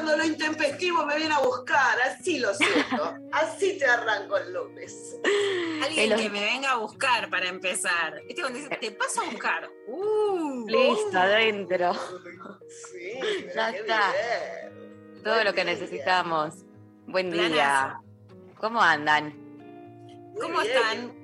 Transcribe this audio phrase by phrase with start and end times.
[0.00, 5.16] cuando lo intempestivo me viene a buscar, así lo siento, así te arranco el lunes.
[5.84, 8.22] Alguien El- que me venga a buscar para empezar.
[8.26, 9.68] ¿Viste cuando dice, te paso a buscar?
[9.88, 11.94] Uh, Listo, adentro.
[12.92, 13.18] Sí,
[13.54, 14.12] Ya está.
[14.12, 15.22] bien.
[15.24, 15.72] Todo Buen lo que día.
[15.74, 16.54] necesitamos.
[17.06, 18.00] Buen día.
[18.58, 19.34] ¿Cómo andan?
[19.36, 20.76] Muy ¿Cómo bien.
[20.76, 21.14] están?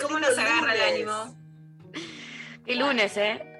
[0.00, 1.36] ¿Cómo nos agarra el ánimo?
[2.64, 3.51] Qué lunes, ¿eh?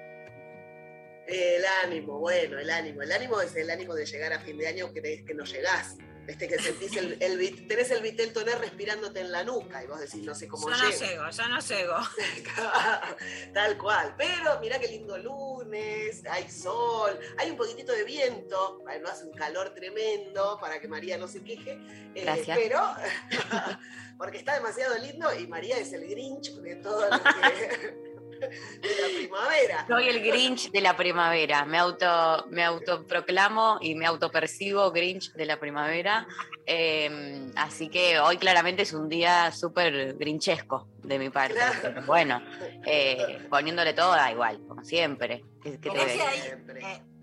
[1.27, 3.03] El ánimo, bueno, el ánimo.
[3.03, 5.97] El ánimo es el ánimo de llegar a fin de año, crees que no llegás.
[6.25, 9.98] Este que sentís el, el tenés el vitel toné respirándote en la nuca y vos
[9.98, 11.31] decís, no sé cómo Yo no llego.
[11.31, 11.97] yo no llego.
[13.53, 14.15] Tal cual.
[14.17, 19.25] Pero mirá qué lindo lunes, hay sol, hay un poquitito de viento, bueno, no hace
[19.25, 21.73] un calor tremendo para que María no se queje.
[22.15, 22.56] eh, Gracias.
[22.56, 22.81] pero,
[24.17, 28.11] porque está demasiado lindo y María es el Grinch de todo lo que.
[28.80, 29.86] de la primavera.
[29.88, 31.64] Soy el Grinch de la primavera.
[31.64, 36.26] Me auto, me autoproclamo y me autopercibo Grinch de la primavera.
[36.66, 41.54] Eh, así que hoy claramente es un día súper grinchesco de mi parte.
[41.54, 42.02] Claro.
[42.06, 42.42] Bueno,
[42.86, 45.44] eh, poniéndole toda igual, como siempre.
[45.64, 45.78] Eh,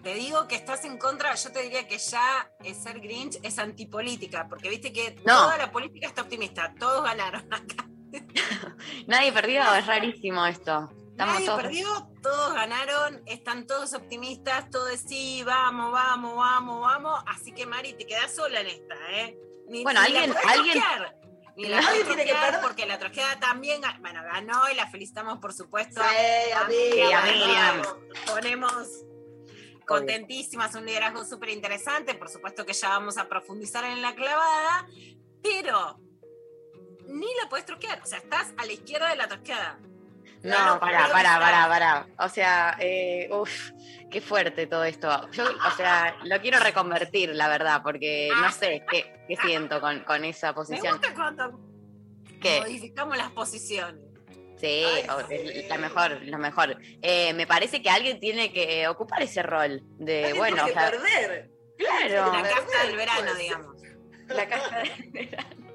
[0.03, 3.59] te digo que estás en contra, yo te diría que ya es ser Grinch es
[3.59, 5.43] antipolítica, porque viste que No.
[5.43, 7.85] toda la política está optimista, todos ganaron acá.
[9.07, 10.89] Nadie perdió, es rarísimo esto.
[11.19, 11.61] Estamos Nadie todos.
[11.61, 17.23] perdió, todos ganaron, están todos optimistas, todo es sí, vamos, vamos, vamos, vamos.
[17.27, 19.37] Así que Mari, te quedás sola en esta, ¿eh?
[19.67, 20.83] Ni, Bueno, ni la alguien- alguien-
[21.57, 22.61] Ni la Alguien podés tiene que perder.
[22.61, 26.01] porque la troqueada también, bueno, ganó y la felicitamos, por supuesto.
[26.01, 27.81] Sí, a amiga, Miriam.
[28.25, 28.87] Ponemos
[29.85, 34.87] contentísimas, un liderazgo súper interesante, por supuesto que ya vamos a profundizar en la clavada,
[35.43, 35.99] pero
[37.07, 39.79] ni la puedes troquear, o sea, estás a la izquierda de la troqueada.
[40.43, 41.39] No, pero pará, está.
[41.39, 42.07] pará, pará.
[42.17, 43.71] O sea, eh, uff,
[44.09, 45.29] qué fuerte todo esto.
[45.31, 49.99] Yo, o sea, lo quiero reconvertir, la verdad, porque no sé qué, qué siento con,
[50.05, 50.97] con esa Me posición.
[50.97, 51.59] gusta cuando
[52.41, 52.61] ¿Qué?
[52.61, 54.01] modificamos las posiciones.
[54.57, 55.65] Sí, Ay, o- sí.
[55.69, 56.77] la mejor, lo mejor.
[57.01, 60.73] Eh, me parece que alguien tiene que ocupar ese rol de, Alguien bueno, tiene o
[60.81, 61.49] sea, que perder.
[61.77, 63.37] claro, La casta del verano, pues.
[63.39, 63.75] digamos.
[64.27, 65.68] la caja de verano.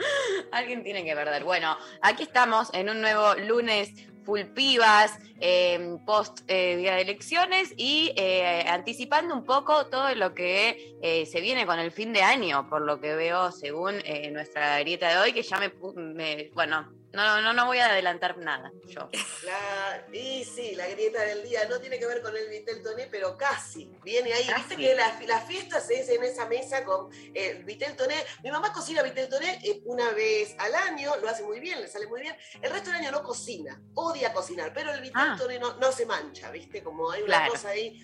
[0.52, 1.44] Alguien tiene que perder.
[1.44, 3.92] Bueno, aquí estamos en un nuevo lunes
[4.24, 10.34] full pibas, eh, post eh, día de elecciones y eh, anticipando un poco todo lo
[10.34, 14.30] que eh, se viene con el fin de año, por lo que veo según eh,
[14.30, 18.38] nuestra grieta de hoy, que ya me, me- bueno, no, no, no voy a adelantar
[18.38, 19.08] nada yo.
[19.44, 23.08] La- y sí, la grieta del día no tiene que ver con el Vitel Toné,
[23.10, 23.90] pero casi.
[24.04, 24.46] Viene ahí.
[24.56, 28.14] Viste que la, la fiesta se hace en esa mesa con el Vitel Toné.
[28.44, 31.88] Mi mamá cocina Vitel Toné eh, una vez al año, lo hace muy bien, le
[31.88, 32.36] sale muy bien.
[32.62, 35.36] El resto del año no cocina, odia cocinar, pero el Vitel Ah.
[35.38, 36.82] Toné no, no se mancha, ¿viste?
[36.82, 37.52] Como hay una Claro.
[37.52, 38.00] cosa ahí.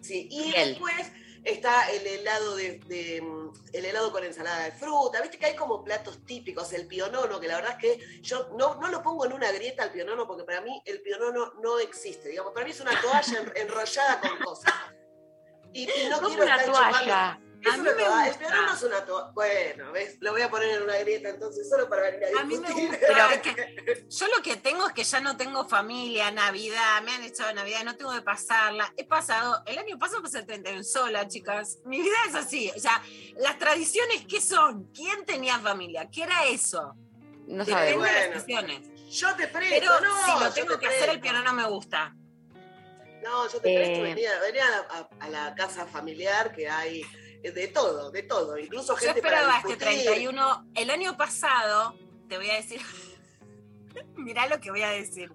[0.00, 0.94] Sí, y después
[1.44, 5.56] está el helado de, de, mm, el helado con ensalada de fruta, viste que hay
[5.56, 9.24] como platos típicos, el pionono, que la verdad es que yo no, no lo pongo
[9.26, 12.72] en una grieta al pionono, porque para mí el pionono no existe, digamos, para mí
[12.72, 14.74] es una toalla en- enrollada con cosas.
[15.72, 17.04] Y, y no quiero una estar chupando-
[17.60, 17.68] toalla.
[17.68, 17.92] Es A mí me
[18.28, 18.38] gusta.
[18.38, 19.30] pionono es una toalla.
[19.34, 20.16] Bueno, ¿ves?
[20.20, 22.70] Lo voy a poner en una grieta entonces, solo para venir a A mí me
[22.70, 27.12] gusta, es que yo lo que tengo es que ya no tengo familia, Navidad, me
[27.12, 28.92] han echado Navidad, no tengo de pasarla.
[28.96, 31.78] He pasado, el año pasado pasé el 31 sola, chicas.
[31.84, 32.70] Mi vida es así.
[32.76, 33.02] O sea,
[33.38, 34.90] las tradiciones, ¿qué son?
[34.92, 36.08] ¿Quién tenía familia?
[36.10, 36.94] ¿Qué era eso?
[37.46, 38.02] No de Bueno.
[38.02, 38.88] las sesiones.
[39.10, 41.22] Yo te presto, Pero no, si lo tengo te que hacer, el presto.
[41.22, 42.14] piano no me gusta.
[43.22, 44.02] No, yo te presto, Eh.
[44.02, 47.02] venía, venía a, la- a- a la casa familiar que hay
[47.42, 50.04] de todo, de todo, incluso Yo gente para esperaba este discutir.
[50.04, 50.70] 31.
[50.74, 51.96] El año pasado,
[52.28, 52.80] te voy a decir,
[54.16, 55.32] Mirá lo que voy a decir.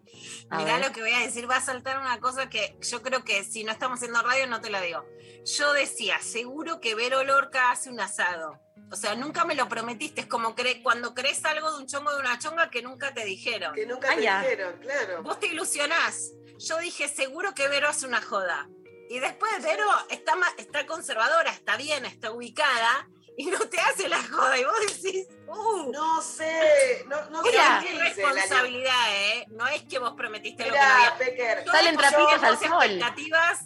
[0.50, 0.88] A Mirá ver.
[0.88, 1.50] lo que voy a decir.
[1.50, 4.62] Va a saltar una cosa que yo creo que si no estamos haciendo radio no
[4.62, 5.06] te la digo.
[5.46, 8.60] Yo decía, seguro que Vero Lorca hace un asado.
[8.92, 10.22] O sea, nunca me lo prometiste.
[10.22, 13.26] Es como cre- cuando crees algo de un chongo de una chonga que nunca te
[13.26, 13.74] dijeron.
[13.74, 14.42] Que nunca Ah, te ya.
[14.42, 15.24] dijeron, claro.
[15.24, 16.32] Vos te ilusionás.
[16.60, 18.70] Yo dije, seguro que Vero hace una joda.
[19.14, 23.08] Y después Vero está, está conservadora, está bien, está ubicada
[23.38, 24.58] y no te hace la joda.
[24.58, 27.84] Y vos decís, uh, No sé, no, no sé Mira.
[27.86, 29.46] qué responsabilidad, ¿eh?
[29.50, 31.18] No es que vos prometiste lo que no Mira, había.
[31.20, 32.84] Pecker, Salen trapitos al sol.
[32.86, 33.60] expectativas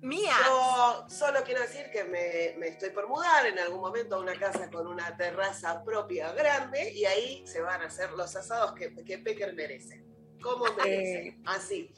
[0.00, 0.38] mías.
[0.46, 4.38] yo solo quiero decir que me, me estoy por mudar en algún momento a una
[4.38, 8.94] casa con una terraza propia grande y ahí se van a hacer los asados que,
[9.04, 10.02] que Pecker merece.
[10.40, 11.36] ¿Cómo merece?
[11.44, 11.92] Así.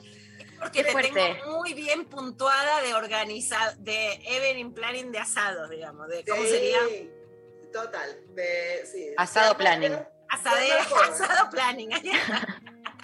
[0.58, 1.10] Porque Qué te fuerte.
[1.12, 6.08] tengo muy bien puntuada de organizar, de evening planning de asados, digamos.
[6.08, 6.78] De, ¿Cómo Sí, sería?
[7.72, 8.34] Total.
[8.34, 9.14] De, sí.
[9.16, 9.98] Asado De- planning.
[10.28, 11.90] Asadera, asado planning.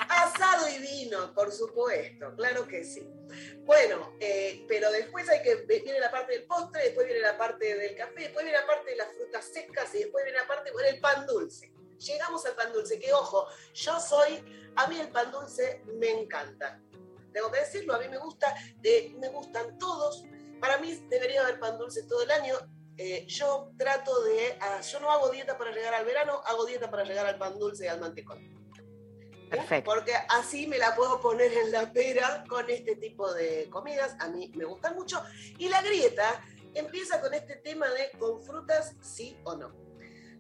[0.08, 3.06] Asado y vino, por supuesto, claro que sí.
[3.64, 7.74] Bueno, eh, pero después hay que viene la parte del postre, después viene la parte
[7.76, 10.70] del café, después viene la parte de las frutas secas y después viene la parte
[10.72, 11.72] bueno, el pan dulce.
[11.98, 14.42] Llegamos al pan dulce, que ojo, yo soy,
[14.74, 16.80] a mí el pan dulce me encanta.
[17.32, 20.24] Tengo que decirlo, a mí me gusta, de, me gustan todos.
[20.60, 22.54] Para mí debería haber pan dulce todo el año.
[22.96, 26.90] Eh, yo trato de, ah, yo no hago dieta para llegar al verano, hago dieta
[26.90, 28.52] para llegar al pan dulce y al mantecón.
[29.50, 29.90] Perfecto.
[29.90, 34.16] Porque así me la puedo poner en la pera con este tipo de comidas.
[34.18, 35.22] A mí me gustan mucho.
[35.58, 36.42] Y la grieta
[36.74, 39.74] empieza con este tema de con frutas sí o no.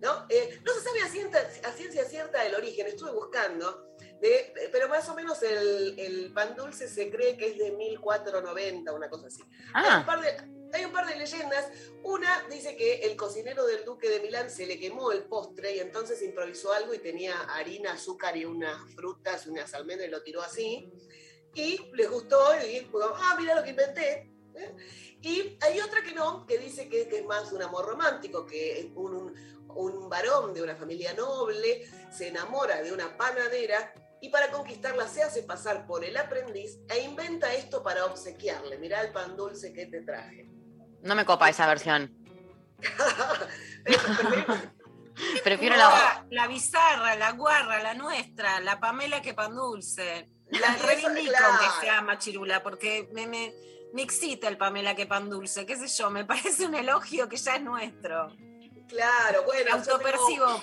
[0.00, 0.26] ¿No?
[0.30, 3.91] Eh, no se sabe a ciencia, a ciencia cierta el origen, estuve buscando,
[4.22, 8.92] de- pero más o menos el, el pan dulce se cree que es de 1490,
[8.92, 9.42] una cosa así.
[9.74, 10.28] Hay, un Ah, par de,
[10.72, 11.66] hay un par de leyendas.
[12.04, 15.80] Una dice que el cocinero del duque de Milán se le quemó el postre y
[15.80, 20.40] entonces improvisó algo y tenía harina, azúcar y unas frutas, unas almendras y lo tiró
[20.42, 20.90] así.
[21.54, 24.32] Y les gustó y dijo, ah, mira lo que inventé.
[24.54, 24.74] ¿eh?
[25.20, 28.90] Y hay otra que no, que dice que, que es más un amor romántico, que
[28.94, 29.34] un,
[29.68, 33.92] un varón de una familia noble se enamora de una panadera
[34.22, 38.78] y para conquistarla se hace pasar por el aprendiz e inventa esto para obsequiarle.
[38.78, 40.48] Mirá el pan dulce que te traje.
[41.02, 42.10] no me copa esa versión.
[45.44, 46.26] Prefiero la, la.
[46.30, 50.28] la bizarra, la guarra, la nuestra, la Pamela que pan dulce.
[50.50, 51.58] La reivindico claro.
[51.58, 53.52] que sea machirula, porque me, me,
[53.92, 57.36] me excita el Pamela que pan dulce, qué sé yo, me parece un elogio que
[57.36, 58.28] ya es nuestro.
[58.88, 60.62] Claro, Me bueno, tengo- autopercibo,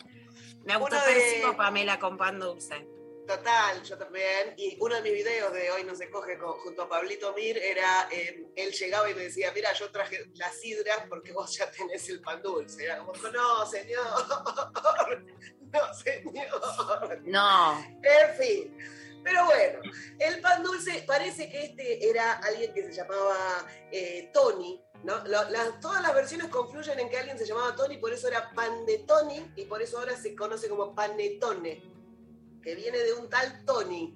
[0.63, 2.87] me autopercibo de- Pamela con pan dulce.
[3.29, 4.55] Total, yo también.
[4.57, 7.57] Y uno de mis videos de hoy no se coge con- junto a Pablito Mir
[7.59, 11.69] era, eh, él llegaba y me decía, mira, yo traje las sidras porque vos ya
[11.69, 12.85] tenés el pan dulce.
[12.85, 14.03] Era como, no, señor,
[15.71, 17.21] no, señor.
[17.23, 17.79] No.
[18.01, 18.77] En fin.
[19.23, 19.79] Pero bueno,
[20.17, 25.21] el pan dulce, parece que este era alguien que se llamaba eh, Tony, ¿no?
[25.81, 28.99] Todas las versiones confluyen en que alguien se llamaba Tony, por eso era pan de
[28.99, 31.83] Tony y por eso ahora se conoce como panetone,
[32.61, 34.13] que viene de un tal Tony.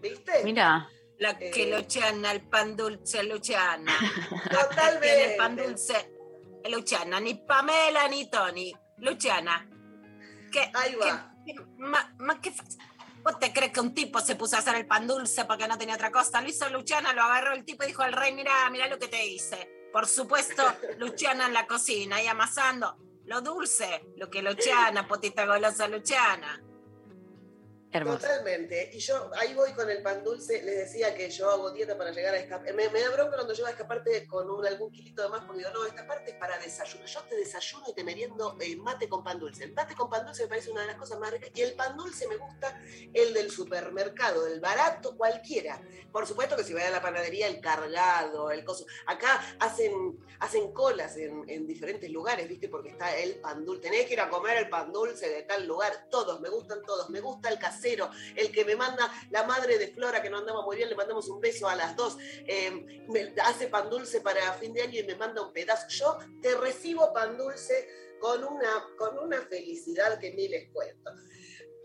[0.00, 0.42] ¿Viste?
[0.44, 0.88] Mira.
[1.18, 1.50] La Eh.
[1.52, 3.92] que Luciana, el pan dulce, Luciana.
[4.50, 5.00] Totalmente.
[5.06, 6.12] Tiene el pan dulce,
[6.68, 9.68] Luciana, ni Pamela ni Tony, Luciana.
[10.50, 11.32] ¿Qué, Ahí va.
[11.46, 12.64] qué- ma- ma- qué fa-
[13.22, 15.78] ¿Vos te crees que un tipo se puso a hacer el pan dulce porque no
[15.78, 16.40] tenía otra cosa?
[16.42, 19.06] Lo hizo Luciana, lo agarró el tipo y dijo al rey, mira, mira lo que
[19.06, 19.70] te hice.
[19.92, 20.64] Por supuesto,
[20.98, 26.60] Luciana en la cocina, ahí amasando lo dulce, lo que Luciana, potita golosa Luciana.
[27.92, 28.90] Totalmente.
[28.92, 30.62] Y yo ahí voy con el pan dulce.
[30.62, 32.72] Les decía que yo hago dieta para llegar a escapar.
[32.74, 35.70] Me, me da bronca cuando llego a escaparte con algún kilito de más porque digo,
[35.74, 37.04] no, esta parte es para desayuno.
[37.04, 39.64] Yo te desayuno y te meriendo eh, mate con pan dulce.
[39.64, 41.50] El mate con pan dulce me parece una de las cosas más ricas.
[41.54, 42.80] Y el pan dulce me gusta
[43.12, 45.80] el del supermercado, el barato, cualquiera.
[46.10, 48.86] Por supuesto que si voy a la panadería, el cargado, el coso.
[49.06, 52.68] Acá hacen, hacen colas en, en diferentes lugares, ¿viste?
[52.68, 53.82] Porque está el pan dulce.
[53.82, 56.08] Tenés que ir a comer el pan dulce de tal lugar.
[56.10, 57.10] Todos, me gustan todos.
[57.10, 60.62] Me gusta el casero, el que me manda la madre de Flora, que no andaba
[60.62, 62.16] muy bien, le mandamos un beso a las dos.
[62.46, 65.86] Eh, me hace pan dulce para fin de año y me manda un pedazo.
[65.88, 67.88] Yo te recibo pan dulce
[68.20, 71.10] con una, con una felicidad que ni les cuento.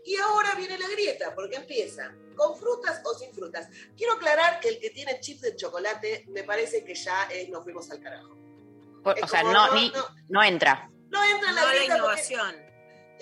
[0.04, 3.68] Y ahora viene la grieta, porque empieza con frutas o sin frutas.
[3.96, 7.64] Quiero aclarar que el que tiene chips de chocolate me parece que ya es, nos
[7.64, 8.36] fuimos al carajo.
[9.02, 10.06] Por- o sea, no, no, ni, no.
[10.28, 10.88] no entra.
[11.10, 11.72] No entra en la No la
[12.04, 12.22] porque-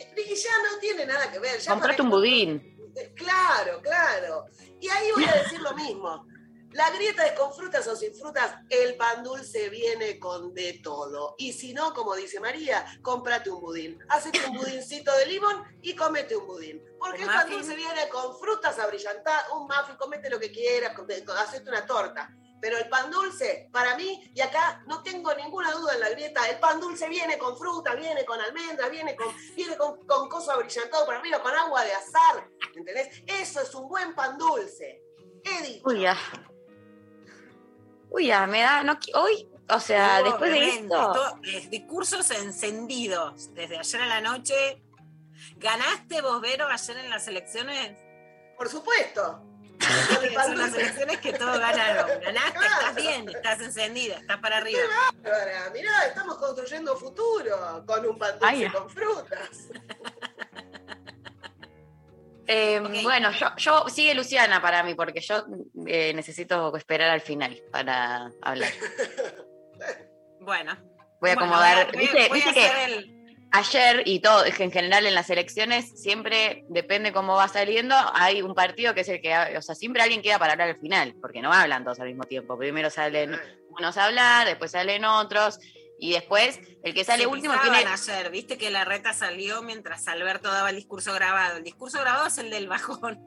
[0.03, 0.27] innovación.
[0.29, 1.59] y ya no tiene nada que ver.
[1.59, 2.77] ya Comprate un budín.
[3.15, 4.47] Claro, claro.
[4.81, 6.27] Y ahí voy a decir lo mismo.
[6.73, 11.35] La grieta es con frutas o sin frutas, el pan dulce viene con de todo.
[11.39, 13.99] Y si no, como dice María, cómprate un budín.
[14.11, 16.83] Hacete un budincito de limón y comete un budín.
[16.99, 20.93] Porque ¿Un el pan dulce viene con frutas abrillantadas, un muffin, comete lo que quieras,
[21.39, 22.31] hacete una torta.
[22.61, 26.49] Pero el pan dulce, para mí, y acá no tengo ninguna duda en la grieta,
[26.49, 31.05] el pan dulce viene con fruta, viene con almendras, viene con, viene con, con abrillantado
[31.05, 32.49] por arriba, con agua de azar.
[32.75, 33.23] ¿Entendés?
[33.27, 35.03] Eso es un buen pan dulce.
[35.45, 35.83] He dicho.
[35.85, 36.17] Uy, ya.
[38.11, 38.83] Uy, ya, me da.
[38.83, 41.13] No, hoy, o sea, No, después de esto.
[41.13, 44.83] Esto es discursos encendidos desde ayer a la noche.
[45.57, 47.99] ¿Ganaste vos, Vero, ayer en las elecciones?
[48.57, 49.43] Por supuesto.
[50.23, 52.21] El pan Son las elecciones que todos ganaron.
[52.21, 54.81] Ganaste, estás bien, estás encendida, estás para arriba.
[55.23, 59.51] Bárbara, Mirá, estamos construyendo futuro con un pan dulce con frutas.
[62.49, 62.81] Eh.
[63.03, 65.45] Bueno, yo, yo sigue Luciana para mí, porque yo
[65.85, 68.71] eh, necesito esperar al final para hablar.
[70.41, 70.77] Bueno.
[71.21, 71.87] Voy a Bueno, acomodar.
[71.93, 73.16] voy a- ¿Viste, voy a viste que hacer el-
[73.57, 77.95] ayer y todo, es que en general en las elecciones siempre depende cómo va saliendo,
[78.15, 80.79] hay un partido que es el que, o sea, siempre alguien queda para hablar al
[80.79, 82.59] final, porque no hablan todos al mismo tiempo.
[82.59, 83.39] Primero salen
[83.71, 85.59] unos a hablar, después salen otros,
[85.99, 87.79] y después el que sale último tiene...
[87.79, 91.57] ayer, viste que la reta salió mientras Alberto daba el discurso grabado.
[91.57, 93.19] El discurso grabado es el del bajón.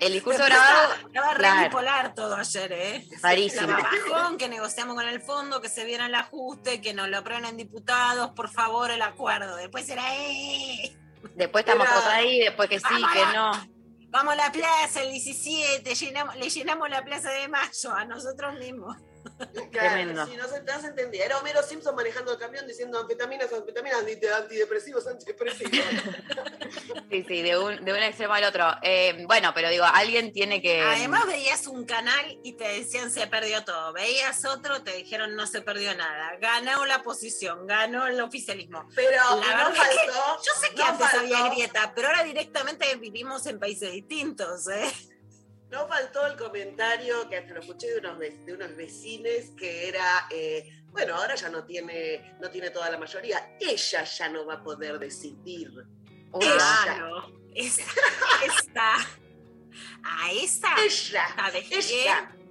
[0.00, 1.68] El discurso grabado, Estaba claro.
[1.68, 3.06] bipolar todo ayer, ¿eh?
[3.22, 3.70] rarísimo.
[3.76, 7.18] Estaba bajón, que negociamos con el fondo, que se viera el ajuste, que nos lo
[7.18, 9.56] aprueben en diputados, por favor, el acuerdo.
[9.56, 10.96] Después era, ¡eh!
[11.34, 13.52] Después estamos todos ahí, después que sí, que no.
[14.10, 18.54] Vamos a la plaza el 17, llenamos- le llenamos la plaza de mayo a nosotros
[18.58, 18.96] mismos.
[19.72, 20.26] Tremendo.
[20.26, 21.24] Sí, no se, no se entendía.
[21.24, 25.84] Era Homero Simpson manejando el camión diciendo anfetaminas, anfetaminas, anti- antidepresivos, antidepresivos.
[27.10, 28.66] Sí, sí, de un, de un extremo al otro.
[28.82, 30.80] Eh, bueno, pero digo, alguien tiene que...
[30.80, 33.92] Además veías un canal y te decían se perdió todo.
[33.92, 36.36] Veías otro, te dijeron no se perdió nada.
[36.40, 38.88] Ganó la posición, ganó el oficialismo.
[38.96, 40.06] Pero La no verdad es que.
[40.08, 44.66] Yo sé que no antes faltó- había grieta, pero ahora directamente vivimos en países distintos.
[44.68, 44.90] ¿eh?
[45.70, 50.26] No faltó el comentario que hasta lo escuché de unos, de unos vecines que era,
[50.30, 54.54] eh, bueno, ahora ya no tiene, no tiene toda la mayoría, ella ya no va
[54.54, 55.72] a poder decidir.
[56.40, 56.56] Ella.
[56.84, 57.32] Claro.
[60.04, 62.30] A esa, Ella, ¿sabes ella.
[62.30, 62.44] quién?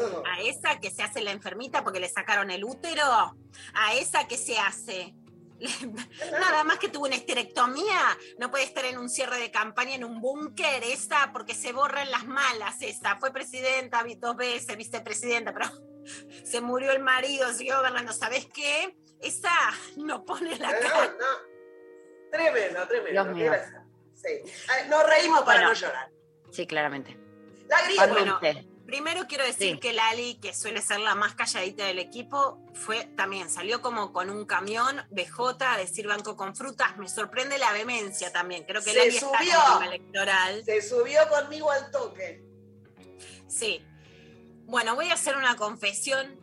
[0.00, 0.22] No.
[0.26, 3.36] A esa que se hace la enfermita porque le sacaron el útero.
[3.74, 5.14] A esa que se hace.
[6.32, 10.04] Nada más que tuvo una esterectomía, no puede estar en un cierre de campaña en
[10.04, 13.16] un búnker, esa, porque se borran las malas, esa.
[13.18, 15.66] Fue presidenta dos veces, vicepresidenta, pero
[16.44, 18.12] se murió el marido, siguió gobernando.
[18.12, 18.96] ¿Sabes qué?
[19.20, 19.50] Esa
[19.96, 21.14] no pone la No, cara.
[21.18, 21.52] no.
[22.30, 23.34] Tremendo, tremendo.
[23.34, 23.82] Gracias.
[24.14, 24.52] Sí.
[24.68, 25.68] Ay, Nos reímos para Bueno.
[25.68, 26.10] no llorar.
[26.50, 27.16] Sí, claramente.
[27.68, 27.78] La.
[27.96, 28.40] Pan bueno.
[28.92, 29.80] Primero quiero decir Sí.
[29.80, 34.28] que Lali, que suele ser la más calladita del equipo, fue también, salió como con
[34.28, 36.98] un camión BJ a decir banco con frutas.
[36.98, 38.64] Me sorprende la vehemencia también.
[38.64, 39.54] Creo que Se Lali está en subió.
[39.56, 40.64] el tema electoral.
[40.66, 42.44] Se subió conmigo al toque.
[43.48, 43.82] Sí.
[44.66, 46.38] Bueno, voy a hacer una confesión.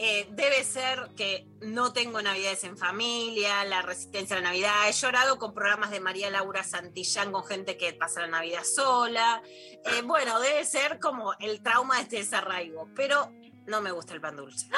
[0.00, 4.88] Eh, debe ser que no tengo navidades en familia, la resistencia a la Navidad.
[4.88, 9.42] He llorado con programas de María Laura Santillán con gente que pasa la Navidad sola.
[9.44, 13.32] Eh, bueno, debe ser como el trauma de este desarraigo, pero
[13.66, 14.68] no me gusta el pan dulce.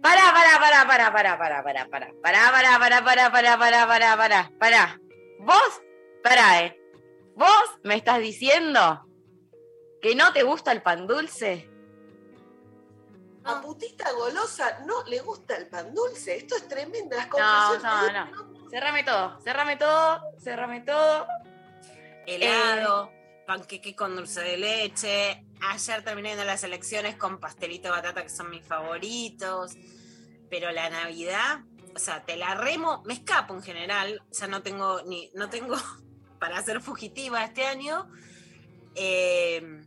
[0.00, 4.16] Pará, pará, pará, pará, pará, pará, pará, pará, pará, pará, pará, pará, pará, pará, pará,
[4.16, 5.00] pará, pará.
[5.40, 5.82] Vos,
[6.22, 6.80] pará, eh.
[7.36, 9.06] Vos me estás diciendo
[10.00, 11.69] que no te gusta el pan dulce.
[13.44, 16.36] A putita golosa no le gusta el pan dulce.
[16.36, 17.16] Esto es tremenda.
[17.16, 17.32] Las No,
[17.80, 21.26] confesiones- no, Cerrame todo, cerrame todo, cerrame todo.
[22.26, 23.10] Helado,
[23.46, 25.44] panqueque con dulce de leche.
[25.62, 29.72] Ayer terminé viendo las elecciones con pastelito de batata, que son mis favoritos.
[30.48, 31.60] Pero la Navidad,
[31.94, 34.22] o sea, te la remo, me escapo en general.
[34.30, 35.74] O sea, no tengo ni, no tengo
[36.38, 38.08] para ser fugitiva este año.
[38.94, 39.79] Eh,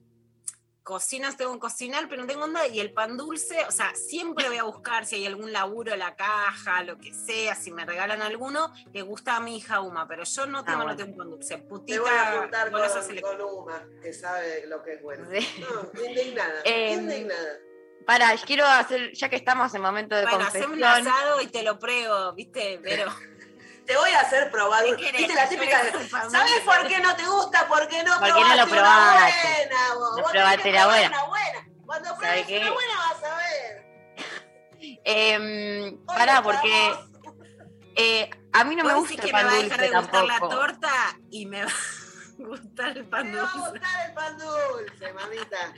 [0.84, 2.68] cocinas tengo que cocinar, pero no tengo onda.
[2.68, 6.16] Y el pan dulce, o sea, siempre voy a buscar si hay algún laburo, la
[6.16, 10.24] caja, lo que sea, si me regalan alguno, le gusta a mi hija Uma, pero
[10.24, 10.92] yo no tengo, bueno.
[10.92, 11.58] no tengo un pan dulce.
[11.58, 13.38] Te Putita, voy a juntar con, selecta.
[13.38, 15.28] con Uma, que sabe lo que es bueno.
[15.32, 15.48] Sí.
[15.62, 16.62] No, indignada.
[16.66, 17.60] Em, indignada.
[18.06, 21.08] Pará, quiero hacer, ya que estamos en momento de Bueno, hacemos un confesión.
[21.08, 22.80] asado y te lo pruebo, ¿viste?
[22.84, 23.12] Pero.
[24.34, 24.84] Hacer probar.
[24.84, 24.98] ¿Qué un-?
[25.18, 25.82] ¿Viste la típica?
[25.82, 26.66] ¿Querés el pan ¿Sabes dulce?
[26.66, 27.68] por qué no te gusta?
[27.68, 29.48] Porque no Porque no lo probaste una probaste.
[29.68, 30.18] buena, vos.
[30.18, 31.08] No Vos probaste que la buena.
[31.10, 31.68] una buena.
[31.86, 32.58] Cuando ¿Sabe pruebes qué?
[32.60, 33.84] una buena vas a ver.
[35.06, 36.94] Hoy pará, porque
[37.96, 39.78] eh, a mí no me Vos gusta decís el que me pan va a dejar
[39.80, 40.56] dulce de gustar la tampoco.
[40.56, 43.70] torta y me va a gustar el pan Me va a dulce.
[43.70, 45.74] gustar el pan dulce, mamita.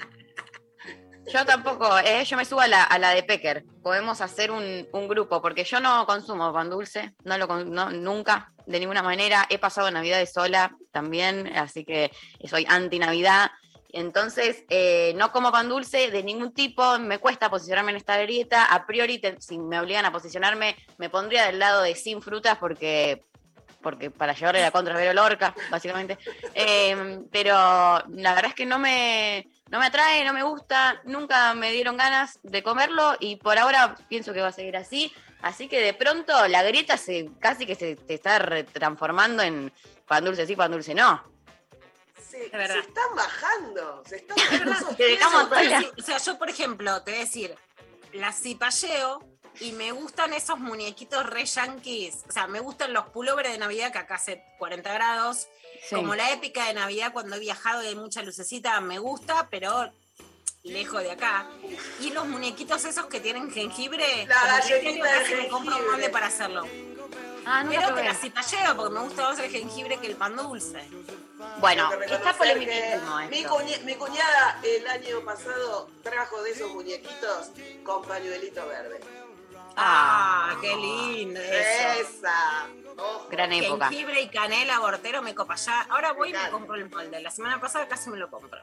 [1.31, 3.63] Yo tampoco, eh, yo me subo a la, de Pecker.
[3.81, 8.79] Podemos hacer un, grupo, porque yo no consumo pan dulce, no lo no, nunca, de
[8.79, 9.45] ninguna manera.
[9.49, 12.11] He pasado Navidades sola también, así que
[12.47, 13.51] soy anti-Navidad.
[13.89, 18.65] Entonces, eh, no como pan dulce de ningún tipo, me cuesta posicionarme en esta grieta.
[18.65, 23.21] A priori, si me obligan a posicionarme, me pondría del lado de sin frutas porque
[23.81, 26.17] porque para llevarle la contra a Vero Lorca, básicamente.
[26.57, 31.53] Eh, pero la verdad es que no me, no me atrae, no me gusta, nunca
[31.55, 35.11] me dieron ganas de comerlo y por ahora pienso que va a seguir así.
[35.41, 39.71] Así que de pronto la grieta se casi que se te está transformando en
[40.07, 41.23] pan dulce sí, pan dulce no.
[42.29, 42.75] Se, verdad.
[42.75, 44.03] se están bajando.
[44.05, 45.03] Se están sí,
[45.99, 47.55] O sea, yo, por ejemplo, te voy a decir,
[48.13, 49.19] la cipalleo
[49.59, 52.23] y me gustan esos muñequitos re yankees.
[52.27, 55.47] O sea, me gustan los pullovers de Navidad que acá hace 40 grados.
[55.89, 55.95] Sí.
[55.95, 59.91] Como la épica de Navidad cuando he viajado y hay mucha lucecita, me gusta, pero
[60.63, 61.47] lejos de acá.
[62.01, 66.27] Y los muñequitos esos que tienen jengibre, La galletita de me compro un molde para
[66.27, 66.63] hacerlo.
[67.47, 70.35] Ah, nunca Pero te la cipalleo porque me gusta más el jengibre que el pan
[70.35, 70.83] dulce.
[71.59, 77.51] Bueno, está polemiquísimo Mi, cuña- mi cuñada el año pasado trajo de esos muñequitos
[77.83, 78.99] con pañuelito verde.
[79.77, 82.01] Ah, qué lindo eso.
[82.01, 82.67] Esa.
[82.97, 83.27] Ojo.
[83.29, 83.89] Gran época.
[83.89, 85.81] Jengibre y canela, bortero, me copa ya.
[85.89, 87.21] Ahora voy y me compro el molde.
[87.21, 88.61] La semana pasada casi me lo compro.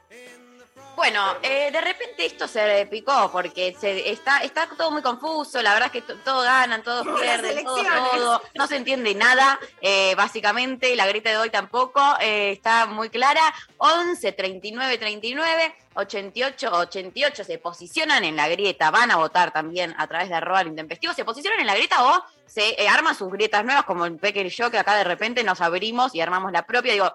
[0.95, 5.73] Bueno, eh, de repente esto se picó porque se, está, está todo muy confuso, la
[5.73, 10.15] verdad es que to- todos ganan, todos pierden, todo, todo, no se entiende nada, eh,
[10.17, 13.41] básicamente, la grita de hoy tampoco eh, está muy clara,
[13.79, 20.07] 11, 39, 39, 88, 88 se posicionan en la grieta, van a votar también a
[20.07, 23.31] través de arroba al intempestivo, se posicionan en la grieta o se eh, arman sus
[23.33, 26.53] grietas nuevas como el Pecker y yo, que acá de repente nos abrimos y armamos
[26.53, 27.11] la propia, digo,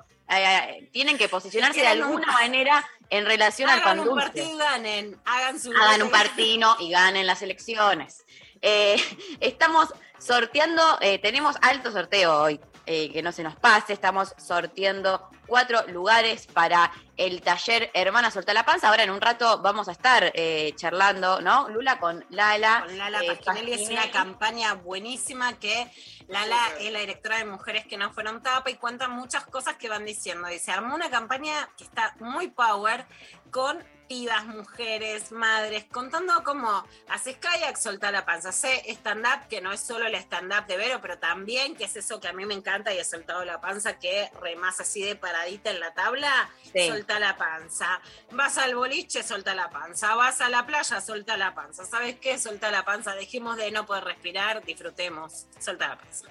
[0.92, 4.58] tienen que posicionarse de alguna manera en relación al pan Hagan un dulce partido y
[4.58, 5.22] ganen.
[5.26, 5.72] Hagan su.
[5.72, 8.26] hagan un partido y ganen las elecciones.
[8.62, 8.96] Eh,
[9.40, 15.30] estamos sorteando, eh, tenemos alto sorteo hoy, eh, que no se nos pase, estamos sorteando
[15.46, 18.88] cuatro lugares para el taller Hermana Solta la Panza.
[18.90, 21.68] Ahora en un rato vamos a estar eh, charlando, ¿no?
[21.70, 22.84] Lula con Lala.
[22.86, 25.92] Con Lala eh, Pasquinelli es una campaña buenísima que
[26.28, 29.90] Lala es la directora de Mujeres que no fueron tapa y cuenta muchas cosas que
[29.90, 30.48] van diciendo.
[30.60, 33.06] Se armó una campaña que está muy power
[33.52, 33.84] con
[34.46, 38.52] mujeres, madres, contando cómo haces kayak, soltar la panza.
[38.52, 42.20] Sé stand-up, que no es solo el stand-up de Vero, pero también, que es eso
[42.20, 45.70] que a mí me encanta y he soltado la panza, que remás así de paradita
[45.72, 46.88] en la tabla, Sí.
[46.90, 48.00] solta la panza.
[48.32, 50.16] Vas al boliche, solta la panza.
[50.16, 51.86] Vas a la playa, solta la panza.
[51.86, 52.38] ¿Sabes qué?
[52.38, 53.16] Solta la panza.
[53.16, 55.48] Dejemos de no poder respirar, disfrutemos.
[55.60, 56.28] Solta la panza.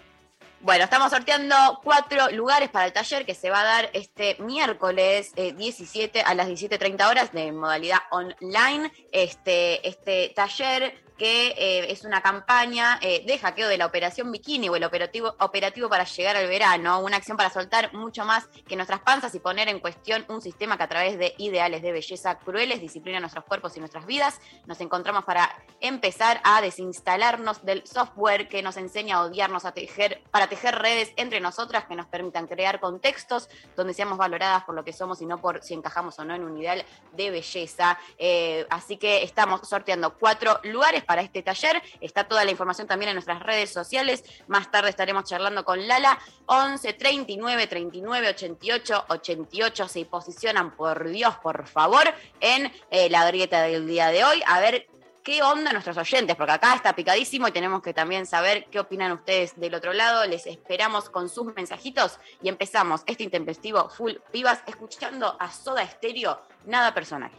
[0.61, 5.33] Bueno, estamos sorteando cuatro lugares para el taller que se va a dar este miércoles
[5.37, 8.91] eh, 17 a las 17.30 horas de modalidad online.
[9.13, 14.69] Este, este taller que eh, es una campaña eh, de hackeo de la operación bikini
[14.69, 18.77] o el operativo, operativo para llegar al verano, una acción para soltar mucho más que
[18.77, 22.39] nuestras panzas y poner en cuestión un sistema que a través de ideales de belleza
[22.39, 24.41] crueles disciplina nuestros cuerpos y nuestras vidas.
[24.67, 30.23] Nos encontramos para empezar a desinstalarnos del software que nos enseña a odiarnos, a tejer,
[30.31, 34.85] para tejer redes entre nosotras que nos permitan crear contextos donde seamos valoradas por lo
[34.85, 37.99] que somos y no por si encajamos o no en un ideal de belleza.
[38.19, 41.83] Eh, así que estamos sorteando cuatro lugares para este taller.
[42.01, 44.25] Está toda la información también en nuestras redes sociales.
[44.47, 46.19] Más tarde estaremos charlando con Lala.
[46.47, 52.05] 11 39 39 88 88 se posicionan, por Dios, por favor,
[52.41, 54.43] en eh, la grieta del día de hoy.
[54.47, 54.87] A ver
[55.27, 59.11] qué onda nuestros oyentes, porque acá está picadísimo y tenemos que también saber qué opinan
[59.11, 60.25] ustedes del otro lado.
[60.25, 66.41] Les esperamos con sus mensajitos y empezamos este intempestivo full pibas escuchando a Soda Stereo,
[66.65, 67.33] nada personal.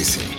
[0.00, 0.29] Hasta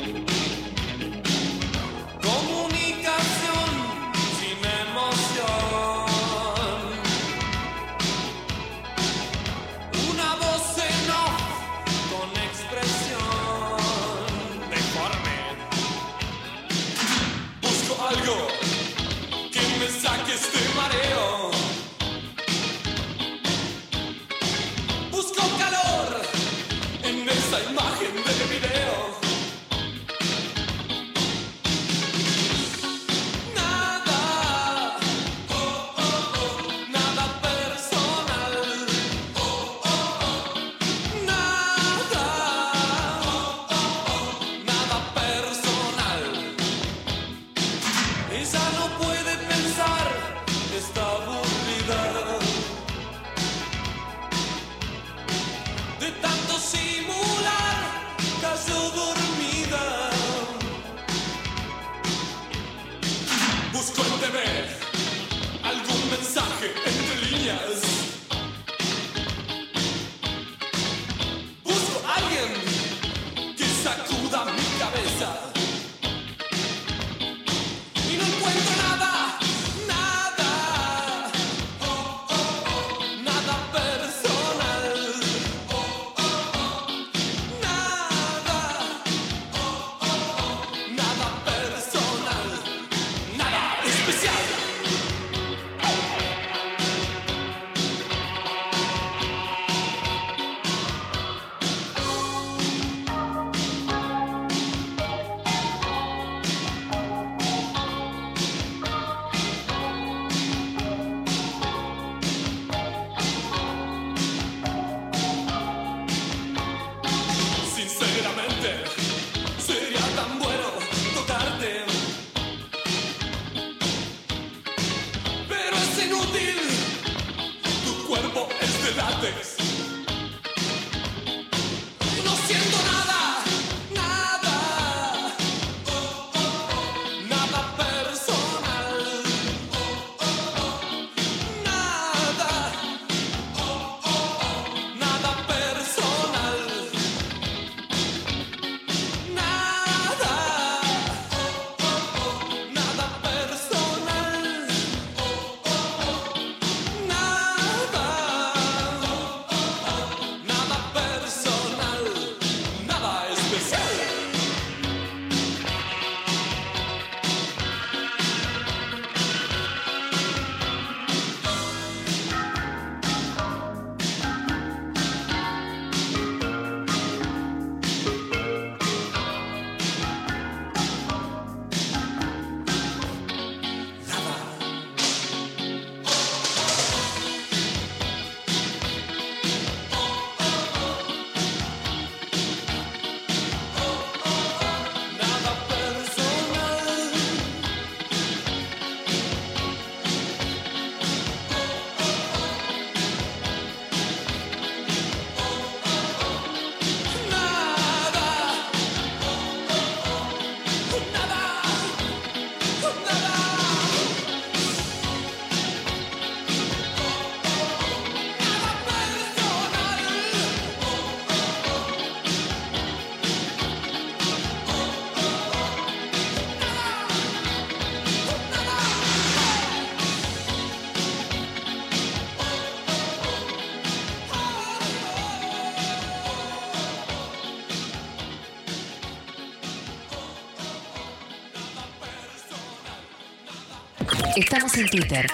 [244.35, 245.27] Estamos en Twitter.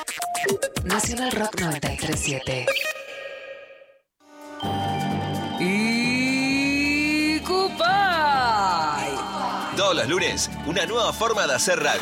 [0.84, 2.66] Nacional Rock 937.
[5.60, 9.12] Y Cupay.
[9.76, 12.02] Todos los lunes, una nueva forma de hacer radio.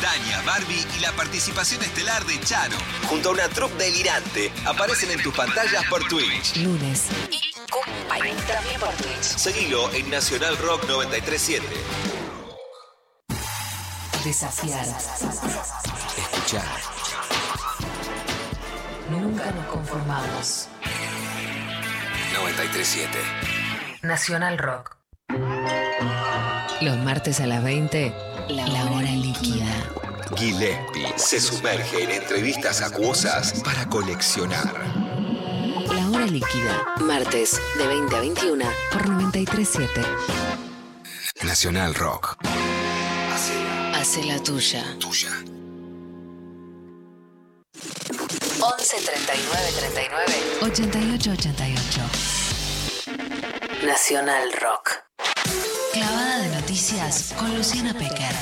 [0.00, 2.76] Tania, Barbie y la participación estelar de Charo,
[3.08, 6.56] junto a una troupe delirante, aparecen en tus pantallas por Twitch.
[6.56, 7.08] Lunes.
[7.30, 8.32] Y Cupay.
[8.46, 9.22] También por Twitch.
[9.22, 11.66] Seguilo en Nacional Rock 937.
[14.26, 14.84] Desafiar.
[16.18, 16.64] Escuchar.
[19.08, 20.68] Nunca nos conformamos.
[22.34, 23.18] 937.
[24.02, 24.96] Nacional Rock.
[26.80, 28.12] Los martes a las 20,
[28.48, 29.68] la, hora líquida.
[30.34, 34.74] Gillespie se sumerge en entrevistas acuosas para coleccionar.
[35.86, 36.84] La hora líquida.
[36.98, 40.02] Martes de 20 a 21 por 937.
[41.44, 42.35] Nacional Rock.
[44.16, 44.82] Hace la tuya.
[44.98, 45.28] Tuya.
[48.62, 52.00] 11 39 39 88 88.
[53.84, 55.04] Nacional Rock.
[55.92, 58.34] Clavada de noticias con Luciana Pecker.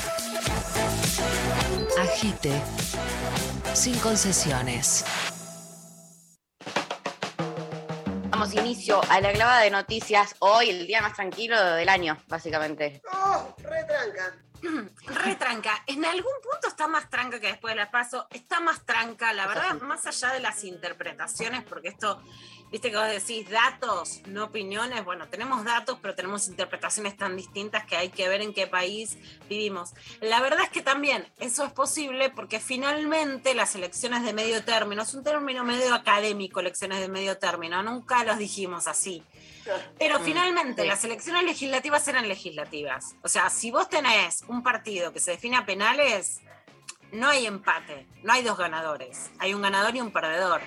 [1.99, 2.61] Agite.
[3.73, 5.03] Sin concesiones.
[8.29, 13.01] Damos inicio a la clavada de noticias hoy, el día más tranquilo del año, básicamente.
[13.11, 13.53] ¡Oh!
[13.57, 14.45] Retranca.
[15.07, 15.83] Retranca.
[15.87, 18.27] En algún punto está más tranca que después de la paso.
[18.31, 22.21] Está más tranca, la verdad, más allá de las interpretaciones, porque esto
[22.71, 25.05] Viste que vos decís datos, no opiniones.
[25.05, 29.17] Bueno, tenemos datos, pero tenemos interpretaciones tan distintas que hay que ver en qué país
[29.47, 29.93] vivimos.
[30.19, 35.03] La verdad es que también eso es posible porque finalmente las elecciones de medio término,
[35.03, 39.23] es un término medio académico, elecciones de medio término, nunca los dijimos así.
[39.97, 40.87] Pero finalmente sí.
[40.87, 43.15] las elecciones legislativas eran legislativas.
[43.23, 46.41] O sea, si vos tenés un partido que se define a penales,
[47.11, 50.61] no hay empate, no hay dos ganadores, hay un ganador y un perdedor.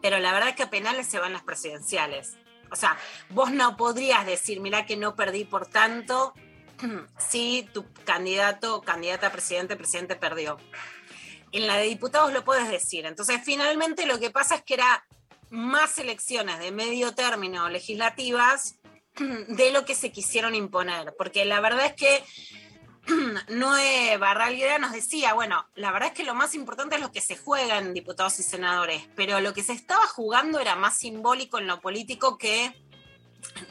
[0.00, 2.36] Pero la verdad es que a penales se van las presidenciales.
[2.70, 2.96] O sea,
[3.30, 6.34] vos no podrías decir, mirá que no perdí por tanto,
[7.18, 10.58] si tu candidato, candidata a presidente, presidente perdió.
[11.52, 13.06] En la de diputados lo puedes decir.
[13.06, 15.06] Entonces, finalmente lo que pasa es que era
[15.54, 18.76] más elecciones de medio término legislativas
[19.48, 21.14] de lo que se quisieron imponer.
[21.16, 22.24] Porque la verdad es que
[23.48, 27.20] Noé Barralguera nos decía, bueno, la verdad es que lo más importante es lo que
[27.20, 31.58] se juega en diputados y senadores, pero lo que se estaba jugando era más simbólico
[31.58, 32.74] en lo político que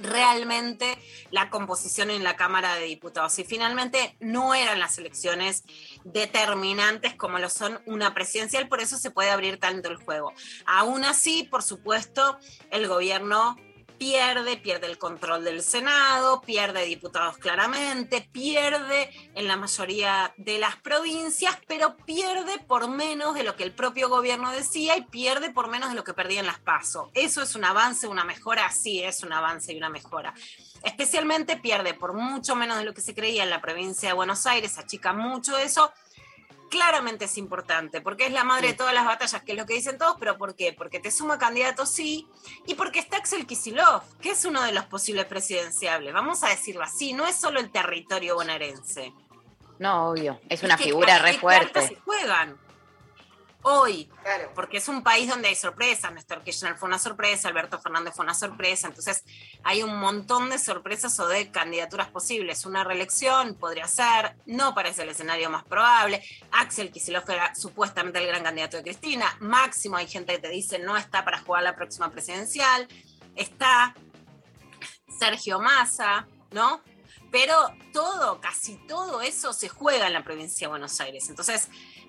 [0.02, 0.98] realmente
[1.32, 3.38] la composición en la Cámara de Diputados.
[3.40, 5.64] Y finalmente no eran las elecciones
[6.04, 10.34] determinantes como lo son una presidencial, por eso se puede abrir tanto el juego.
[10.66, 12.38] Aún así, por supuesto,
[12.72, 13.58] el gobierno
[14.04, 20.76] pierde, pierde el control del Senado, pierde diputados claramente, pierde en la mayoría de las
[20.76, 25.70] provincias, pero pierde por menos de lo que el propio gobierno decía y pierde por
[25.70, 27.12] menos de lo que perdía en las PASO.
[27.14, 28.70] ¿Eso es un avance, una mejora?
[28.72, 30.34] Sí, es un avance y una mejora.
[30.84, 34.46] Especialmente pierde por mucho menos de lo que se creía en la provincia de Buenos
[34.46, 35.94] Aires, achica mucho eso
[36.74, 39.76] claramente es importante, porque es la madre de todas las batallas, que es lo que
[39.76, 40.74] dicen todos, pero ¿por qué?
[40.74, 42.28] Porque te suma candidatos, sí,
[42.66, 46.82] y porque está Axel Kisilov, que es uno de los posibles presidenciables, vamos a decirlo
[46.82, 49.14] así, no es solo el territorio bonaerense.
[49.78, 50.42] No, obvio.
[50.50, 51.88] Es una que figura re fuerte.
[51.88, 52.58] se juegan
[53.64, 54.52] hoy, Claro.
[54.54, 56.14] porque es un país donde hay sorpresas.
[56.14, 58.88] Néstor Kirchner fue una sorpresa, Alberto Fernández fue una sorpresa.
[58.88, 59.24] Entonces,
[59.64, 62.66] hay un montón de sorpresas o de candidaturas posibles.
[62.66, 66.24] Una reelección podría ser, no parece el escenario más probable.
[66.52, 69.36] Axel Kicillof era supuestamente el gran candidato de Cristina.
[69.40, 72.88] Máximo, hay gente que te dice no está para jugar la próxima presidencial.
[73.36, 73.96] Está
[75.20, 76.82] Sergio Massa, ¿no?
[77.32, 77.56] Pero
[77.92, 81.30] todo, casi todo eso se juega en la provincia de Buenos Aires.
[81.30, 81.68] Entonces,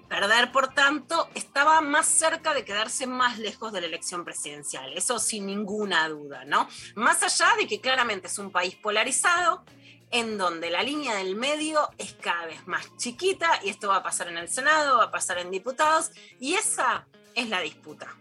[0.08, 4.92] perder, por tanto, estaba más cerca de quedarse más lejos de la elección presidencial.
[4.96, 6.68] Eso sin ninguna duda, ¿no?
[6.94, 9.64] Más allá de que claramente es un país polarizado,
[10.10, 14.02] en donde la línea del medio es cada vez más chiquita, y esto va a
[14.02, 18.14] pasar en el Senado, va a pasar en diputados, y esa es la disputa.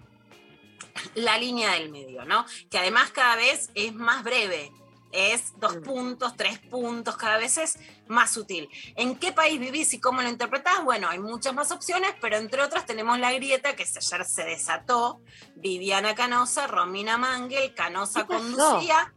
[1.16, 2.46] La línea del medio, ¿no?
[2.72, 4.72] Que además cada vez es más breve.
[5.16, 8.68] Es dos puntos, tres puntos, cada vez es más sutil.
[8.96, 10.84] ¿En qué país vivís y cómo lo interpretás?
[10.84, 15.22] Bueno, hay muchas más opciones, pero entre otras tenemos la grieta que ayer se desató.
[15.56, 19.14] Viviana Canosa, Romina Mangel, Canosa conducía.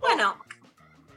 [0.00, 0.38] Bueno,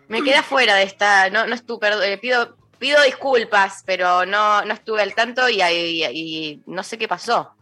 [0.08, 4.64] Me queda fuera de esta, no, no estuve, perdón, eh, pido, pido disculpas, pero no,
[4.64, 7.54] no estuve al tanto y, y- y no sé qué pasó.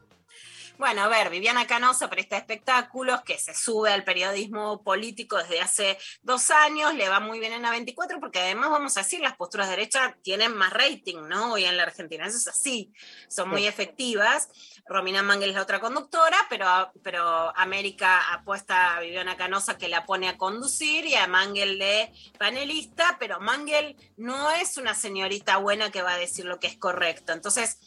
[0.77, 5.97] Bueno, a ver, Viviana Canosa presta espectáculos, que se sube al periodismo político desde hace
[6.21, 9.37] dos años, le va muy bien en la 24, porque además, vamos a decir, las
[9.37, 11.53] posturas de derecha tienen más rating, ¿no?
[11.53, 12.91] Hoy en la Argentina, eso es así,
[13.29, 13.67] son muy Sí.
[13.67, 14.49] efectivas.
[14.85, 20.05] Romina Mangel es la otra conductora, pero, pero América apuesta a Viviana Canosa que la
[20.05, 25.89] pone a conducir y a Mangel de panelista, pero Mangel no es una señorita buena
[25.89, 27.31] que va a decir lo que es correcto.
[27.31, 27.79] Entonces,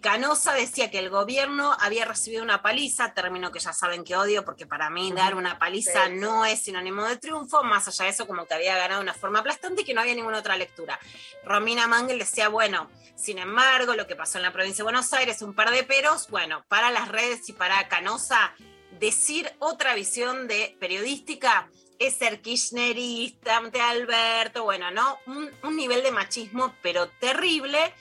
[0.00, 4.44] Canosa decía que el gobierno había recibido una paliza, término que ya saben que odio,
[4.44, 6.12] porque para mí dar una paliza Sí.
[6.14, 9.14] no es sinónimo de triunfo, más allá de eso, como que había ganado de una
[9.14, 10.98] forma aplastante y que no había ninguna otra lectura.
[11.44, 15.42] Romina Mangel decía, bueno, sin embargo, lo que pasó en la provincia de Buenos Aires,
[15.42, 18.54] un par de peros, bueno, para las redes y para Canosa,
[18.98, 21.68] decir otra visión de periodística
[21.98, 25.18] es ser kirchnerista ante Alberto, bueno, ¿no?
[25.26, 27.92] Un, un nivel de machismo, pero terrible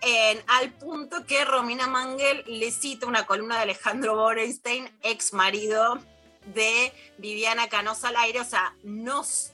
[0.00, 5.98] en- al punto que Romina Mangel le cita una columna de Alejandro Borenstein, ex marido
[6.46, 9.52] de Viviana Canosa al aire, o sea, nos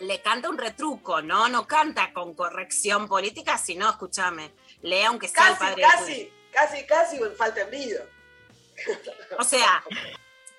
[0.00, 1.48] le canta un retruco, ¿no?
[1.48, 5.88] No canta con corrección política, sino, escúchame, lea aunque sea el Casi, padre de tu
[5.98, 6.32] casi,
[6.86, 8.06] casi, casi falta envido.
[9.38, 9.84] o sea,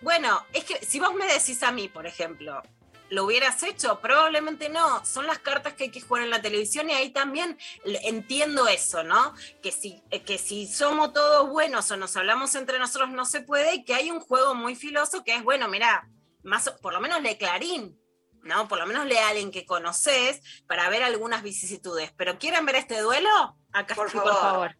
[0.02, 2.62] bueno, es que si vos me decís a mí, por ejemplo,
[3.12, 4.00] ¿lo hubieras hecho?
[4.00, 5.06] Probablemente no.
[5.06, 9.04] Son las cartas que hay que jugar en la televisión y ahí también entiendo eso,
[9.04, 9.34] ¿no?
[9.62, 13.42] Que si, eh, que si somos todos buenos o nos hablamos entre nosotros no se
[13.42, 16.10] puede y que hay un juego muy filoso que es, bueno, mira,
[16.42, 18.00] más, por lo menos lee Clarín.
[18.44, 18.68] ¿no?
[18.68, 22.12] Por lo menos lee a alguien que conoces para ver algunas vicisitudes.
[22.18, 23.30] ¿Pero quieren ver este duelo?
[23.72, 24.32] Acá Por estoy, favor.
[24.34, 24.76] Por favor.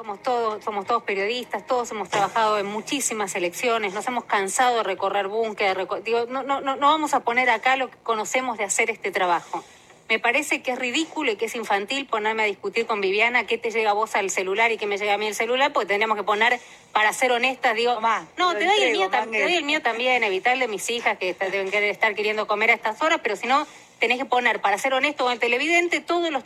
[0.00, 4.82] Somos todos, somos todos periodistas, todos hemos trabajado en muchísimas elecciones, nos hemos cansado de
[4.82, 7.98] recorrer búnkedas, de reco- digo, no, no, no, no vamos a poner acá lo que
[8.02, 9.62] conocemos de hacer este trabajo.
[10.08, 13.58] Me parece que es ridículo y que es infantil ponerme a discutir con Viviana qué
[13.58, 15.88] te llega a vos al celular y qué me llega a mí el celular, porque
[15.88, 16.58] tendríamos que poner,
[16.92, 18.00] para ser honestas, digo,
[18.38, 20.88] no, lo te doy, el mío, te doy el mío también, evitar el de mis
[20.88, 23.66] hijas que deben querer estar queriendo comer a estas horas, pero si no,
[23.98, 26.42] tenés que poner, para ser honesto con el televidente, todos los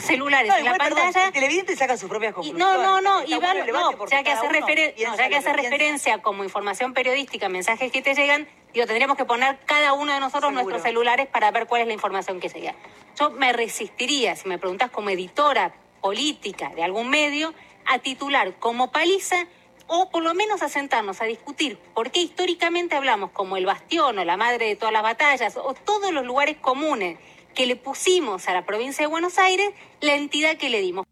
[0.00, 1.26] celulares No, en la igual, perdón, pantalla.
[1.28, 2.66] el televidente saca sus propias Y- conclusiones.
[2.66, 6.44] no, no, no, y bueno no, ya que hace, referen- no, ya que referencia como
[6.44, 10.62] información periodística, mensajes que te llegan, digo, tendríamos que poner cada uno de nosotros Seguro.
[10.62, 12.74] nuestros celulares para ver cuál es la información que llega.
[13.18, 17.54] Yo me resistiría, si me preguntás como editora política de algún medio,
[17.86, 19.46] a titular como paliza
[19.86, 24.18] o por lo menos a sentarnos a discutir por qué históricamente hablamos como el bastión
[24.18, 27.18] o la madre de todas las batallas o todos los lugares comunes
[27.58, 29.68] que le pusimos a la provincia de Buenos Aires
[30.00, 31.04] la entidad que le dimos.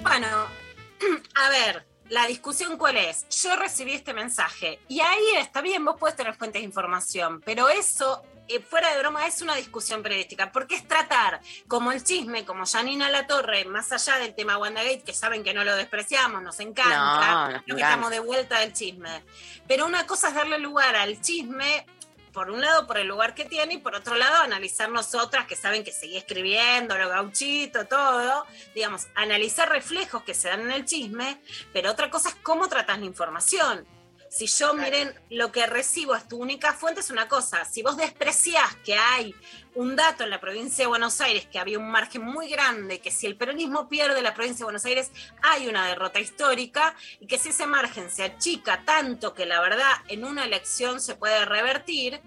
[0.00, 0.26] Bueno,
[1.34, 3.28] a ver, la discusión cuál es.
[3.42, 7.68] Yo recibí este mensaje y ahí está bien, vos podés tener fuentes de información, pero
[7.68, 12.46] eso, eh, fuera de broma, es una discusión periodística, porque es tratar como el chisme,
[12.46, 16.42] como Janina La Torre, más allá del tema WandaGate, que saben que no lo despreciamos,
[16.42, 19.24] nos encanta, No, nos creo que estamos de vuelta del chisme.
[19.68, 21.84] Pero una cosa es darle lugar al chisme
[22.32, 25.56] por un lado por el lugar que tiene y por otro lado analizar nosotras que
[25.56, 30.84] saben que seguí escribiendo, lo gauchito, todo, digamos, analizar reflejos que se dan en el
[30.84, 31.40] chisme,
[31.72, 33.86] pero otra cosa es cómo tratas la información.
[34.32, 37.66] Si yo, miren, lo que recibo es tu única fuente, es una cosa.
[37.66, 39.34] Si vos despreciás que hay
[39.74, 43.10] un dato en la provincia de Buenos Aires, que había un margen muy grande, que
[43.10, 47.36] si el peronismo pierde la provincia de Buenos Aires, hay una derrota histórica, y que
[47.36, 52.22] si ese margen se achica tanto que la verdad en una elección se puede revertir,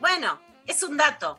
[0.00, 1.36] bueno, es un dato.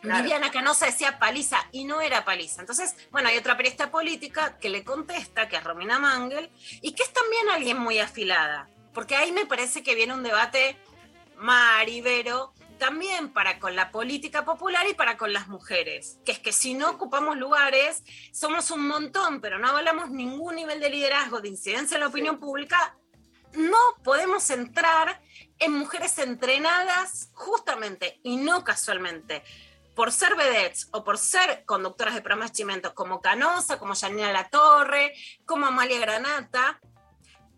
[0.00, 0.24] Claro.
[0.24, 2.62] Viviana Canosa decía paliza y no era paliza.
[2.62, 6.50] Entonces, bueno, hay otra periodista política que le contesta, que es Romina Mangel,
[6.82, 8.68] y que es también alguien muy afilada.
[8.96, 10.74] Porque ahí me parece que viene un debate
[11.36, 16.50] maribero también para con la política popular y para con las mujeres, que es que
[16.50, 21.48] si no ocupamos lugares, somos un montón, pero no hablamos ningún nivel de liderazgo, de
[21.48, 22.96] incidencia en la opinión pública,
[23.52, 25.20] no podemos entrar
[25.58, 29.42] en mujeres entrenadas justamente y no casualmente
[29.94, 34.48] por ser vedettes o por ser conductoras de programas chimentos como Canosa, como Janina La
[34.48, 35.12] Torre,
[35.44, 36.80] como Amalia Granata,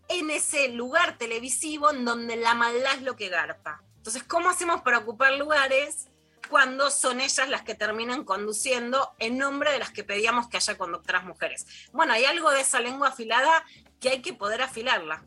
[0.09, 3.83] en ese lugar televisivo en donde la maldad es lo que garpa.
[3.97, 6.07] Entonces, ¿cómo hacemos para ocupar lugares
[6.49, 10.77] cuando son ellas las que terminan conduciendo en nombre de las que pedíamos que haya
[10.77, 11.65] conductoras mujeres?
[11.91, 13.63] Bueno, hay algo de esa lengua afilada
[14.01, 15.23] que hay que poder afilarla.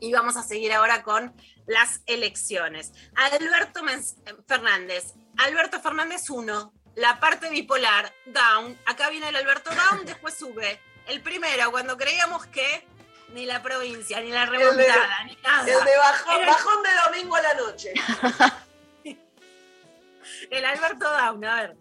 [0.00, 1.34] Y vamos a seguir ahora con
[1.66, 2.92] las elecciones.
[3.14, 3.80] Alberto
[4.46, 5.14] Fernández.
[5.38, 8.78] Alberto Fernández 1, la parte bipolar, down.
[8.86, 10.80] Acá viene el Alberto down, después sube.
[11.06, 12.86] El primero, cuando creíamos que
[13.34, 15.60] ni la provincia, ni la El de, remontada, ni nada.
[15.62, 17.92] el de bajón, Era- bajón de domingo a la noche.
[20.50, 21.76] El Alberto down, a ver.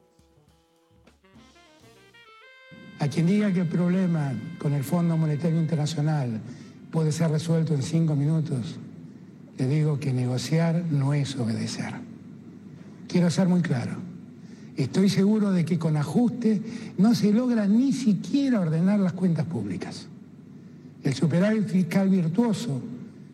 [3.00, 6.40] A quien diga que el problema con el Fondo Monetario Internacional
[6.92, 8.78] puede ser resuelto en cinco minutos,
[9.58, 11.94] le digo que negociar no es obedecer.
[13.08, 13.98] Quiero ser muy claro.
[14.78, 16.62] Estoy seguro de que con ajuste
[16.98, 20.08] no se logra ni siquiera ordenar las cuentas públicas.
[21.06, 22.82] El superávit fiscal virtuoso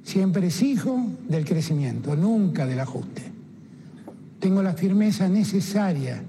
[0.04, 3.24] siempre es hijo del crecimiento, nunca del ajuste.
[4.42, 6.22] Tengo la firmeza necesaria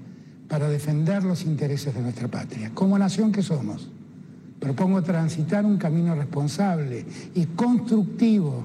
[0.47, 2.71] para defender los intereses de nuestra patria.
[2.73, 3.89] Como nación que somos,
[4.61, 8.63] propongo transitar un camino responsable y constructivo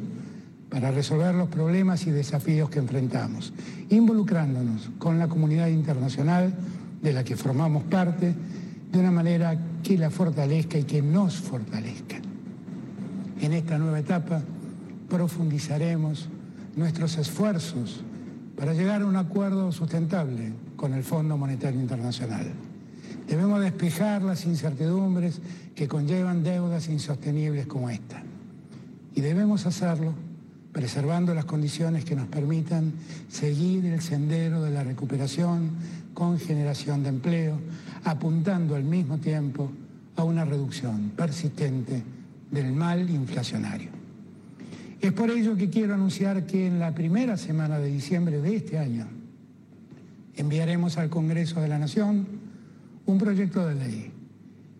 [0.71, 3.53] para resolver los problemas y desafíos que enfrentamos,
[3.91, 6.55] involucrándonos con la comunidad internacional
[7.03, 8.35] de la que formamos parte
[8.93, 12.18] de una manera que la fortalezca y que nos fortalezca.
[13.41, 14.43] En esta nueva etapa
[15.09, 16.29] profundizaremos
[16.75, 18.01] nuestros esfuerzos
[18.57, 22.47] para llegar a un acuerdo sustentable con el Fondo Monetario Internacional.
[23.29, 25.41] Debemos despejar las incertidumbres
[25.77, 28.23] que conllevan deudas insostenibles como esta.
[29.15, 30.15] Y debemos hacerlo
[30.73, 32.93] preservando las condiciones que nos permitan
[33.29, 35.71] seguir el sendero de la recuperación
[36.13, 37.61] con generación de empleo,
[38.03, 39.71] apuntando al mismo tiempo
[40.17, 42.03] a una reducción persistente
[42.51, 43.91] del mal inflacionario.
[45.01, 48.79] Es por ello que quiero anunciar que en la primera semana de diciembre de este
[48.79, 49.07] año
[50.37, 52.27] enviaremos al Congreso de la Nación
[53.07, 54.13] un proyecto de ley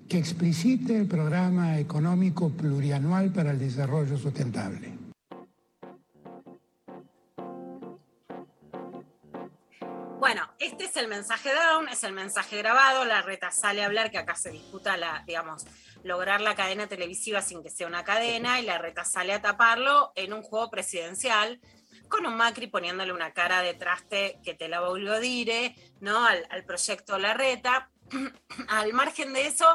[0.09, 4.99] que explicite el programa económico plurianual para el desarrollo sustentable.
[10.19, 14.11] Bueno, este es el mensaje down, es el mensaje grabado, la reta sale a hablar
[14.11, 15.65] que acá se disputa la, digamos,
[16.09, 20.13] lograr la cadena televisiva sin que sea una cadena y la reta sale a taparlo
[20.17, 21.61] en un juego presidencial
[22.09, 26.25] con un Macri poniéndole una cara de traste que te la volvió a dire, ¿no?
[26.25, 27.91] Al, al proyecto La Reta.
[28.69, 29.67] Al margen de eso,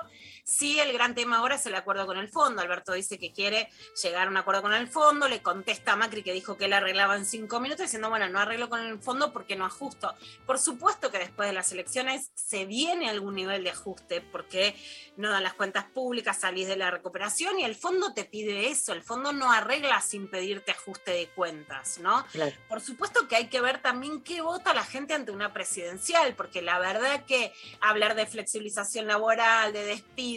[0.44, 2.62] Sí, el gran tema ahora es el acuerdo con el fondo.
[2.62, 3.70] Alberto dice que quiere
[4.02, 6.74] llegar a un acuerdo con el fondo, le contesta a Macri que dijo que él
[6.74, 10.14] arreglaba en cinco minutos, diciendo, bueno, no arreglo con el fondo porque no ajusto.
[10.46, 14.76] Por supuesto que después de las elecciones se viene algún nivel de ajuste porque
[15.16, 18.94] no dan las cuentas públicas, salís de la recuperación y el fondo te pide eso.
[18.94, 22.26] El fondo no arregla sin pedirte ajuste de cuentas, ¿no?
[22.32, 22.56] Claro.
[22.68, 26.62] Por supuesto que hay que ver también qué vota la gente ante una presidencial, porque
[26.62, 29.86] la verdad que hablar de flexibilización laboral, de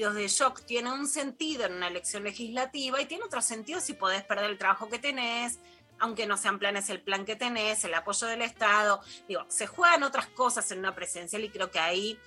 [0.01, 4.23] de shock, tiene un sentido en una elección legislativa y tiene otro sentido si podés
[4.25, 5.59] perder el trabajo que tenés,
[5.99, 9.01] aunque no sean planes el plan que tenés, el apoyo del Estado.
[9.27, 12.19] Digo, se juegan otras cosas en una presidencial y creo que ahí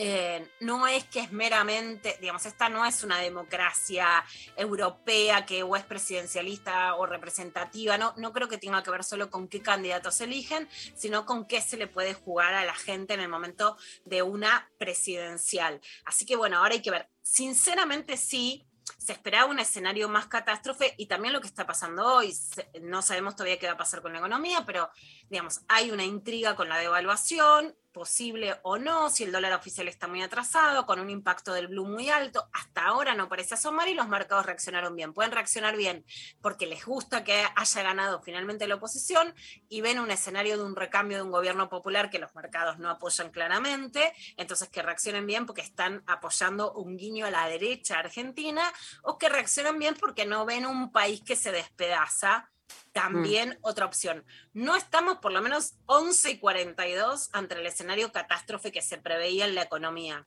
[0.00, 4.24] eh, no es que es meramente, digamos, esta no es una democracia
[4.56, 9.28] europea que o es presidencialista o representativa, no, no creo que tenga que ver solo
[9.28, 13.20] con qué candidatos eligen, sino con qué se le puede jugar a la gente en
[13.20, 15.80] el momento de una presidencial.
[16.04, 17.08] Así que bueno, ahora hay que ver.
[17.22, 18.68] Sinceramente sí,
[19.08, 22.36] se esperaba un escenario más catástrofe y también lo que está pasando hoy.
[22.82, 24.90] No sabemos todavía qué va a pasar con la economía, pero
[25.30, 30.06] digamos, hay una intriga con la devaluación, posible o no, si el dólar oficial está
[30.06, 32.48] muy atrasado, con un impacto del blue muy alto.
[32.52, 35.12] Hasta ahora no parece asomar y los mercados reaccionaron bien.
[35.12, 36.04] Pueden reaccionar bien
[36.40, 39.34] porque les gusta que haya ganado finalmente la oposición
[39.68, 42.88] y ven un escenario de un recambio de un gobierno popular que los mercados no
[42.88, 48.62] apoyan claramente, entonces que reaccionen bien porque están apoyando un guiño a la derecha argentina
[49.02, 52.50] o que reaccionen bien porque no ven un país que se despedaza
[52.92, 53.56] también Mm.
[53.62, 54.24] otra opción.
[54.52, 59.46] No estamos por lo menos 11 y 42 ante el escenario catástrofe que se preveía
[59.46, 60.26] en la economía.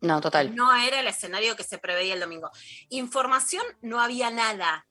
[0.00, 0.54] No, total.
[0.54, 2.50] No era el escenario que se preveía el domingo.
[2.88, 4.86] Información no había nada.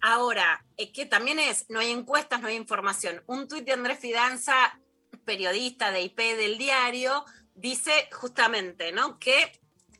[0.00, 3.22] Ahora, eh, que también es, no hay encuestas, no hay información.
[3.26, 4.78] Un tuit de Andrés Fidanza,
[5.24, 9.18] periodista de IP del diario, dice justamente, ¿no?
[9.18, 9.52] Que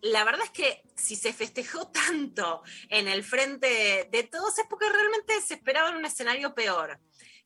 [0.02, 4.88] la verdad es que si se festejó tanto en el frente de, todos es porque
[4.88, 6.98] realmente se esperaba un escenario peor.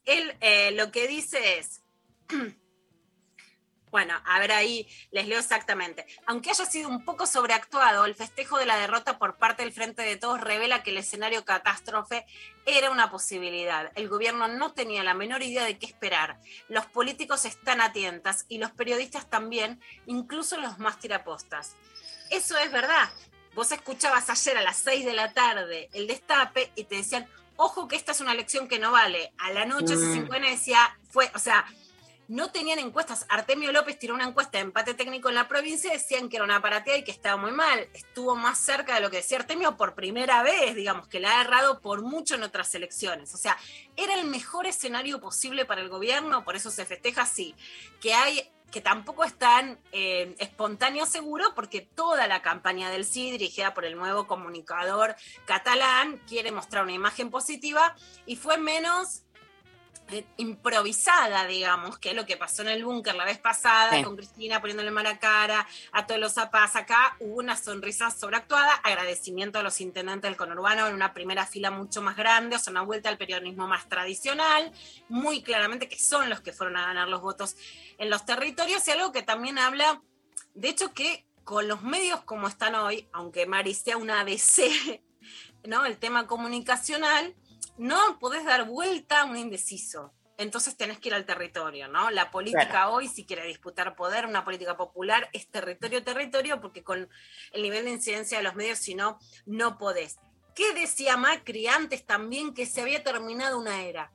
[0.05, 1.83] Él eh, lo que dice es,
[3.93, 6.07] bueno, a ver ahí les leo exactamente.
[6.27, 10.03] Aunque haya sido un poco sobreactuado, el festejo de la derrota por parte del Frente
[10.03, 12.27] de Todos revela que el escenario catástrofe
[12.67, 13.93] era una posibilidad.
[13.95, 16.41] El gobierno no tenía la menor idea de qué esperar.
[16.69, 21.77] Los políticos están atentas y los periodistas también, incluso los más tirapostas.
[22.33, 23.11] Eso es verdad.
[23.55, 27.87] Vos escuchabas ayer a las 6 de la tarde el destape y te decían, ojo
[27.89, 29.35] que esta es una elección que no vale.
[29.37, 30.29] A la noche Mm.
[30.29, 31.67] C5N decía, fue, o sea,
[32.29, 33.27] no tenían encuestas.
[33.29, 36.45] Artemio López tiró una encuesta de empate técnico en la provincia y decían que era
[36.45, 37.87] una aparatea y que estaba muy mal.
[37.93, 41.43] Estuvo más cerca de lo que decía Artemio por primera vez, digamos, que la ha
[41.43, 43.35] errado por mucho en otras elecciones.
[43.35, 43.59] O sea,
[43.97, 47.55] era el mejor escenario posible para el gobierno, por eso se festeja así.
[48.01, 53.31] Que hay que tampoco es tan eh, espontáneo seguro, porque toda la campaña del sí,
[53.31, 55.15] dirigida por el nuevo comunicador
[55.45, 57.95] catalán, quiere mostrar una imagen positiva
[58.27, 59.23] y fue menos
[60.13, 64.03] eh, improvisada, digamos, que es lo que pasó en el búnker la vez pasada, Sí.
[64.03, 66.77] con Cristina poniéndole mala cara a todos los zapas.
[66.77, 71.71] Acá hubo una sonrisa sobreactuada, agradecimiento a los intendentes del conurbano en una primera fila
[71.71, 74.73] mucho más grande, o sea, una vuelta al periodismo más tradicional,
[75.09, 77.57] muy claramente que son los que fueron a ganar los votos
[77.99, 80.03] en los territorios, y algo que también habla,
[80.55, 85.01] de hecho, que con los medios como están hoy, aunque Mari sea una ABC,
[85.65, 85.85] ¿no?
[85.85, 87.35] El tema comunicacional,
[87.79, 90.13] no podés dar vuelta a un indeciso.
[90.39, 92.11] Entonces tenés que ir al territorio, ¿no?
[92.11, 97.09] La política hoy, si quiere disputar poder, una política popular, es territorio, territorio, porque con
[97.53, 100.19] el nivel de incidencia de los medios, si no, no podés.
[100.55, 104.11] ¿Qué decía Macri antes también que se había terminado una era?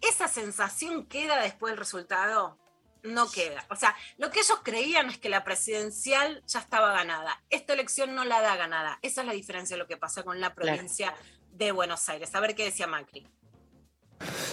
[0.00, 2.58] ¿Esa sensación queda después del resultado?
[3.06, 3.64] No queda.
[3.70, 7.42] O sea, lo que ellos creían es que la presidencial ya estaba ganada.
[7.50, 8.98] Esta elección no la da ganada.
[9.02, 11.14] Esa es la diferencia de lo que pasa con la provincia
[11.52, 12.34] de Buenos Aires.
[12.34, 13.26] A ver qué decía Macri.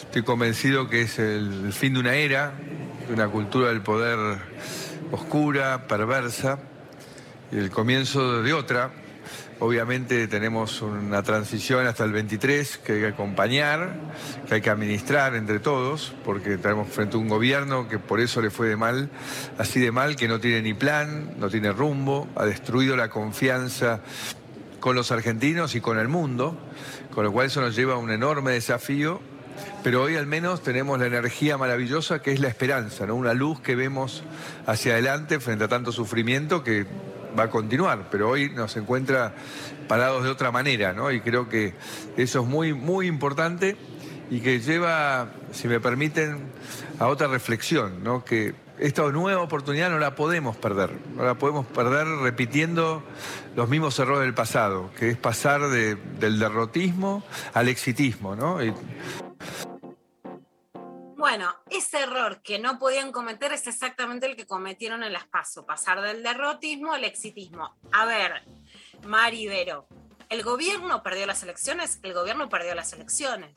[0.02, 2.54] Estoy convencido que es el fin de una era,
[3.08, 4.40] de una cultura del poder
[5.12, 6.60] oscura, perversa,
[7.52, 8.92] y el comienzo de otra.
[9.64, 13.96] Obviamente tenemos una transición hasta el 23 que hay que acompañar,
[14.46, 18.42] que hay que administrar entre todos, porque tenemos frente a un gobierno que por eso
[18.42, 19.10] le fue de mal,
[19.58, 24.02] así de mal, que no tiene ni plan, no tiene rumbo, ha destruido la confianza
[24.82, 26.58] con los argentinos y con el mundo,
[27.16, 29.22] con lo cual eso nos lleva a un enorme desafío
[29.82, 33.16] pero hoy al menos tenemos la energía maravillosa que es la esperanza, ¿no?
[33.16, 34.24] Una luz que vemos
[34.66, 36.86] hacia adelante frente a tanto sufrimiento que
[37.38, 39.34] va a continuar, pero hoy nos encuentra
[39.88, 41.12] parados de otra manera, ¿no?
[41.12, 41.74] Y creo que
[42.18, 43.76] eso es muy, muy importante
[44.30, 46.52] y que lleva, si me permiten,
[47.00, 48.24] a otra reflexión, ¿no?
[48.24, 53.04] Que esta nueva oportunidad no la podemos perder, no la podemos perder repitiendo
[53.56, 57.24] los mismos errores del pasado, que es pasar de- del derrotismo
[57.54, 58.60] al exitismo, ¿no?
[61.24, 65.66] Bueno, ese error que no podían cometer es exactamente el que cometieron en las PASO,
[65.66, 67.78] pasar del derrotismo al exitismo.
[67.94, 68.44] A ver,
[69.06, 69.88] Mari Vero,
[70.28, 72.00] ¿el gobierno perdió las elecciones?
[72.04, 73.54] El gobierno perdió las elecciones.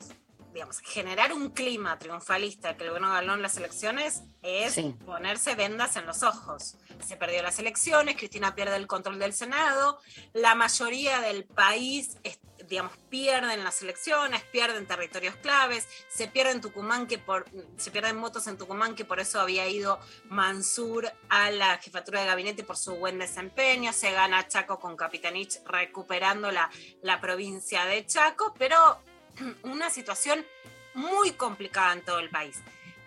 [0.53, 4.95] Digamos, generar un clima triunfalista que el gobierno ganó en las elecciones es Sí.
[5.05, 6.77] ponerse vendas en los ojos.
[7.05, 9.99] Se perdió las elecciones, Cristina pierde el control del Senado,
[10.31, 16.27] la mayoría del país, es- digamos, pierden las elecciones, pierden territorios claves, se
[16.61, 17.45] Tucumán que por,
[17.77, 22.27] se pierden votos en Tucumán que por eso había ido Mansur a la jefatura de
[22.27, 26.69] gabinete por su buen desempeño, se gana Chaco con Capitanich recuperando la,
[27.01, 28.99] la provincia de Chaco, pero
[29.63, 30.45] una situación
[30.93, 32.59] muy complicada en todo el país.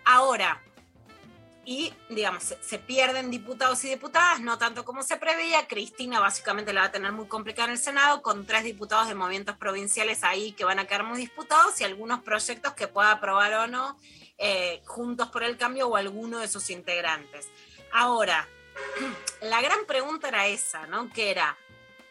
[0.05, 0.61] Ahora,
[1.63, 5.67] y digamos, se, pierden diputados y diputadas, no tanto como se preveía.
[5.67, 9.15] Cristina básicamente la va a tener muy complicada en el Senado, con tres diputados de
[9.15, 13.53] movimientos provinciales ahí que van a quedar muy disputados y algunos proyectos que pueda aprobar
[13.53, 13.97] o no
[14.37, 17.47] eh, Juntos por el Cambio o alguno de sus integrantes.
[17.91, 18.47] Ahora,
[19.41, 21.09] la gran pregunta era esa, ¿no?
[21.13, 21.57] Que era,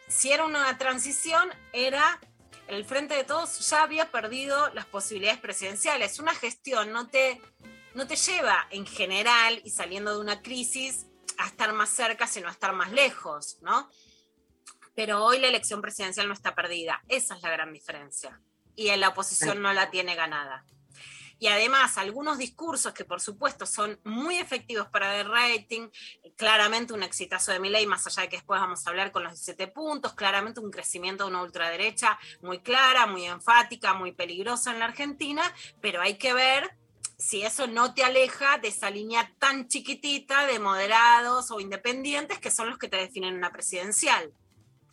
[0.07, 2.21] si era una transición, era
[2.67, 6.19] el Frente de Todos ya había perdido las posibilidades presidenciales.
[6.19, 7.41] Una gestión no te,
[7.93, 12.47] no te lleva en general y saliendo de una crisis a estar más cerca, sino
[12.47, 13.89] a estar más lejos, ¿no?
[14.95, 17.01] Pero hoy la elección presidencial no está perdida.
[17.07, 18.41] Esa es la gran diferencia.
[18.75, 20.65] Y la oposición no la tiene ganada.
[21.41, 25.89] Y además, algunos discursos que por supuesto son muy efectivos para el rating,
[26.37, 29.31] claramente un exitazo de Milei, más allá de que después vamos a hablar con los
[29.31, 34.77] 17 puntos, claramente un crecimiento de una ultraderecha muy clara, muy enfática, muy peligrosa en
[34.77, 35.41] la Argentina,
[35.81, 36.77] pero hay que ver
[37.21, 42.51] si eso no te aleja de esa línea tan chiquitita de moderados o independientes que
[42.51, 44.33] son los que te definen una presidencial.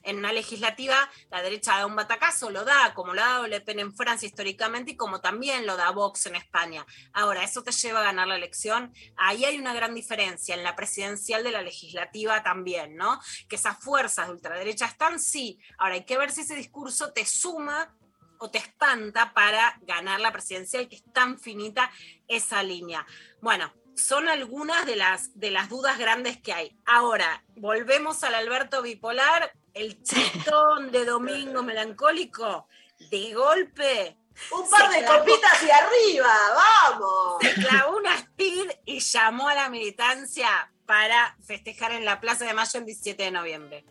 [0.02, 0.96] En una legislativa,
[1.30, 4.26] la derecha da un batacazo, lo da, como lo ha dado Le Pen en Francia
[4.26, 6.86] históricamente y como también lo da Vox en España.
[7.12, 8.92] Ahora, ¿eso te lleva a ganar la elección?
[9.16, 13.20] Ahí hay una gran diferencia, en la presidencial de la legislativa también, ¿no?
[13.48, 15.58] Que esas fuerzas de ultraderecha están, sí.
[15.78, 17.94] Ahora, hay que ver si ese discurso te suma
[18.38, 21.90] o te espanta para ganar la presidencial, que es tan finita
[22.26, 23.06] esa línea.
[23.40, 26.76] Bueno, son algunas de las, de las dudas grandes que hay.
[26.86, 32.68] Ahora, volvemos al Alberto bipolar, el chistón de domingo melancólico,
[33.10, 34.16] de golpe.
[34.52, 37.38] Un par se de clavó- copitas hacia arriba, vamos.
[37.42, 42.54] Se clavó una speed y llamó a la militancia para festejar en la Plaza de
[42.54, 43.84] Mayo el 17 de noviembre.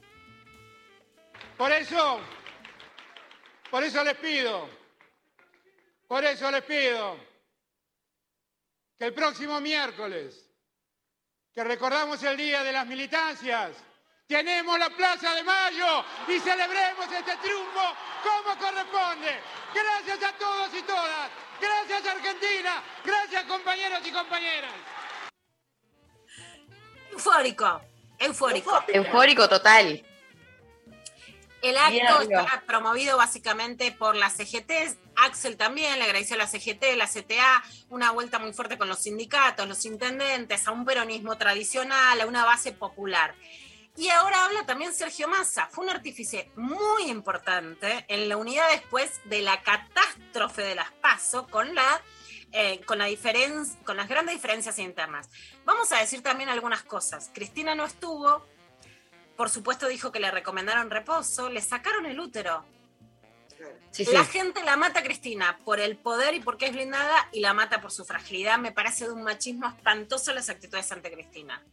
[1.57, 2.19] Por eso,
[3.69, 4.69] por eso les pido,
[6.07, 7.17] por eso les pido
[8.97, 10.49] que el próximo miércoles,
[11.53, 13.71] que recordamos el Día de las Militancias,
[14.27, 19.39] tenemos la Plaza de Mayo y celebremos este triunfo como corresponde.
[19.73, 21.29] Gracias a todos y todas.
[21.61, 22.83] Gracias Argentina.
[23.05, 24.73] Gracias compañeros y compañeras.
[27.11, 27.81] Eufórico,
[28.19, 28.83] eufórico.
[28.89, 30.05] Eufórico total.
[31.61, 34.71] El acto está promovido básicamente por la CGT.
[35.15, 38.99] Axel también le agradeció a la CGT, la CTA, una vuelta muy fuerte con los
[38.99, 43.35] sindicatos, los intendentes, a un peronismo tradicional, a una base popular.
[43.95, 45.67] Y ahora habla también Sergio Massa.
[45.71, 51.47] Fue un artífice muy importante en la unidad después de la catástrofe de las PASO
[51.47, 52.01] con la
[52.53, 53.07] eh, con, la
[53.83, 55.29] con las grandes diferencias internas.
[55.65, 57.29] Vamos a decir también algunas cosas.
[57.33, 58.45] Cristina no estuvo,
[59.37, 62.65] por supuesto dijo que le recomendaron reposo, le sacaron el útero.
[63.91, 64.11] Sí, sí.
[64.11, 67.53] La gente la mata a Cristina por el poder y porque es blindada y la
[67.53, 68.57] mata por su fragilidad.
[68.57, 71.63] Me parece de un machismo espantoso las actitudes ante Cristina.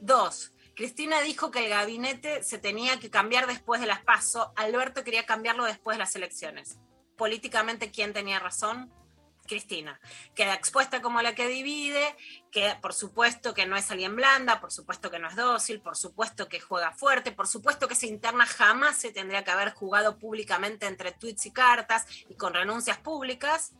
[0.00, 4.52] Dos, Cristina dijo que el gabinete se tenía que cambiar después de las PASO.
[4.56, 6.78] Alberto quería cambiarlo después de las elecciones.
[7.16, 8.90] Políticamente, ¿quién tenía razón?
[9.46, 10.00] Cristina.
[10.34, 12.16] Queda expuesta como la que divide,
[12.50, 15.96] que por supuesto que no es alguien blanda, por supuesto que no es dócil, por
[15.96, 20.18] supuesto que juega fuerte, por supuesto que esa interna jamás se tendría que haber jugado
[20.18, 23.72] públicamente entre tweets y cartas y con renuncias públicas.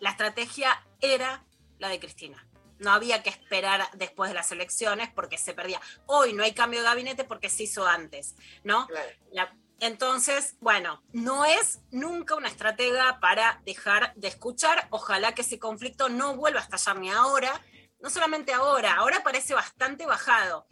[0.00, 1.44] La estrategia era
[1.78, 2.46] la de Cristina.
[2.78, 5.80] No había que esperar después de las elecciones porque se perdía.
[6.06, 8.34] Hoy no hay cambio de gabinete porque se hizo antes,
[8.64, 8.86] ¿no?
[8.88, 9.08] Claro.
[9.32, 14.86] La- Entonces, bueno, no es nunca una estratega para dejar de escuchar.
[14.90, 17.60] Ojalá que ese conflicto no vuelva a estallar ni ahora.
[18.00, 20.66] No solamente ahora, ahora parece bastante bajado.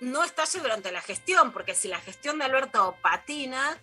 [0.00, 3.78] No estalle durante la gestión, porque si la gestión de Alberto patina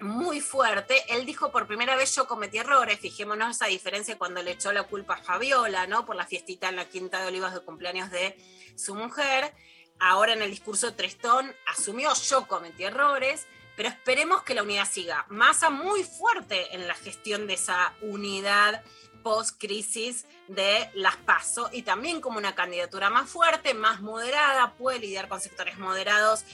[0.00, 4.52] muy fuerte, él dijo por primera vez yo cometí errores, fijémonos esa diferencia cuando le
[4.52, 6.04] echó la culpa a Fabiola, ¿no?
[6.04, 8.36] Por la fiestita en la Quinta de Olivas de cumpleaños de
[8.76, 9.54] su mujer
[10.02, 13.46] ahora en el discurso Tristón asumió yo cometí errores,
[13.76, 15.24] pero esperemos que la unidad siga.
[15.28, 18.82] Massa muy fuerte en la gestión de esa unidad
[19.22, 25.28] post-crisis de las PASO y también como una candidatura más fuerte, más moderada, puede lidiar
[25.28, 26.44] con sectores moderados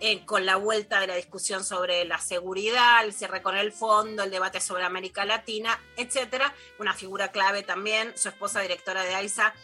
[0.00, 4.22] eh, con la vuelta de la discusión sobre la seguridad, el cierre con el fondo,
[4.22, 6.54] el debate sobre América Latina, etcétera.
[6.78, 9.54] Una figura clave también, su esposa directora de AISA,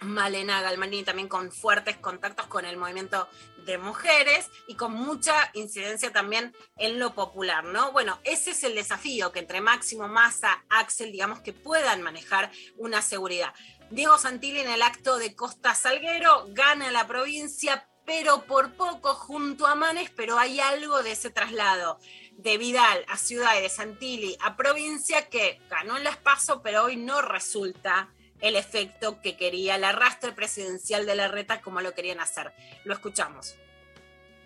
[0.00, 3.28] Malena Galmarini también con fuertes contactos con el movimiento
[3.64, 7.92] de mujeres y con mucha incidencia también en lo popular, ¿no?
[7.92, 13.02] Bueno, ese es el desafío, que entre Máximo, Massa, Axel, digamos que puedan manejar una
[13.02, 13.52] seguridad.
[13.90, 19.66] Diego Santilli en el acto de Costa Salguero gana la provincia, pero por poco junto
[19.66, 21.98] a Manes, pero hay algo de ese traslado
[22.32, 26.84] de Vidal a Ciudad y de Santilli a provincia que ganó en las PASO, pero
[26.84, 28.08] hoy no resulta
[28.40, 32.52] el efecto que quería el arrastre presidencial de la reta como lo querían hacer.
[32.84, 33.56] Lo escuchamos.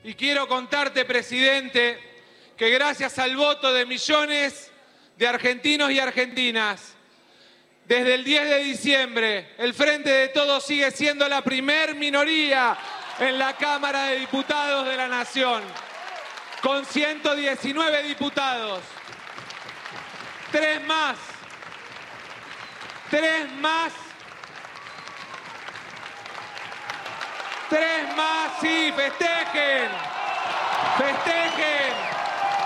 [0.03, 1.99] Y quiero contarte, presidente,
[2.57, 4.71] que gracias al voto de millones
[5.17, 6.95] de argentinos y argentinas,
[7.87, 12.77] desde el 10 de diciembre, el Frente de Todos sigue siendo la primer minoría
[13.19, 15.63] en la Cámara de Diputados de la Nación,
[16.63, 18.81] con 119 diputados.
[20.51, 21.34] Tres más
[23.15, 23.93] Tres más.
[27.71, 29.89] Tres más, sí, festejen.
[30.99, 31.93] Festejen.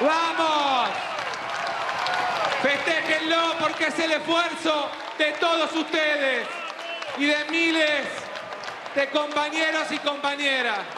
[0.01, 0.89] Vamos.
[2.63, 6.49] Festéjenlo porque es el esfuerzo de todos ustedes
[7.19, 8.07] y de miles
[8.95, 10.98] de compañeros y compañeras.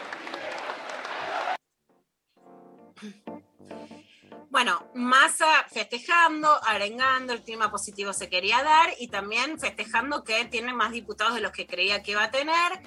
[4.51, 10.73] Bueno, Massa festejando, arengando, el clima positivo se quería dar y también festejando que tiene
[10.73, 12.81] más diputados de los que creía que iba a tener.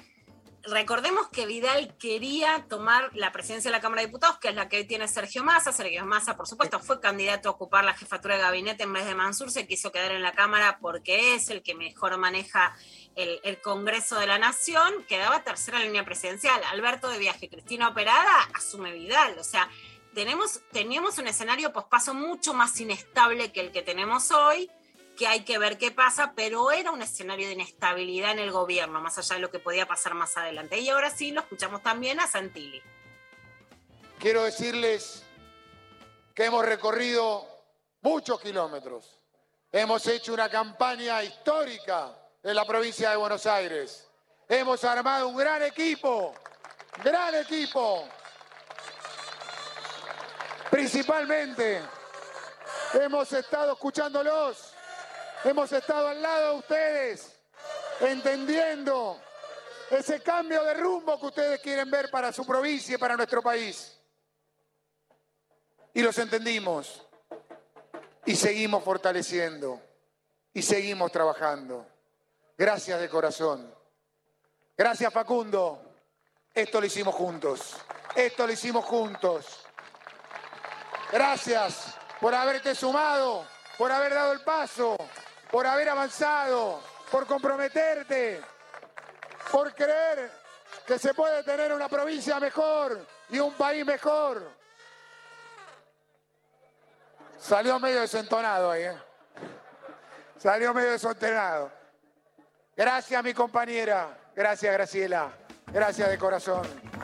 [0.61, 4.69] Recordemos que Vidal quería tomar la presidencia de la Cámara de Diputados, que es la
[4.69, 5.71] que tiene Sergio Massa.
[5.71, 9.15] Sergio Massa, por supuesto, fue candidato a ocupar la jefatura de gabinete en vez de
[9.15, 9.49] Mansur.
[9.49, 12.75] Se quiso quedar en la Cámara porque es el que mejor maneja
[13.15, 15.03] el, el Congreso de la Nación.
[15.07, 16.63] Quedaba tercera línea presidencial.
[16.71, 19.37] Alberto de viaje, Cristina Operada, asume Vidal.
[19.39, 19.69] O sea,
[20.15, 24.71] tenemos, teníamos un escenario pospaso mucho más inestable que el que tenemos hoy,
[25.17, 29.01] que hay que ver qué pasa, pero era un escenario de inestabilidad en el gobierno,
[29.01, 30.79] más allá de lo que podía pasar más adelante.
[30.79, 32.81] Y ahora sí lo escuchamos también a Santilli.
[34.17, 35.23] Quiero decirles
[36.33, 37.45] que hemos recorrido
[38.01, 39.19] muchos kilómetros.
[39.71, 44.09] Hemos hecho una campaña histórica en la provincia de Buenos Aires.
[44.47, 46.33] Hemos armado un gran equipo,
[47.03, 48.07] gran equipo
[50.69, 51.81] Principalmente
[52.93, 54.73] hemos estado escuchándolos,
[55.43, 57.39] hemos estado al lado de ustedes,
[57.99, 59.21] entendiendo
[59.89, 63.99] ese cambio de rumbo que ustedes quieren ver para su provincia y para nuestro país.
[65.93, 67.05] Y los entendimos
[68.25, 69.81] y seguimos fortaleciendo
[70.53, 71.85] y seguimos trabajando.
[72.57, 73.73] Gracias de corazón.
[74.77, 75.81] Gracias Facundo.
[76.53, 77.75] Esto lo hicimos juntos.
[78.15, 79.64] Esto lo hicimos juntos.
[81.11, 83.45] Gracias por haberte sumado,
[83.77, 84.97] por haber dado el paso,
[85.51, 86.81] por haber avanzado,
[87.11, 88.41] por comprometerte,
[89.51, 90.31] por creer
[90.85, 94.51] que se puede tener una provincia mejor y un país mejor.
[97.37, 98.97] Salió medio desentonado ahí, ¿eh?
[100.37, 101.71] Salió medio desentonado.
[102.75, 104.17] Gracias, mi compañera.
[104.35, 105.31] Gracias, Graciela.
[105.67, 106.94] Gracias de corazón.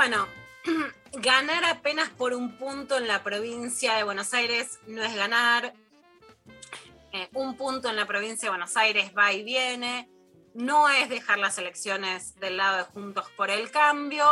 [0.00, 0.26] Bueno,
[1.12, 5.74] ganar apenas por un punto en la provincia de Buenos Aires no es ganar.
[7.12, 10.08] Eh, un punto en la provincia de Buenos Aires va y viene.
[10.54, 14.24] No es dejar las elecciones del lado de Juntos por el Cambio.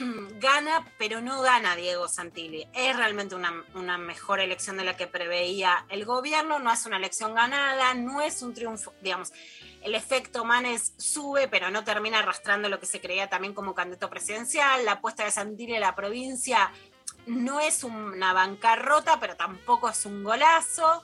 [0.40, 2.66] Gana, pero no gana Diego Santilli.
[2.74, 6.58] Es realmente una, una mejor elección de la que preveía el gobierno.
[6.58, 9.32] No es una elección ganada, no es un triunfo, digamos
[9.82, 14.10] el efecto Manes sube, pero no termina arrastrando lo que se creía también como candidato
[14.10, 14.84] presidencial.
[14.84, 16.70] La apuesta de Santilli en la provincia
[17.26, 21.02] no es una bancarrota, pero tampoco es un golazo.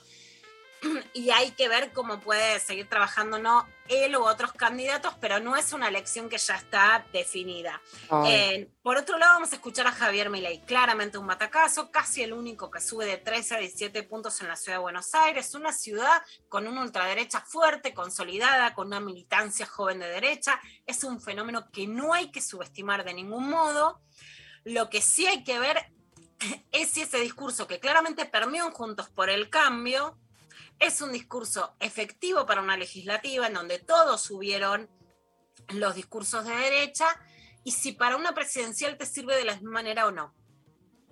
[1.13, 5.55] y hay que ver cómo puede seguir trabajando no él u otros candidatos, pero no
[5.55, 7.81] es una elección que ya está definida.
[8.25, 12.33] Eh, por otro lado, vamos a escuchar a Javier Milei, claramente un batacazo, casi el
[12.33, 15.71] único que sube de 13 a 17 puntos en la ciudad de Buenos Aires, una
[15.71, 20.59] ciudad con una ultraderecha fuerte, consolidada, con una militancia joven de derecha.
[20.85, 24.01] Es un fenómeno que no hay que subestimar de ningún modo.
[24.63, 25.93] Lo que sí hay que ver
[26.71, 30.17] es si ese discurso que claramente permeó en Juntos por el Cambio
[30.79, 34.89] es un discurso efectivo para una legislativa en donde todos subieron
[35.69, 37.07] los discursos de derecha
[37.63, 40.33] y si para una presidencial te sirve de la misma manera o no.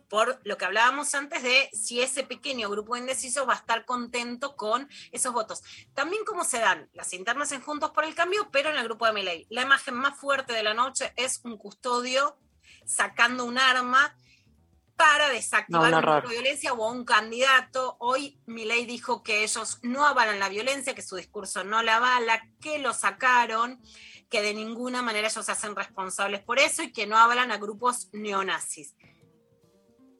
[0.07, 3.85] Por lo que hablábamos antes de si ese pequeño grupo de indecisos va a estar
[3.85, 5.63] contento con esos votos.
[5.93, 9.07] También cómo se dan las internas en Juntos por el Cambio, pero en el grupo
[9.07, 9.47] de Milei.
[9.49, 12.37] La imagen más fuerte de la noche es un custodio
[12.85, 14.15] sacando un arma
[14.95, 17.97] para desactivar No, violencia o a un candidato.
[17.99, 22.41] Hoy Milei dijo que ellos no avalan la violencia, que su discurso no la avala,
[22.61, 23.81] que lo sacaron,
[24.29, 27.57] que de ninguna manera ellos se hacen responsables por eso y que no avalan a
[27.57, 28.95] grupos neonazis.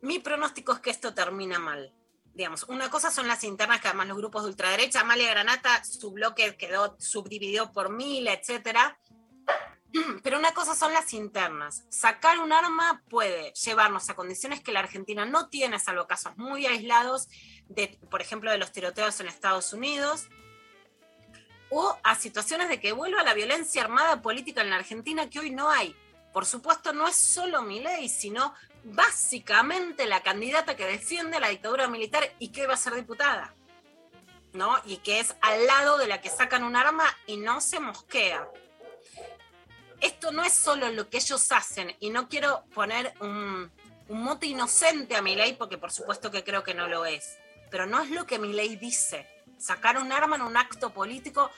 [0.02, 1.94] Mi pronóstico es que esto termina mal.
[2.34, 6.12] Digamos, una cosa son las internas, que además los grupos de ultraderecha, Amalia Granata, su
[6.12, 9.00] bloque quedó subdividido por mil, etcétera.
[10.24, 11.86] Pero una cosa son las internas.
[11.90, 16.66] Sacar un arma puede llevarnos a condiciones que la Argentina no tiene, salvo casos muy
[16.66, 17.30] aislados,
[17.68, 20.30] de, por ejemplo, de los tiroteos en Estados Unidos,
[21.70, 25.52] o a situaciones de que vuelva la violencia armada política en la Argentina que hoy
[25.52, 25.96] no hay.
[26.32, 31.88] Por supuesto, no es solo mi ley, sino básicamente la candidata que defiende la dictadura
[31.88, 33.56] militar y que va a ser diputada.
[34.54, 34.80] ¿No?
[34.86, 38.48] Y que es al lado de la que sacan un arma y no se mosquea
[40.06, 43.72] esto no es solo lo que ellos hacen, y no quiero poner un,
[44.08, 47.38] mote inocente a mi ley, porque por supuesto que creo que no lo es,
[47.72, 49.28] pero no es lo que mi ley dice.
[49.58, 51.50] Sacar un arma en un acto político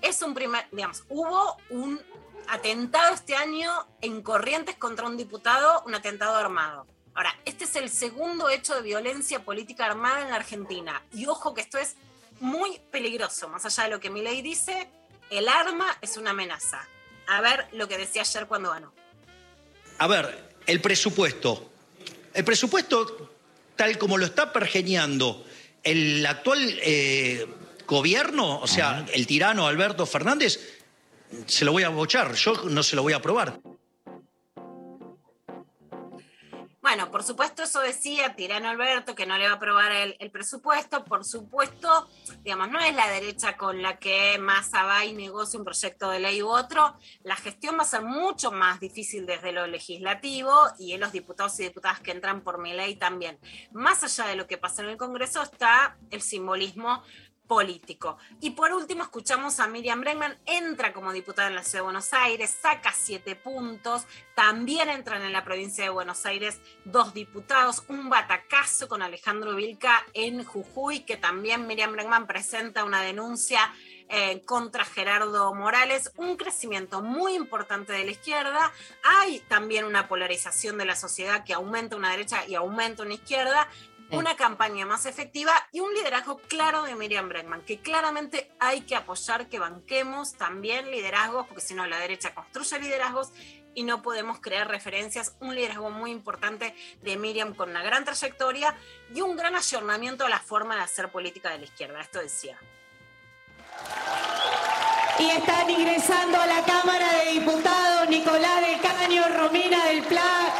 [0.00, 2.00] es un primer, digamos, hubo un
[2.48, 3.70] atentado este año
[4.00, 6.86] en Corrientes contra un diputado, un atentado armado.
[7.14, 11.02] Ahora, este es el segundo hecho de violencia política armada en la Argentina.
[11.12, 11.96] Y ojo que esto es
[12.40, 14.88] muy peligroso, más allá de lo que mi ley dice,
[15.28, 16.88] el arma es una amenaza.
[17.30, 18.92] A ver lo que decía ayer cuando ganó.
[19.98, 21.70] A ver, el presupuesto.
[22.34, 23.30] El presupuesto,
[23.76, 25.44] tal como lo está pergeñando
[25.84, 27.46] el actual eh,
[27.86, 30.58] gobierno, o sea, el tirano Alberto Fernández,
[31.46, 33.60] se lo voy a bochar, yo no se lo voy a aprobar.
[36.90, 41.04] Bueno, por supuesto, eso decía Tirano Alberto, que no le va a aprobar el, presupuesto.
[41.04, 42.08] Por supuesto,
[42.42, 46.18] digamos, no es la derecha con la que Massa va y negocia un proyecto de
[46.18, 46.96] ley u otro.
[47.22, 51.60] La gestión va a ser mucho más difícil desde lo legislativo y en los diputados
[51.60, 53.38] y diputadas que entran por mi ley también.
[53.70, 57.04] Más allá de lo que pasa en el Congreso está el simbolismo
[57.50, 58.16] político.
[58.40, 62.12] Y por último, escuchamos a Miriam Bregman, entra como diputada en la Ciudad de Buenos
[62.12, 68.08] Aires, saca siete puntos, también entran en la provincia de Buenos Aires dos diputados, un
[68.08, 73.74] batacazo con Alejandro Vilca en Jujuy, que también Miriam Bregman presenta una denuncia
[74.12, 78.72] eh, contra Gerardo Morales, un crecimiento muy importante de la izquierda.
[79.04, 83.68] Hay también una polarización de la sociedad que aumenta una derecha y aumenta una izquierda,
[84.10, 88.96] una campaña más efectiva y un liderazgo claro de Miriam Bregman, que claramente hay que
[88.96, 93.32] apoyar, que banquemos también liderazgos, porque si no la derecha construye liderazgos
[93.74, 95.36] y no podemos crear referencias.
[95.40, 98.76] Un liderazgo muy importante de Miriam con una gran trayectoria
[99.14, 102.00] y un gran ayornamiento a la forma de hacer política de la izquierda.
[102.00, 102.58] Esto decía.
[105.18, 110.54] Y están ingresando a la Cámara de Diputados Nicolás del Caño, Romina del Pla.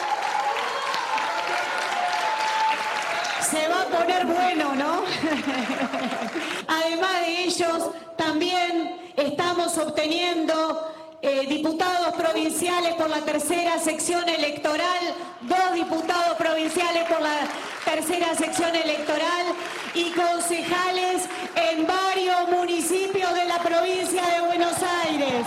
[3.50, 5.09] Se va a poner bueno, ¿no?
[6.68, 10.92] Además de ellos, también estamos obteniendo
[11.22, 17.36] eh, diputados provinciales por la tercera sección electoral, dos diputados provinciales por la
[17.84, 19.46] tercera sección electoral
[19.94, 24.74] y concejales en varios municipios de la provincia de Buenos
[25.06, 25.46] Aires.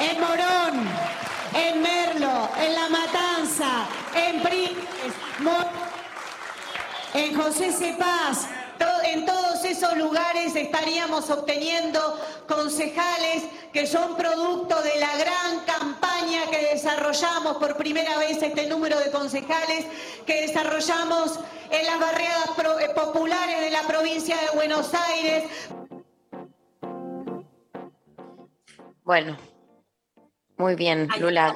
[0.00, 0.88] En Morón,
[1.54, 4.42] en Merlo, en La Matanza, en
[5.44, 5.83] Mo-
[7.14, 8.46] en José Cepaz,
[8.78, 12.00] to- en todos esos lugares estaríamos obteniendo
[12.48, 18.98] concejales que son producto de la gran campaña que desarrollamos por primera vez este número
[19.00, 19.86] de concejales
[20.26, 21.38] que desarrollamos
[21.70, 22.50] en las barriadas
[22.80, 25.44] eh, populares de la provincia de Buenos Aires.
[29.04, 29.36] Bueno,
[30.56, 31.52] muy bien, Lula.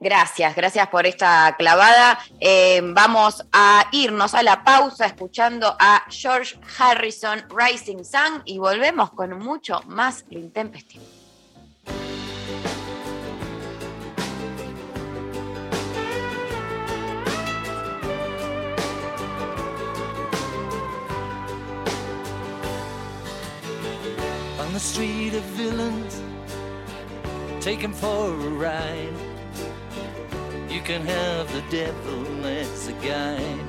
[0.00, 2.18] Gracias, gracias por esta clavada.
[2.40, 9.10] Eh, vamos a irnos a la pausa escuchando a George Harrison, Rising Sun, y volvemos
[9.10, 11.04] con mucho más lo intempestivo.
[24.70, 26.22] on the street of villains.
[27.60, 29.29] Take him for a ride.
[30.70, 33.66] You can have the devil as a guide.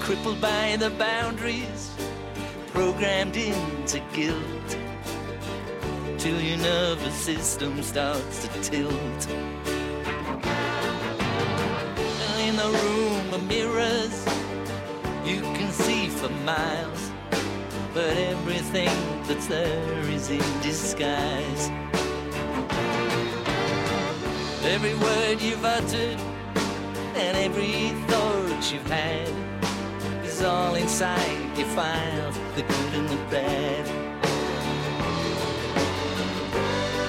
[0.00, 1.94] Crippled by the boundaries,
[2.68, 4.76] programmed into guilt.
[6.18, 9.28] Till your nervous system starts to tilt.
[12.46, 14.26] In the room of mirrors,
[15.24, 17.12] you can see for miles
[17.94, 18.88] but everything
[19.24, 21.70] that's there is in disguise.
[24.64, 26.18] Every word you've uttered
[27.16, 29.28] and every thought you've had
[30.24, 33.84] is all inside your files, the good and the bad.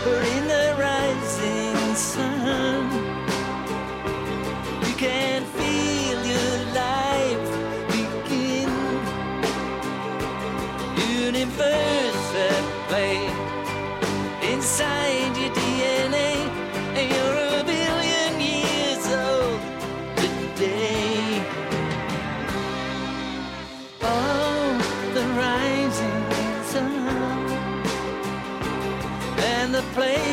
[0.03, 2.91] But in the rising sun,
[4.87, 7.49] you can feel your life
[7.93, 8.69] begin
[11.23, 13.29] universe at play
[14.51, 15.12] inside
[29.93, 30.32] place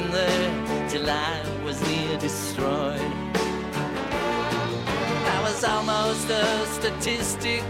[0.00, 3.00] working there till I was near destroyed.
[5.34, 7.62] I was almost a statistic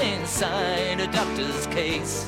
[0.00, 2.26] inside a doctor's case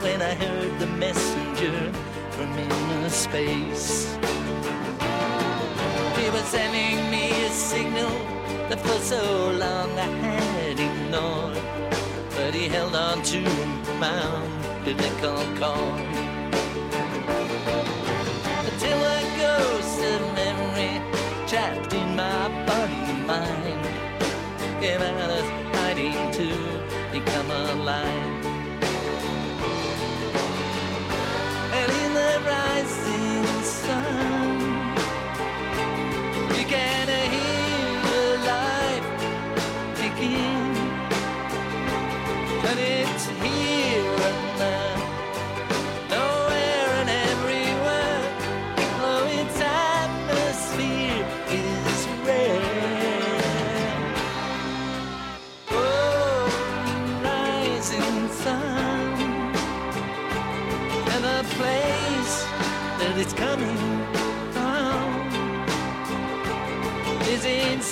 [0.00, 1.92] when I heard the messenger
[2.30, 4.14] from inner space.
[6.18, 8.10] He was sending me a signal
[8.68, 11.62] that for so long I had ignored,
[12.30, 13.40] but he held on to
[13.98, 14.20] my
[14.84, 16.29] umbilical cord.
[24.88, 26.56] about us hiding too.
[27.12, 28.29] You come alive.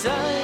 [0.08, 0.37] sun.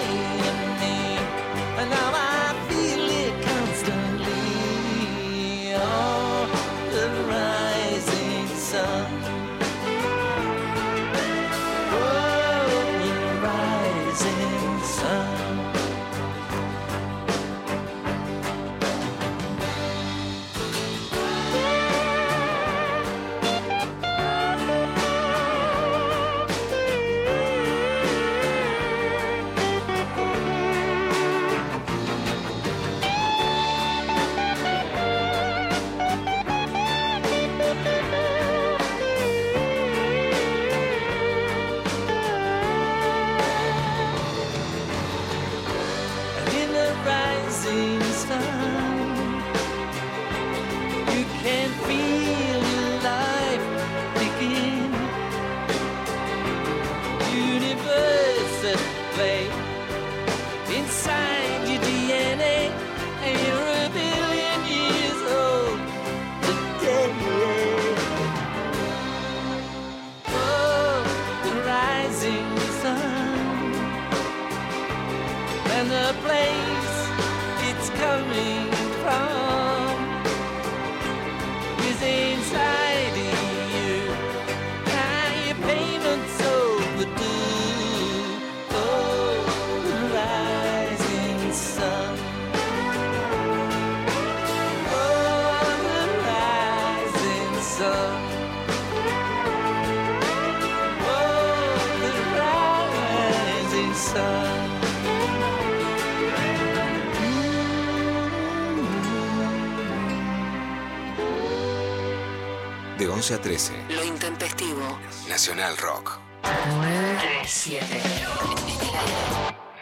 [113.25, 113.73] 11 a 13.
[113.89, 114.99] Lo intempestivo.
[115.31, 116.19] Nacional Rock.
[116.43, 118.03] 937.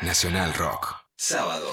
[0.01, 0.95] Nacional Rock.
[1.17, 1.67] Sábado.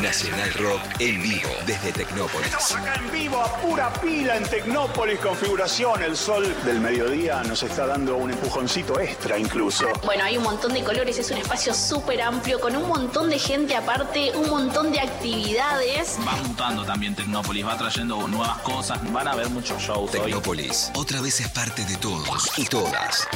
[0.00, 2.72] Nacional Rock en vivo desde Tecnópolis.
[2.74, 6.02] Acá en vivo a pura pila en Tecnópolis, configuración.
[6.02, 9.86] El sol del mediodía nos está dando un empujoncito extra incluso.
[10.04, 13.38] Bueno, hay un montón de colores, es un espacio súper amplio, con un montón de
[13.38, 16.18] gente aparte, un montón de actividades.
[16.26, 20.20] Va mutando también Tecnópolis, va trayendo nuevas cosas, van a haber muchos shows hoy.
[20.20, 23.26] Tecnópolis, otra vez es parte de todos y todas.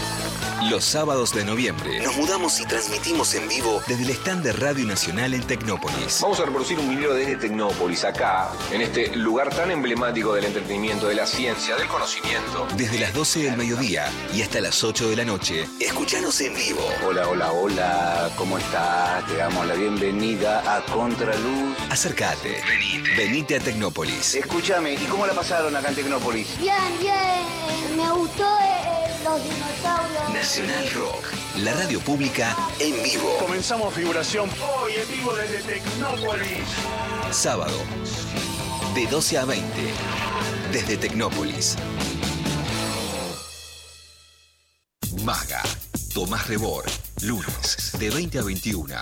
[0.69, 4.85] Los sábados de noviembre nos mudamos y transmitimos en vivo desde el stand de Radio
[4.87, 6.21] Nacional en Tecnópolis.
[6.21, 11.07] Vamos a reproducir un video desde Tecnópolis, acá, en este lugar tan emblemático del entretenimiento,
[11.07, 12.67] de la ciencia, del conocimiento.
[12.75, 16.81] Desde las 12 del mediodía y hasta las 8 de la noche, escuchanos en vivo.
[17.07, 19.27] Hola, hola, hola, ¿cómo estás?
[19.27, 21.77] Te damos la bienvenida a Contraluz.
[21.91, 22.63] Acércate.
[22.67, 23.15] Venite.
[23.15, 24.35] Venite a Tecnópolis.
[24.35, 26.59] Escúchame, ¿y cómo la pasaron acá en Tecnópolis?
[26.59, 28.98] Bien, bien, me gustó eh,
[29.29, 30.33] los dinosaurios.
[30.33, 31.25] Nacional Rock,
[31.59, 33.37] la radio pública en vivo.
[33.41, 34.49] Comenzamos figuración
[34.83, 36.65] hoy en vivo desde Tecnópolis.
[37.31, 37.77] Sábado,
[38.95, 39.67] de 12 a 20,
[40.73, 41.77] desde Tecnópolis.
[45.25, 45.63] Maga,
[46.15, 46.85] Tomás Rebor,
[47.23, 48.95] lunes, de 20 a 21.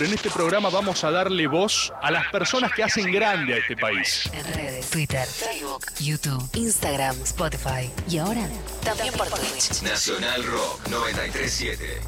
[0.00, 3.76] En este programa vamos a darle voz a las personas que hacen grande a este
[3.76, 4.28] país.
[4.32, 8.48] En redes, Twitter, Facebook, YouTube, Instagram, Spotify y ahora
[8.84, 9.82] también por Twitch.
[9.82, 12.00] Nacional Rock 937.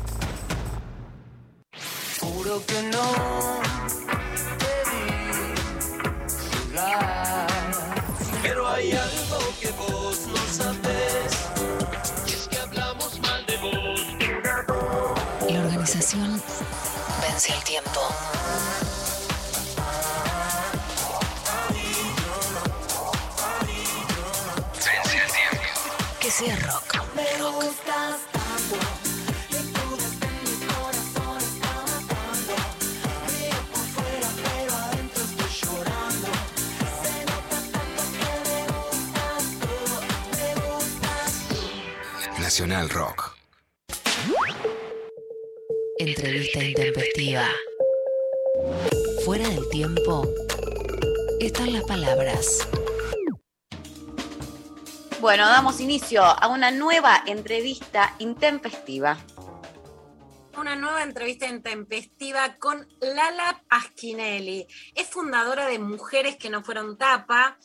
[2.20, 3.61] Juro que no
[4.59, 5.05] te vi.
[8.42, 10.84] Pero hay algo que vos no sabés.
[17.35, 18.01] Vence el tiempo.
[24.72, 25.68] Vence el tiempo.
[26.20, 26.95] Que sea rock.
[28.68, 28.76] Tú.
[42.41, 43.34] Nacional Rock.
[46.07, 47.46] Entrevista intempestiva.
[49.24, 50.28] Fuera del tiempo
[51.40, 52.68] están las palabras.
[55.22, 59.16] Bueno, damos inicio a una nueva entrevista intempestiva.
[60.59, 64.66] Una nueva entrevista intempestiva con Lala Pasquinelli.
[64.94, 67.57] Es fundadora de Mujeres que no fueron tapa,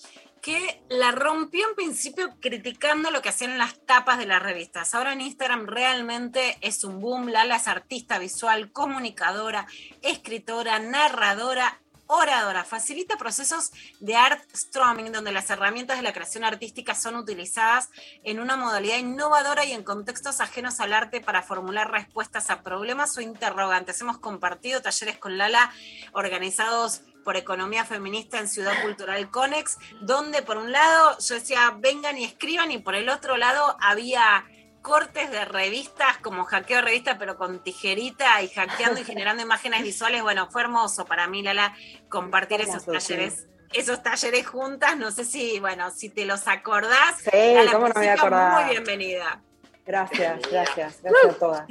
[0.42, 4.96] que la rompió en principio criticando lo que hacían las tapas de las revistas.
[4.96, 7.28] Ahora en Instagram realmente es un boom.
[7.28, 9.68] Lala es artista visual, comunicadora,
[10.02, 11.80] escritora, narradora
[12.12, 17.90] oradora, facilita procesos de art strumming donde las herramientas de la creación artística son utilizadas
[18.24, 23.16] en una modalidad innovadora y en contextos ajenos al arte para formular respuestas a problemas
[23.16, 24.02] o interrogantes.
[24.02, 25.72] Hemos compartido talleres con Lala
[26.14, 32.18] organizados por Economía Feminista en Ciudad Cultural Conex, donde por un lado yo decía vengan
[32.18, 34.46] y escriban y por el otro lado había
[34.82, 39.84] cortes de revistas, como hackeo de revistas, pero con tijerita y hackeando y generando imágenes
[39.84, 40.24] visuales.
[40.24, 41.76] Bueno, fue hermoso para mí, Lala,
[42.10, 43.46] compartir esos talleres.
[43.74, 47.20] Esos talleres juntas, no sé si, bueno, si te los acordás.
[47.20, 48.64] Sí, Lala cómo no me voy a acordar.
[48.64, 49.40] Muy bienvenida.
[49.86, 51.68] Gracias, gracias, gracias a todas.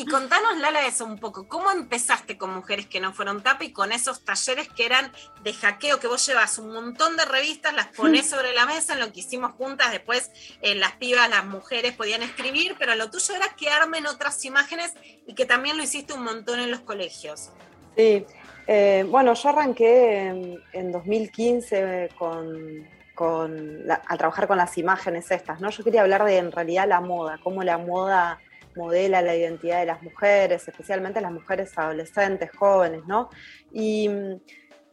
[0.00, 1.46] Y contanos, Lala, eso un poco.
[1.46, 5.52] ¿Cómo empezaste con Mujeres que no fueron tapa y con esos talleres que eran de
[5.52, 9.12] hackeo, que vos llevas un montón de revistas, las pones sobre la mesa, en lo
[9.12, 10.30] que hicimos juntas, después
[10.62, 14.94] eh, las pibas, las mujeres podían escribir, pero lo tuyo era que armen otras imágenes
[15.26, 17.50] y que también lo hiciste un montón en los colegios.
[17.94, 18.24] Sí,
[18.66, 25.30] eh, bueno, yo arranqué en, en 2015 con, con la- a trabajar con las imágenes
[25.30, 25.68] estas, ¿no?
[25.68, 28.40] Yo quería hablar de en realidad la moda, cómo la moda
[28.80, 33.28] modela la identidad de las mujeres, especialmente las mujeres adolescentes, jóvenes, ¿no?
[33.72, 34.08] Y,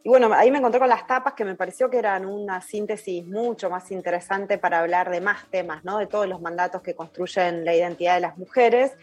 [0.04, 3.68] bueno, ahí me encontré con las tapas que me pareció que eran una síntesis mucho
[3.70, 5.98] más interesante para hablar de más temas, ¿no?
[5.98, 8.96] De todos los mandatos que construyen la identidad de las mujeres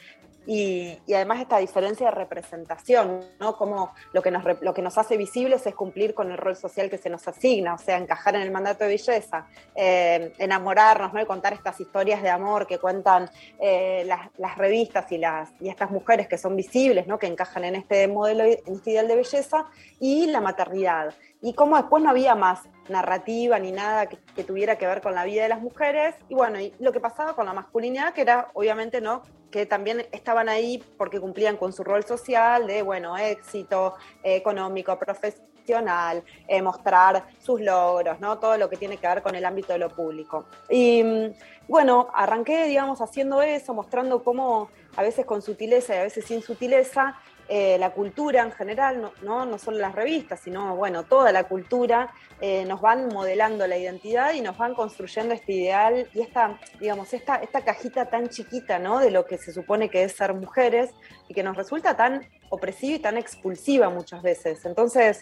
[0.48, 3.58] y, además esta diferencia de representación, ¿no?
[3.58, 6.90] Como lo que, nos, lo que nos hace visibles es cumplir con el rol social
[6.90, 11.22] que se nos asigna, o sea, encajar en el mandato de belleza, eh, enamorarnos, ¿no?
[11.22, 13.30] Y contar estas historias de amor que cuentan
[13.60, 17.18] eh, las, las revistas y, las, y estas mujeres que son visibles, ¿no?
[17.18, 19.66] Que encajan en este modelo, en este ideal de belleza,
[20.00, 21.14] y la maternidad.
[21.46, 25.26] Y cómo después no había más narrativa ni nada que, tuviera que ver con la
[25.26, 26.16] vida de las mujeres.
[26.28, 29.22] Y bueno, y lo que pasaba con la masculinidad, que era obviamente, ¿no?
[29.52, 33.94] que también estaban ahí porque cumplían con su rol social de, bueno, éxito
[34.24, 38.40] eh, económico, profesional, eh, mostrar sus logros, ¿no?
[38.40, 40.46] Todo lo que tiene que ver con el ámbito de lo público.
[40.68, 41.34] Y mm,
[41.68, 46.42] bueno, arranqué, digamos, haciendo eso, mostrando cómo a veces con sutileza y a veces sin
[46.42, 51.32] sutileza, eh, la cultura en general, no, no, no solo las revistas, sino bueno, toda
[51.32, 56.22] la cultura, eh, nos van modelando la identidad y nos van construyendo este ideal y
[56.22, 59.00] esta, digamos, esta, esta cajita tan chiquita ¿no?
[59.00, 60.90] de lo que se supone que es ser mujeres
[61.28, 64.66] y que nos resulta tan opresiva y tan expulsiva muchas veces.
[64.66, 65.22] Entonces,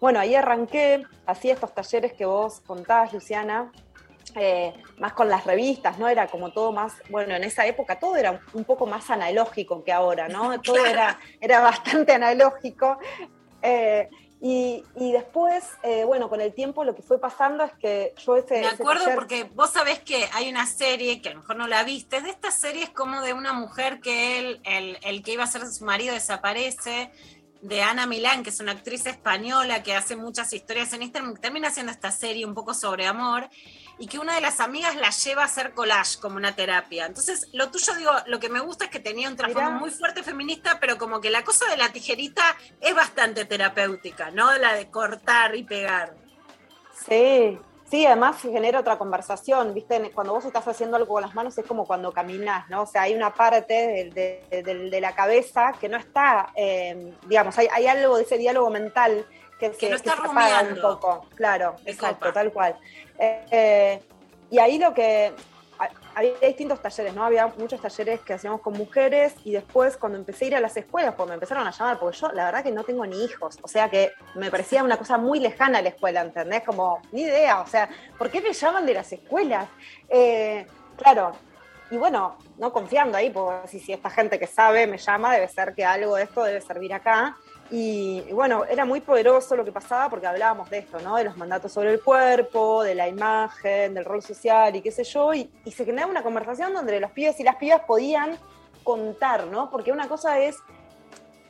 [0.00, 3.72] bueno, ahí arranqué, hacía estos talleres que vos contás, Luciana,
[4.34, 6.08] eh, más con las revistas, ¿no?
[6.08, 9.92] Era como todo más, bueno, en esa época todo era un poco más analógico que
[9.92, 10.60] ahora, ¿no?
[10.62, 12.98] Todo era, era bastante analógico.
[13.62, 14.08] Eh,
[14.40, 18.36] y, y, después, eh, bueno, con el tiempo lo que fue pasando es que yo
[18.36, 18.60] ese...
[18.60, 21.56] Me ese acuerdo taller- porque vos sabés que hay una serie, que a lo mejor
[21.56, 25.32] no la viste, de estas series como de una mujer que él, el, el que
[25.32, 27.10] iba a ser su marido desaparece,
[27.62, 31.40] de Ana Milán, que es una actriz española que hace muchas historias en Instagram, que
[31.40, 33.48] termina haciendo esta serie un poco sobre amor,
[33.98, 37.06] y que una de las amigas la lleva a hacer collage como una terapia.
[37.06, 40.22] Entonces, lo tuyo, digo, lo que me gusta es que tenía un trasfondo muy fuerte
[40.22, 42.42] feminista, pero como que la cosa de la tijerita
[42.80, 44.52] es bastante terapéutica, ¿no?
[44.58, 46.14] La de cortar y pegar.
[47.06, 47.58] Sí,
[47.90, 50.10] sí, además genera otra conversación, ¿viste?
[50.12, 52.82] Cuando vos estás haciendo algo con las manos es como cuando caminás, ¿no?
[52.82, 54.10] O sea, hay una parte de,
[54.50, 58.38] de- de- de la cabeza que no está, eh, digamos, hay, hay algo de ese
[58.38, 59.26] diálogo mental
[59.58, 62.32] que, se, no está se apaga un poco, claro, exacto, copa.
[62.32, 62.76] tal cual.
[63.18, 64.02] Eh, eh,
[64.50, 65.32] y ahí lo que,
[65.78, 67.24] ha- había distintos talleres, ¿no?
[67.24, 70.76] Había muchos talleres que hacíamos con mujeres y después cuando empecé a ir a las
[70.76, 73.58] escuelas, pues me empezaron a llamar, porque yo la verdad que no tengo ni hijos,
[73.62, 76.62] o sea que me parecía una cosa muy lejana la escuela, ¿entendés?
[76.62, 77.88] Como, ni idea, o sea,
[78.18, 79.66] ¿por qué me llaman de las escuelas?
[80.08, 81.32] Eh, claro,
[81.90, 85.48] y bueno, no confiando ahí, porque si, si esta gente que sabe me llama, debe
[85.48, 87.36] ser que algo de esto debe servir acá.
[87.70, 91.16] Y, bueno, era muy poderoso lo que pasaba porque hablábamos de esto, ¿no?
[91.16, 95.04] De los mandatos sobre el cuerpo, de la imagen, del rol social y qué sé
[95.04, 95.32] yo.
[95.34, 98.38] Y, y se generaba una conversación donde los pibes y las pibas podían
[98.84, 99.70] contar, ¿no?
[99.70, 100.56] Porque una cosa es,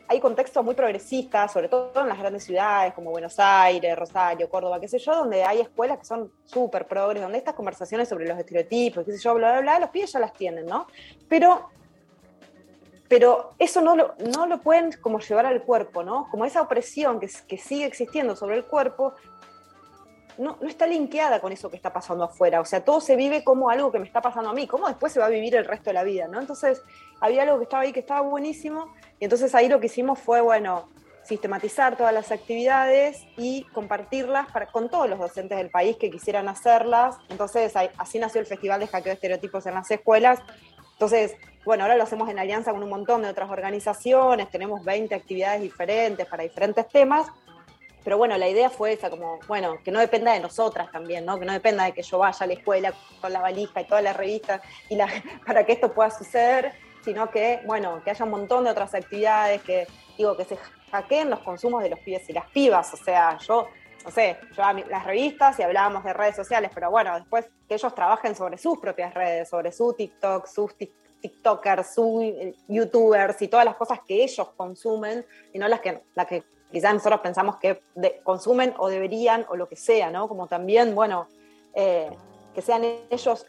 [0.08, 4.80] hay contextos muy progresistas, sobre todo en las grandes ciudades como Buenos Aires, Rosario, Córdoba,
[4.80, 8.38] qué sé yo, donde hay escuelas que son súper progres, donde estas conversaciones sobre los
[8.38, 10.86] estereotipos, qué sé yo, bla, bla, bla, los pibes ya las tienen, ¿no?
[11.28, 11.68] Pero
[13.08, 16.28] pero eso no lo, no lo pueden como llevar al cuerpo, ¿no?
[16.30, 19.14] Como esa opresión que, que sigue existiendo sobre el cuerpo,
[20.36, 22.60] no, no está linkeada con eso que está pasando afuera.
[22.60, 24.66] O sea, todo se vive como algo que me está pasando a mí.
[24.66, 26.40] ¿Cómo después se va a vivir el resto de la vida, no?
[26.40, 26.82] Entonces,
[27.20, 28.92] había algo que estaba ahí que estaba buenísimo.
[29.20, 30.88] Y entonces ahí lo que hicimos fue, bueno,
[31.22, 36.48] sistematizar todas las actividades y compartirlas para, con todos los docentes del país que quisieran
[36.48, 37.16] hacerlas.
[37.28, 40.40] Entonces, ahí- así nació el Festival de Hackeo de Estereotipos en las Escuelas.
[40.94, 45.14] Entonces, bueno, ahora lo hacemos en alianza con un montón de otras organizaciones, tenemos 20
[45.14, 47.28] actividades diferentes para diferentes temas,
[48.04, 51.40] pero bueno, la idea fue esa, como, bueno, que no dependa de nosotras también, ¿no?
[51.40, 54.04] Que no dependa de que yo vaya a la escuela con la valija y todas
[54.04, 55.08] las revistas y la,
[55.46, 56.72] para que esto pueda suceder,
[57.02, 59.86] sino que, bueno, que haya un montón de otras actividades, que,
[60.18, 60.58] digo, que se
[60.92, 63.68] hackeen los consumos de los pibes y las pibas, o sea, yo,
[64.04, 67.46] no sé, yo a mí- las revistas y hablábamos de redes sociales, pero bueno, después
[67.68, 70.92] que ellos trabajen sobre sus propias redes, sobre su TikTok, sus tik-
[71.22, 75.24] TikTokers, sus eh, YouTubers y todas las cosas que ellos consumen
[75.54, 77.80] y no las que, las que quizás nosotros pensamos que
[78.22, 80.28] consumen o deberían o lo que sea, ¿no?
[80.28, 81.26] Como también, bueno,
[81.74, 82.10] eh,
[82.54, 83.46] que sean ellos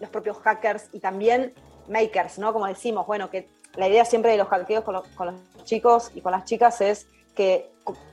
[0.00, 1.54] los propios hackers y también
[1.88, 2.52] makers, ¿no?
[2.52, 4.94] Como decimos, bueno, que la idea siempre de los hackeos con
[5.26, 7.70] los chicos y con las chicas es que,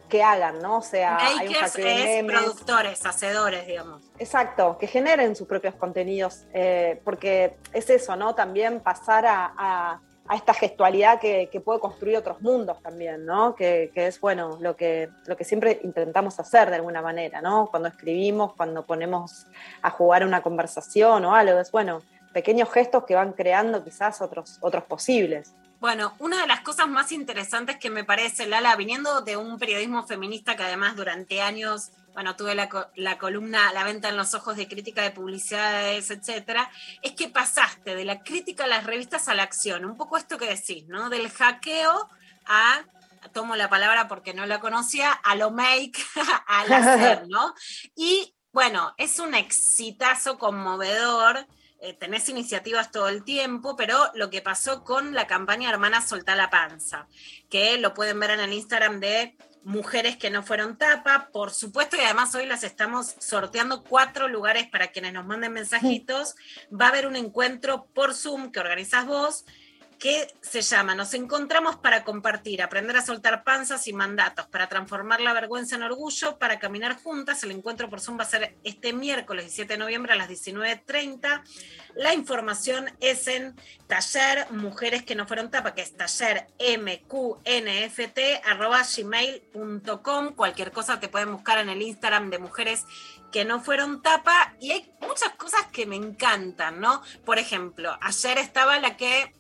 [0.10, 0.78] que hagan, ¿no?
[0.78, 2.42] O sea, hay un Makers hackeo de memes.
[2.42, 4.02] productores, hacedores, digamos.
[4.18, 8.34] Exacto, que generen sus propios contenidos, eh, porque es eso, ¿no?
[8.36, 10.02] También pasar a, a-
[10.32, 13.56] a esta gestualidad que, que puede construir otros mundos también, ¿no?
[13.56, 17.68] Que, que es, bueno, lo que, lo que siempre intentamos hacer de alguna manera, ¿no?
[17.72, 19.48] Cuando escribimos, cuando ponemos
[19.82, 24.60] a jugar una conversación o algo, es, bueno, pequeños gestos que van creando quizás otros,
[24.62, 25.56] otros posibles.
[25.80, 30.06] Bueno, una de las cosas más interesantes que me parece, Lala, viniendo de un periodismo
[30.06, 34.58] feminista que además durante años, bueno, tuve la, la columna La venta en los ojos
[34.58, 36.70] de crítica de publicidades, etcétera,
[37.02, 39.86] es que pasaste de la crítica a las revistas a la acción.
[39.86, 41.10] Un poco esto que decís, ¿no?
[41.10, 42.10] Del hackeo
[42.46, 42.84] a,
[43.32, 45.94] tomo la palabra porque no la conocía, a lo make,
[46.48, 47.54] al hacer, ¿no?
[47.96, 51.48] Y bueno, es un exitazo conmovedor.
[51.82, 56.36] Eh, tenés iniciativas todo el tiempo, pero lo que pasó con la campaña Hermanas Soltá
[56.36, 57.08] la Panza,
[57.50, 61.96] que lo pueden ver en el Instagram de mujeres que no fueron tapa, por supuesto,
[61.96, 66.36] y además hoy las estamos sorteando cuatro lugares para quienes nos manden mensajitos.
[66.70, 69.46] Va a haber un encuentro por Zoom que organizas vos,
[70.00, 75.20] que se llama Nos encontramos para compartir, aprender a soltar panzas y mandatos, para transformar
[75.20, 77.44] la vergüenza en orgullo, para caminar juntas.
[77.44, 81.44] El encuentro por Zoom va a ser este miércoles 17 de noviembre a las 19.30.
[81.96, 83.56] La información es en
[83.88, 88.84] taller mujeres que no fueron tapa, que es taller mqnft arroba.
[90.36, 92.86] Cualquier cosa te pueden buscar en el Instagram de mujeres
[93.32, 97.02] que no fueron tapa y hay muchas cosas que me encantan, ¿no?
[97.26, 99.34] Por ejemplo, ayer estaba la que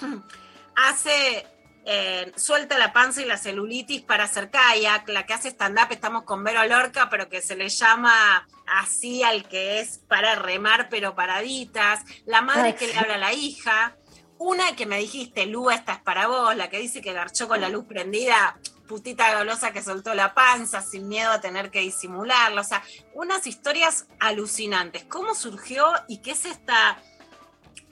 [0.76, 1.46] hace,
[1.84, 6.24] eh, suelta la panza y la celulitis para hacer kayak, la que hace stand-up, estamos
[6.24, 11.14] con Vero Lorca, pero que se le llama así al que es para remar, pero
[11.14, 13.96] paraditas, la madre Ay, que le habla a la hija,
[14.38, 17.60] una que me dijiste, Lu, esta es para vos, la que dice que garchó con
[17.60, 18.58] la luz prendida,
[18.88, 22.82] putita golosa que soltó la panza sin miedo a tener que disimularlo, o sea,
[23.14, 25.04] unas historias alucinantes.
[25.04, 26.98] ¿Cómo surgió y qué es esta,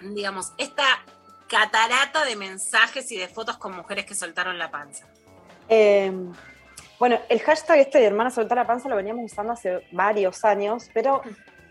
[0.01, 1.05] digamos, esta
[1.49, 5.07] catarata de mensajes y de fotos con mujeres que soltaron la panza?
[5.69, 6.13] Eh,
[6.99, 10.91] bueno, el hashtag este de hermana soltar la panza lo veníamos usando hace varios años,
[10.93, 11.23] pero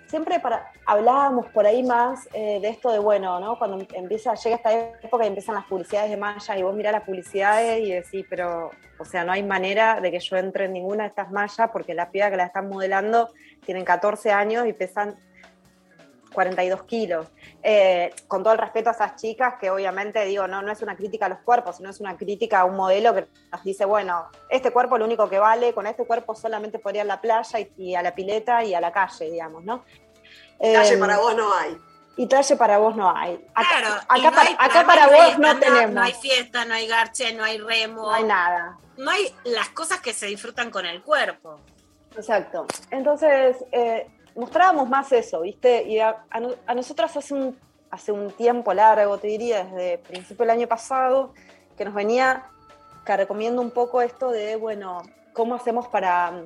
[0.07, 3.57] siempre para, hablábamos por ahí más eh, de esto de, bueno, ¿no?
[3.57, 7.03] Cuando empieza, llega esta época y empiezan las publicidades de mallas y vos mirás las
[7.03, 11.03] publicidades y decís, pero, o sea, no hay manera de que yo entre en ninguna
[11.03, 13.33] de estas mallas porque la piba que la están modelando
[13.65, 15.17] tienen 14 años y pesan
[16.37, 17.25] 42 kilos.
[17.63, 20.95] Eh, con todo el respeto a esas chicas, que obviamente digo, no, no es una
[20.95, 24.27] crítica a los cuerpos, sino es una crítica a un modelo que nos dice, bueno,
[24.47, 27.21] este cuerpo es lo único que vale, con este cuerpo solamente podría ir a la
[27.21, 29.83] playa y, y a la pileta y a la calle, digamos, ¿no?
[30.59, 31.75] Talle Eh, para vos no hay.
[32.17, 33.43] Y talle para vos no hay.
[33.55, 35.91] Acá, Claro, acá no para, hay- acá para no hay vos no tenemos.
[35.95, 38.03] No hay fiesta, no hay garche, no hay remo.
[38.03, 38.77] No hay nada.
[38.97, 41.59] No hay las cosas que se disfrutan con el cuerpo.
[42.15, 42.67] Exacto.
[42.91, 44.07] Entonces, eh,
[44.37, 45.83] mostrábamos más eso, ¿viste?
[45.83, 47.59] Y a, a a nosotras hace un,
[47.91, 51.33] hace un tiempo largo, te diría, desde principio del año pasado,
[51.77, 52.43] que nos venía
[53.05, 55.01] recomiendo un poco esto de, bueno,
[55.33, 56.31] ¿cómo hacemos para...
[56.31, 56.45] mm,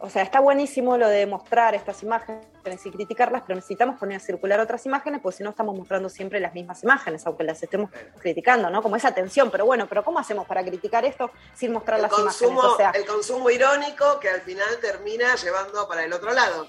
[0.00, 2.44] O sea, está buenísimo lo de mostrar estas imágenes
[2.84, 6.38] y criticarlas, pero necesitamos poner a circular otras imágenes, porque si no estamos mostrando siempre
[6.38, 8.82] las mismas imágenes, aunque las estemos criticando, ¿no?
[8.82, 12.12] Como esa tensión, pero bueno, pero ¿cómo hacemos para criticar esto sin mostrar El las
[12.12, 12.74] consumo, imágenes?
[12.74, 16.66] O sea, el consumo irónico que al final termina llevando para el otro lado.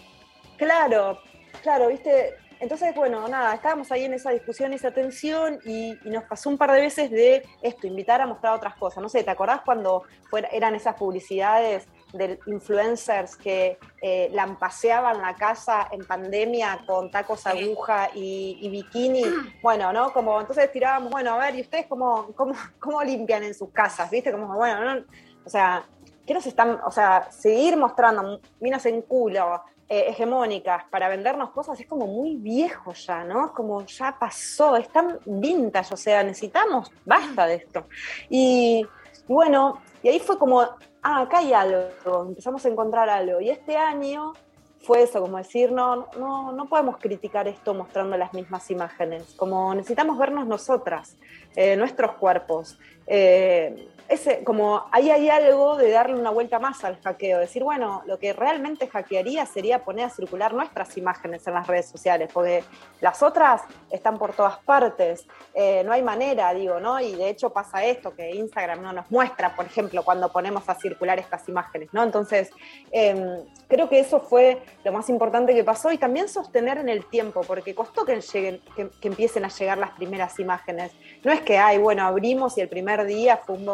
[0.57, 1.19] Claro,
[1.61, 2.35] claro, viste.
[2.59, 6.57] Entonces, bueno, nada, estábamos ahí en esa discusión, esa tensión, y, y nos pasó un
[6.57, 9.03] par de veces de esto, invitar a mostrar otras cosas.
[9.03, 15.35] No sé, ¿te acordás cuando fuera- eran esas publicidades de influencers que eh, lampaseaban la
[15.35, 19.23] casa en pandemia con tacos aguja y, y bikini?
[19.61, 20.11] Bueno, ¿no?
[20.11, 24.09] Como entonces tirábamos, bueno, a ver, ¿y ustedes cómo, cómo, cómo limpian en sus casas?
[24.09, 24.31] ¿Viste?
[24.31, 25.05] Como, bueno, no,
[25.45, 25.85] o sea,
[26.25, 31.79] ¿qué nos están, o sea, seguir mostrando minas en culo, eh, hegemónicas para vendernos cosas
[31.79, 33.45] es como muy viejo ya, ¿no?
[33.45, 37.85] Es como ya pasó, es tan vintage, o sea, necesitamos, basta de esto.
[38.29, 38.85] Y,
[39.27, 43.39] bueno, y ahí fue como, ah, acá hay algo, empezamos a encontrar algo.
[43.39, 44.33] Y este año
[44.81, 49.73] fue eso, como decir, no, no, no podemos criticar esto mostrando las mismas imágenes, como
[49.73, 51.17] necesitamos vernos nosotras,
[51.55, 52.77] eh, nuestros cuerpos.
[53.05, 58.03] Eh, ese, como ahí hay algo de darle una vuelta más al hackeo, decir, bueno,
[58.05, 62.63] lo que realmente hackearía sería poner a circular nuestras imágenes en las redes sociales, porque
[63.01, 63.61] las otras
[63.91, 66.99] están por todas partes, eh, no hay manera, digo, ¿no?
[66.99, 70.75] Y de hecho pasa esto, que Instagram no nos muestra, por ejemplo, cuando ponemos a
[70.75, 72.03] circular estas imágenes, ¿no?
[72.03, 72.49] Entonces,
[72.91, 77.05] eh, creo que eso fue lo más importante que pasó y también sostener en el
[77.05, 80.91] tiempo, porque costó que, lleguen, que, empiecen a llegar las primeras imágenes.
[81.23, 83.65] No es que, ay, bueno, abrimos y el primer día fue un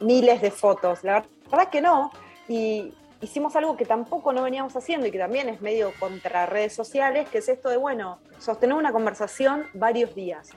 [0.00, 1.04] miles de fotos.
[1.04, 2.10] La verdad que no.
[2.48, 6.74] Y hicimos algo que tampoco no veníamos haciendo y que también es medio contra redes
[6.74, 10.50] sociales, que es esto de, bueno, sostener una conversación varios días.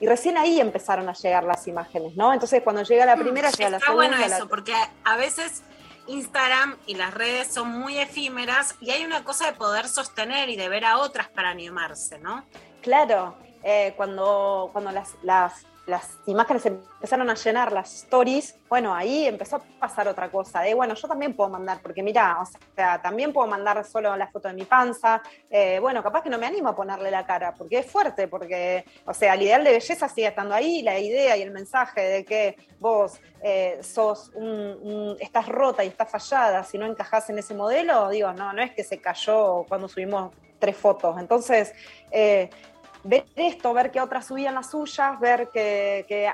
[0.00, 2.32] Y recién ahí empezaron a llegar las imágenes, ¿no?
[2.32, 4.08] Entonces cuando llega la primera, llega la Está segunda.
[4.16, 4.74] bueno la- eso, porque
[5.04, 5.62] a veces
[6.06, 10.56] Instagram y las redes son muy efímeras y hay una cosa de poder sostener y
[10.56, 12.44] de ver a otras para animarse, ¿no?
[12.82, 19.26] Claro, eh, cuando, cuando las, las, las imágenes empezaron a llenar las stories, bueno, ahí
[19.26, 23.02] empezó a pasar otra cosa, de bueno, yo también puedo mandar, porque mira, o sea,
[23.02, 26.46] también puedo mandar solo la foto de mi panza, eh, bueno, capaz que no me
[26.46, 30.08] animo a ponerle la cara, porque es fuerte, porque, o sea, el ideal de belleza
[30.08, 35.48] sigue estando ahí, la idea y el mensaje de que vos eh, sos un, estás
[35.48, 38.84] rota y estás fallada, si no encajás en ese modelo, digo, no, no es que
[38.84, 41.72] se cayó cuando subimos tres fotos, entonces...
[42.10, 42.48] eh,
[43.04, 46.30] ver esto, ver que otras subían las suyas, ver que, que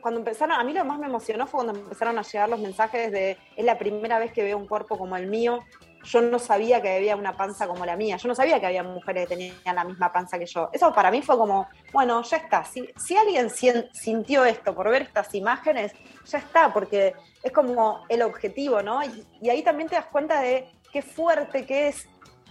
[0.00, 3.10] cuando empezaron, a mí lo más me emocionó fue cuando empezaron a llegar los mensajes
[3.12, 5.60] de es la primera vez que veo un cuerpo como el mío.
[6.04, 8.16] Yo no sabía que había una panza como la mía.
[8.16, 10.70] Yo no sabía que había mujeres que tenían la misma panza que yo.
[10.72, 12.64] Eso para mí fue como, bueno, ya está.
[12.64, 15.92] Si, si alguien sintió esto por ver estas imágenes,
[16.24, 19.02] ya está, porque es como el objetivo, ¿no?
[19.02, 22.08] Y, y ahí también te das cuenta de qué fuerte que es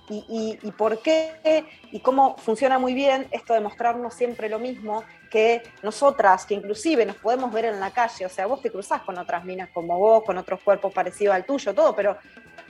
[0.10, 5.04] y, y- por qué y cómo funciona muy bien esto de mostrarnos siempre lo mismo
[5.30, 9.02] que nosotras, que inclusive nos podemos ver en la calle, o sea, vos te cruzás
[9.02, 12.18] con otras minas como vos, con otros cuerpos parecidos al tuyo, todo, pero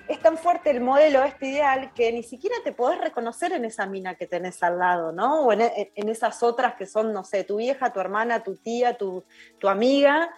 [0.08, 3.86] es tan fuerte el modelo, este ideal, que ni siquiera te podés reconocer en esa
[3.86, 5.42] mina que tenés al lado, ¿no?
[5.42, 8.56] O en, en- en esas otras que son, no sé, tu vieja, tu hermana, tu
[8.56, 9.26] tía, tu,
[9.60, 10.30] tu amiga.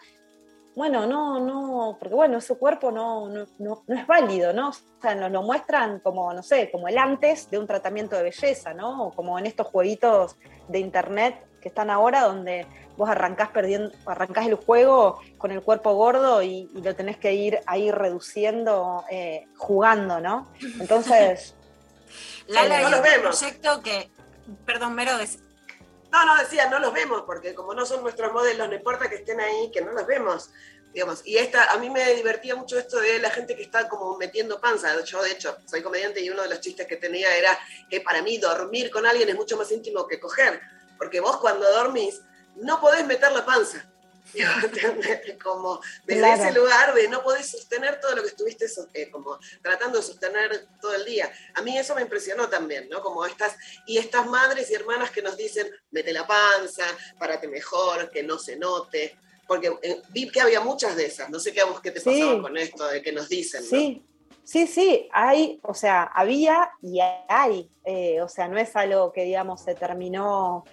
[0.80, 4.70] Bueno, no, no, porque bueno, ese cuerpo no, no, no- no es válido, ¿no?
[4.70, 8.24] O sea, nos lo muestran como, no sé, como el antes de un tratamiento de
[8.24, 9.08] belleza, ¿no?
[9.08, 10.38] O como en estos jueguitos
[10.70, 12.66] de internet que están ahora, donde
[12.96, 17.34] vos arrancás perdiendo, arrancás el juego con el cuerpo gordo y, y lo tenés que
[17.34, 20.48] ir ahí reduciendo, eh, jugando, ¿no?
[20.80, 21.56] Entonces.
[22.48, 24.10] Lala, eh, hay otro proyecto que,
[24.66, 25.40] perdón, Mero, es-
[26.12, 29.16] No, no, decía, no los vemos, porque como no son nuestros modelos, no importa que
[29.16, 30.50] estén ahí, que no los vemos.
[30.94, 34.18] Digamos, y esta, a mí me divertía mucho esto de la gente que está como
[34.18, 35.00] metiendo panza.
[35.04, 37.58] Yo, de hecho, soy comediante y uno de los chistes que tenía era
[37.90, 40.60] que para mí dormir con alguien es mucho más íntimo que coger,
[40.98, 42.22] porque vos cuando dormís
[42.56, 43.86] no podés meter la panza.
[45.44, 46.44] Como desde Claro.
[46.44, 50.68] ese lugar de no podés sostener todo lo que estuviste eh, como tratando de sostener
[50.82, 51.32] todo el día.
[51.56, 53.02] A mí eso me impresionó también, ¿no?
[53.02, 56.84] Como estas, y estas madres y hermanas que nos dicen, mete la panza,
[57.18, 59.18] párate mejor, que no se note.
[59.48, 62.00] Porque eh, vi que había muchas de esas, no sé qué a vos qué te
[62.00, 62.06] Sí.
[62.22, 63.68] pasaba con esto de que nos dicen, ¿no?
[63.70, 64.04] Sí,
[64.44, 69.24] sí, sí, hay, o sea, había y hay, eh, o sea, no es algo que,
[69.24, 70.66] digamos, se terminó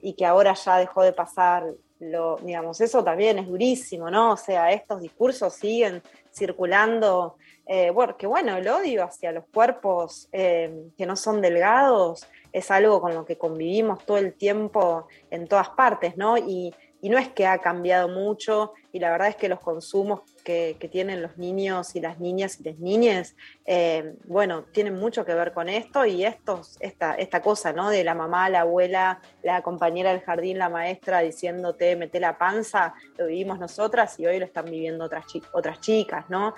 [0.00, 1.64] y que ahora ya dejó de pasar,
[2.00, 4.32] lo, digamos, eso también es durísimo, ¿no?
[4.32, 6.02] O sea, estos discursos siguen
[6.34, 7.36] circulando,
[7.66, 13.14] eh, bueno, el odio hacia los cuerpos eh, que no son delgados es algo con
[13.14, 16.36] lo que convivimos todo el tiempo en todas partes, ¿no?
[16.36, 20.22] Y, y no es que ha cambiado mucho, y la verdad es que los consumos
[20.40, 23.34] que, que tienen los niños y las niñas y las niñas,
[23.66, 27.90] eh, bueno, tienen mucho que ver con esto y estos, esta, esta cosa, ¿no?
[27.90, 32.94] De la mamá, la abuela, la compañera del jardín, la maestra diciéndote, mete la panza,
[33.16, 36.54] lo vivimos nosotras y hoy lo están viviendo otras, chi- otras chicas, ¿no?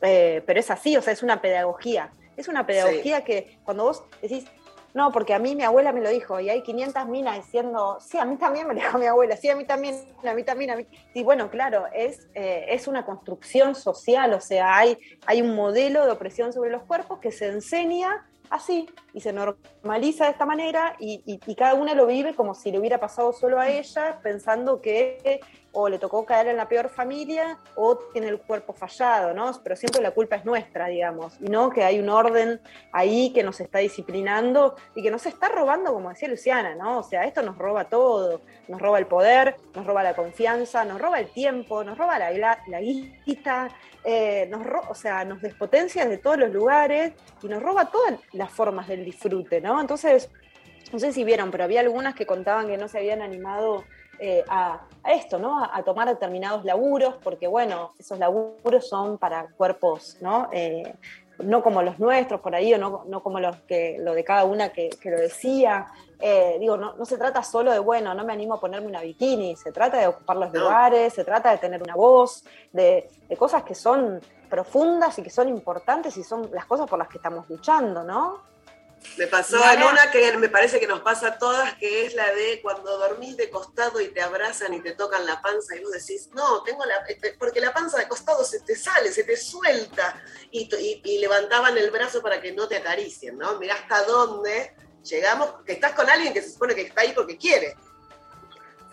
[0.00, 2.10] Eh, pero es así, o sea, es una pedagogía.
[2.36, 4.46] Es una pedagogía que cuando vos decís,
[4.94, 8.18] no, porque a mí mi abuela me lo dijo y hay 500 minas diciendo, sí,
[8.18, 9.94] a mí también me lo dijo mi abuela, sí, a mí también,
[10.24, 10.86] a mí también, a mí.
[11.14, 16.04] Y bueno, claro, es, eh, es una construcción social, o sea, hay, hay un modelo
[16.04, 20.94] de opresión sobre los cuerpos que se enseña así y se normaliza de esta manera
[20.98, 24.20] y, y- y cada una lo vive como si le hubiera pasado solo a ella,
[24.22, 25.40] pensando que
[25.74, 29.50] o le tocó caer en la peor familia o tiene el cuerpo fallado, ¿no?
[29.62, 32.60] Pero siempre la culpa es nuestra, digamos, y no que hay un orden
[32.92, 36.98] ahí que nos está disciplinando y que nos está robando, como decía Luciana, ¿no?
[36.98, 41.00] O sea, esto nos roba todo, nos roba el poder, nos roba la confianza, nos
[41.00, 43.68] roba el tiempo, nos roba la, gla- la guita,
[44.04, 47.12] eh, nos ro- o sea, nos despotencia de todos los lugares
[47.42, 49.80] y nos roba todas las formas del disfrute, ¿no?
[49.80, 50.30] Entonces,
[50.92, 53.84] no sé si vieron, pero había algunas que contaban que no se habían animado
[54.24, 55.58] eh, a, a esto, ¿no?
[55.58, 60.48] A, a tomar determinados laburos, porque bueno, esos laburos son para cuerpos, ¿no?
[60.52, 60.94] Eh,
[61.38, 64.44] no como los nuestros por ahí, o no, no como los que, lo de cada
[64.44, 65.88] una que, que lo decía.
[66.20, 69.00] Eh, digo, no, no se trata solo de, bueno, no me animo a ponerme una
[69.00, 73.36] bikini, se trata de ocupar los lugares, se trata de tener una voz, de, de
[73.36, 77.16] cosas que son profundas y que son importantes y son las cosas por las que
[77.18, 78.51] estamos luchando, ¿no?
[79.18, 82.32] Me pasó en una que me parece que nos pasa a todas, que es la
[82.32, 85.92] de cuando dormís de costado y te abrazan y te tocan la panza y vos
[85.92, 86.96] decís, no, tengo la...
[87.08, 90.22] este, Porque la panza de costado se te sale, se te suelta.
[90.50, 93.58] Y, y- y levantaban el brazo para que no te acaricien, ¿no?
[93.58, 94.74] Mirá hasta dónde
[95.04, 97.76] llegamos, que estás con alguien que se supone que está ahí porque quiere.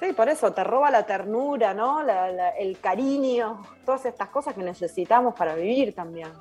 [0.01, 2.03] Sí, por eso te roba la ternura, ¿no?
[2.03, 6.31] La- la- el cariño, todas estas cosas que necesitamos para vivir también.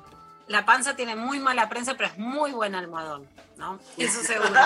[0.49, 3.79] La panza tiene muy mala prensa, pero es muy buen almohadón, ¿no?
[3.97, 4.59] Eso seguro.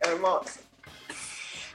[0.00, 0.60] Hermoso.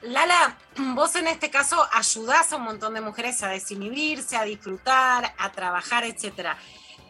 [0.02, 0.58] Lala,
[0.94, 5.52] vos en este caso ayudás a un montón de mujeres a desinhibirse, a disfrutar, a
[5.54, 6.58] trabajar, etcétera.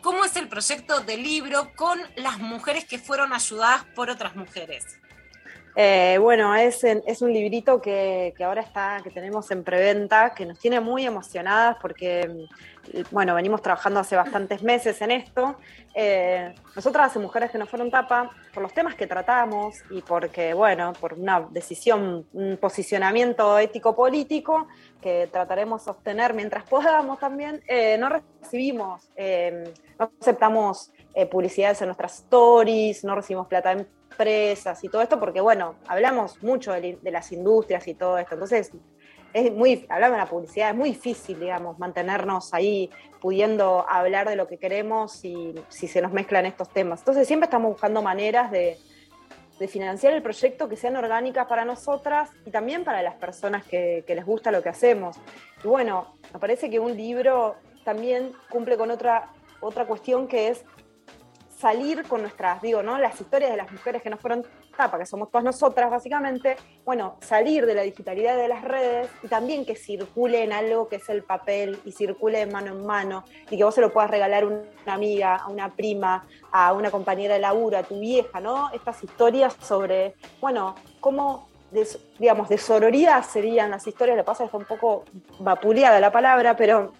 [0.02, 4.86] ¿Cómo es el proyecto del libro con las mujeres que fueron ayudadas por otras mujeres?
[5.78, 6.84] Eh, bueno, es,
[7.22, 12.48] un librito que, ahora está, que tenemos en preventa, que nos tiene muy emocionadas porque,
[12.94, 15.58] mm, bueno, venimos trabajando hace bastantes meses en esto.
[15.94, 20.94] Eh, nosotras, Mujeres que no fueron tapa, por los temas que tratamos y porque, bueno,
[20.94, 24.68] por una decisión, un posicionamiento ético-político
[25.02, 29.10] que trataremos de sostener mientras podamos también, eh, no recibimos,
[30.00, 35.18] no aceptamos eh, publicidades en nuestras stories, no recibimos plata de empresas y todo esto,
[35.18, 38.72] porque bueno, hablamos mucho de, las industrias y todo esto, entonces
[39.32, 42.90] es muy, hablamos de la publicidad, es muy difícil, digamos, mantenernos ahí
[43.22, 47.00] pudiendo hablar de lo que queremos si, si se nos mezclan estos temas.
[47.00, 48.78] Entonces siempre estamos buscando maneras de,
[49.70, 54.16] financiar el proyecto que sean orgánicas para nosotras y también para las personas que, que
[54.16, 55.16] les gusta lo que hacemos.
[55.64, 57.56] Y bueno, me parece que un libro
[57.86, 59.32] también cumple con otra,
[59.62, 60.66] otra cuestión que es
[61.58, 62.98] salir con nuestras, digo, ¿no?
[62.98, 64.46] Las historias de las mujeres que no fueron
[64.76, 69.28] tapa, que somos todas nosotras básicamente, bueno, salir de la digitalidad de las redes y
[69.28, 73.24] también que circule en algo que es el papel y circule de mano en mano
[73.50, 76.92] y que vos se lo puedas regalar a una amiga, a una prima, a una
[76.92, 78.70] compañera de laburo, a tu vieja, ¿no?
[78.72, 81.88] Estas historias sobre, bueno, cómo de,
[82.20, 85.06] digamos, de sororidad serían las historias, lo que pasa es que está un poco
[85.40, 86.94] vapuleada la palabra, pero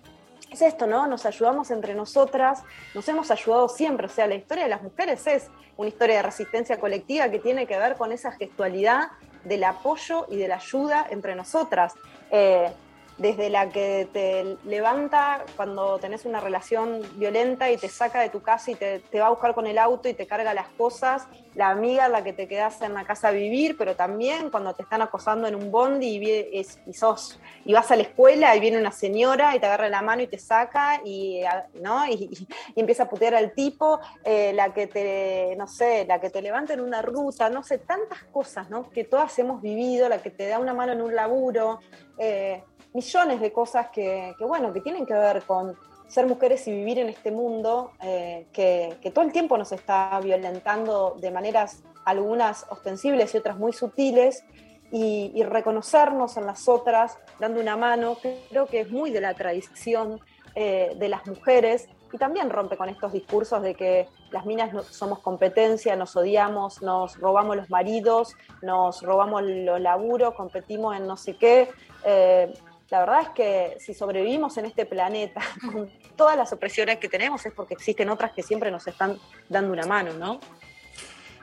[0.56, 1.06] es esto, ¿no?
[1.08, 2.64] Nos ayudamos entre nosotras,
[2.94, 6.22] nos hemos ayudado siempre, o sea, la historia de las mujeres es una historia de
[6.24, 9.10] resistencia colectiva que tiene que ver con esa gestualidad
[9.44, 11.94] del apoyo y de la ayuda entre nosotras.
[12.32, 12.72] Eh,
[13.18, 18.42] desde la que te levanta cuando tenés una relación violenta y te saca de tu
[18.42, 21.70] casa y te, va a buscar con el auto y te carga las cosas, la
[21.70, 25.02] amiga la que te quedas en la casa a vivir, pero también cuando te están
[25.02, 28.78] acosando en un bondi y, es- y sos, y vas a la escuela y viene
[28.78, 31.42] una señora y te agarra la mano y te saca y,
[31.82, 32.06] ¿no?
[32.10, 36.42] y empieza a putear al tipo, eh, la que te, no sé, la que te
[36.42, 38.90] levanta en una ruta, no sé, tantas cosas ¿no?
[38.90, 41.80] que todas hemos vivido, la que te da una mano en un laburo,
[42.18, 42.62] eh,
[42.96, 45.76] millones de cosas que, bueno, que tienen que ver con
[46.08, 51.18] ser mujeres y vivir en este mundo eh, que, todo el tiempo nos está violentando
[51.20, 54.46] de maneras algunas ostensibles y otras muy sutiles
[54.92, 58.18] y, y reconocernos en las otras dando una mano,
[58.50, 60.22] creo que es muy de la tradición
[60.58, 64.84] eh, de las mujeres y también rompe con estos discursos de que las minas no,
[64.84, 71.18] somos competencia, nos odiamos, nos robamos los maridos, nos robamos los laburos, competimos en no
[71.18, 71.70] sé qué.
[72.06, 72.54] Eh,
[72.90, 75.42] la verdad es que si sobrevivimos en este planeta
[75.72, 79.74] con todas las opresiones que tenemos es porque existen otras que siempre nos están dando
[79.74, 80.40] una mano, ¿no?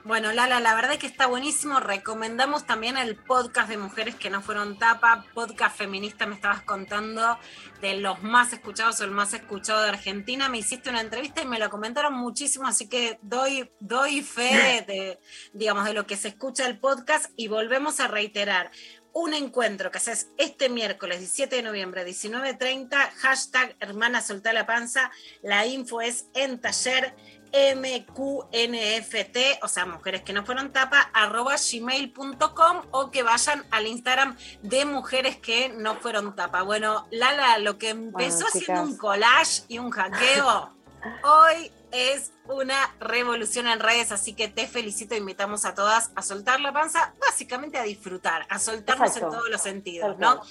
[0.05, 1.79] Bueno, Lala, la verdad es que está buenísimo.
[1.79, 7.39] Recomendamos también el podcast de Mujeres que no fueron tapa, podcast feminista, me estabas contando,
[7.79, 10.49] de los más escuchados o el más escuchado de Argentina.
[10.49, 15.19] Me hiciste una entrevista y me lo comentaron muchísimo, así que doy, doy fe de,
[15.53, 18.71] digamos, de lo que se escucha el podcast y volvemos a reiterar.
[19.13, 25.11] Un encuentro que haces este miércoles 17 de noviembre, 19.30, hashtag hermana soltá la panza.
[25.43, 27.13] La info es en taller
[27.53, 34.35] MQNFT, o sea, mujeres que no fueron tapa, arroba gmail.com o que vayan al Instagram
[34.63, 36.63] de mujeres que no fueron tapa.
[36.63, 38.63] Bueno, Lala, lo que empezó chicas.
[38.63, 40.73] siendo un collage y un hackeo,
[41.23, 46.59] hoy es una revolución en redes, así que te felicito, invitamos a todas a soltar
[46.59, 49.27] la panza, básicamente a disfrutar, a soltarnos Exacto.
[49.27, 50.41] en todos los sentidos, ¿no?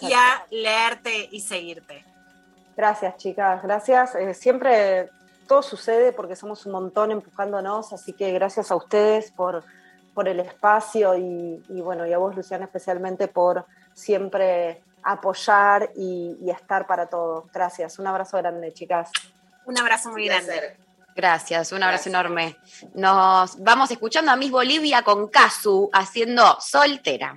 [0.00, 2.04] Y a leerte y seguirte.
[2.76, 4.14] Gracias, chicas, gracias.
[4.14, 5.10] Eh, siempre
[5.46, 9.64] todo sucede porque somos un montón empujándonos, así que gracias a ustedes por,
[10.14, 16.36] por el espacio y, y bueno, y a vos, Luciana, especialmente por siempre apoyar y,
[16.40, 17.46] y estar para todo.
[17.52, 17.98] Gracias.
[17.98, 19.10] Un abrazo grande, chicas.
[19.66, 20.76] Un abrazo muy grande.
[21.16, 22.58] Gracias, un abrazo enorme.
[22.94, 27.34] Nos vamos escuchando a Miss Bolivia con Casu haciendo soltera.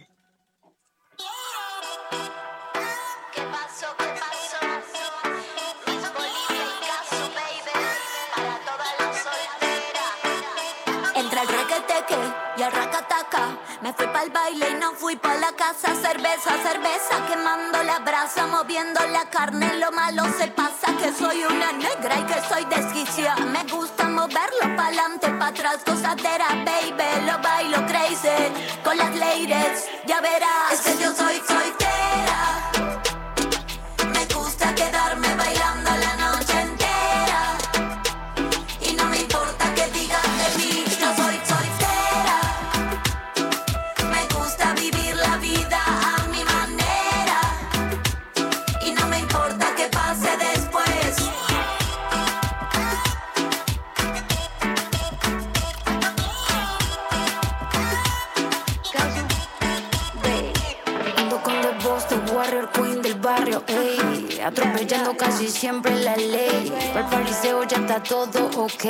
[13.81, 15.95] Me fui pa'l baile y no fui pa' la casa.
[15.95, 21.71] Cerveza, cerveza, quemando la brasa Moviendo la carne, lo malo se pasa Que soy una
[21.71, 27.85] negra y que soy desquiciada Me gusta moverlo pa'lante, pa' atrás Gozadera, baby, lo bailo
[27.87, 28.37] crazy.
[28.83, 30.73] Con las ladies, ya verás.
[30.73, 32.48] Es que yo soy soltera
[64.45, 66.73] Atropellando casi siempre la ley.
[66.93, 68.85] Para el fariseo ya está todo ok.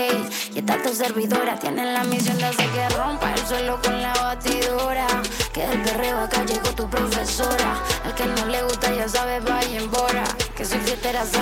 [0.53, 4.13] Y esta tu servidora tiene la misión de hacer que rompa el suelo con la
[4.13, 5.07] batidora.
[5.53, 7.83] Que del perreo acá llegó tu profesora.
[8.05, 9.89] Al que no le gusta ya sabe, vaya en.
[10.55, 11.39] Que soy fiestera se.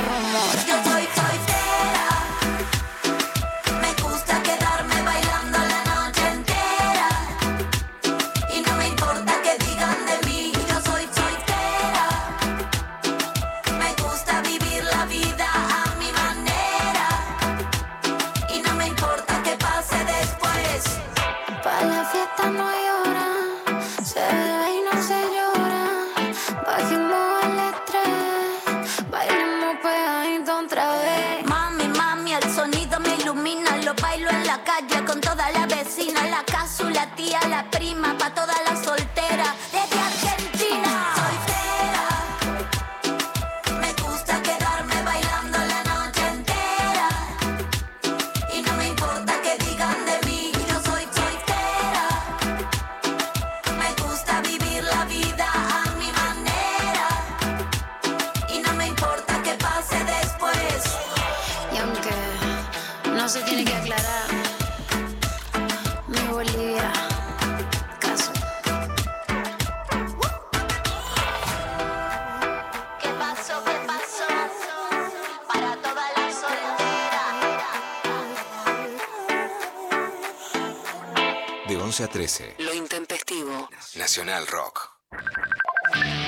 [81.98, 82.56] 11 a 13.
[82.60, 83.69] Lo intempestivo.
[83.95, 84.88] Nacional Rock.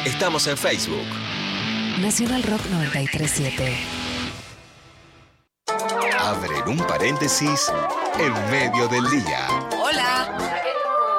[0.03, 1.05] Estamos en Facebook.
[1.99, 3.77] Nacional Rock 937.
[6.17, 7.71] Abren un paréntesis
[8.17, 9.47] en medio del día.
[9.79, 10.57] Hola.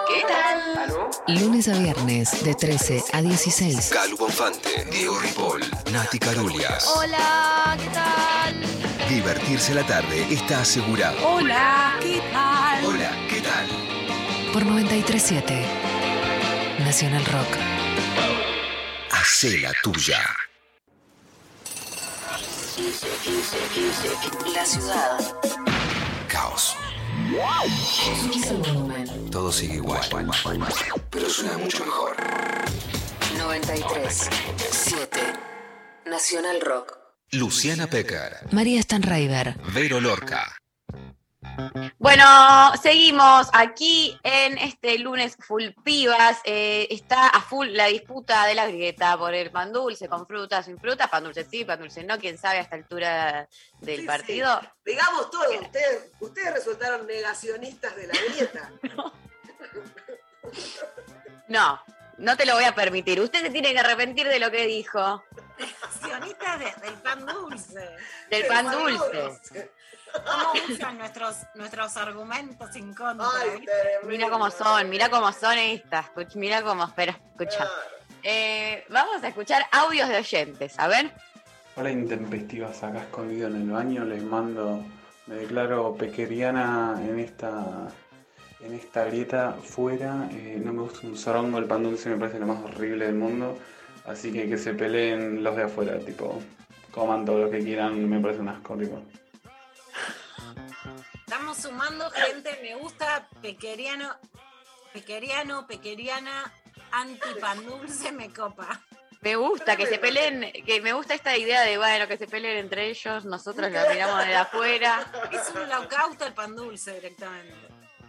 [0.09, 1.39] ¿Qué tal?
[1.39, 3.91] Lunes a viernes de 13 a 16.
[3.91, 5.63] Calu Bonfante, Diego Ripoll,
[5.93, 6.89] Nati Carulias.
[6.97, 9.09] Hola, ¿qué tal?
[9.09, 11.25] Divertirse la tarde está asegurado.
[11.25, 12.10] Hola, ¿qué
[14.53, 15.65] Por 937.
[16.81, 17.47] Nacional Rock.
[19.13, 20.19] Hacé la tuya.
[24.53, 25.19] La ciudad.
[26.27, 26.77] Caos.
[29.31, 30.01] Todo sigue igual.
[31.11, 32.17] Pero suena mucho mejor.
[33.39, 34.31] 93.
[34.71, 35.21] 7.
[36.07, 36.99] Nacional Rock.
[37.33, 38.49] Luciana Pecker.
[38.51, 39.55] María Stanraiver.
[39.73, 40.60] Vero Lorca.
[41.99, 42.25] Bueno,
[42.83, 46.39] seguimos aquí en este lunes full pibas.
[46.45, 50.63] Eh, está a full la disputa de la grieta por el pan dulce, con fruta,
[50.63, 53.49] sin fruta, pan dulce sí, pan dulce no, quién sabe a esta altura
[53.81, 54.61] del Sí, partido.
[54.61, 54.69] sí.
[54.87, 58.71] Digamos todo, ustedes, ustedes resultaron negacionistas de la dieta.
[61.49, 61.81] No,
[62.19, 63.21] no te lo voy a permitir.
[63.21, 65.23] Usted se tiene que arrepentir de lo que dijo.
[65.83, 67.91] Accionistas de- del pan dulce.
[68.31, 69.71] Del pan dulce.
[70.13, 73.27] ¿Cómo usan nuestros, nuestros argumentos en contra?
[73.57, 73.73] ¿viste?
[74.07, 76.07] Mira cómo son, mira cómo son estas.
[76.35, 77.69] Mira cómo, espera, escucha.
[78.23, 81.11] Eh, vamos a escuchar audios de oyentes, a ver.
[81.77, 84.85] Hola intempestivas, acá escondido en el baño, les mando,
[85.27, 87.89] me declaro pequeriana en esta,
[88.61, 92.39] en esta grieta fuera, eh, no me gusta un zorongo, el pan dulce me parece
[92.39, 93.57] lo más horrible del mundo,
[94.05, 96.43] así que que se peleen los de afuera, tipo,
[96.91, 99.01] coman todo lo que quieran, me parece un asco, tipo.
[101.31, 104.17] Estamos sumando gente, me gusta pequeriano,
[104.93, 106.53] pequeriano, pequeriana,
[106.91, 108.83] anti pan dulce, me copa.
[109.21, 112.59] Me gusta que se peleen, que me gusta esta idea de, bueno, que se peleen
[112.59, 115.07] entre ellos, nosotros lo miramos de afuera.
[115.31, 117.55] Es un holocausto el pan dulce directamente.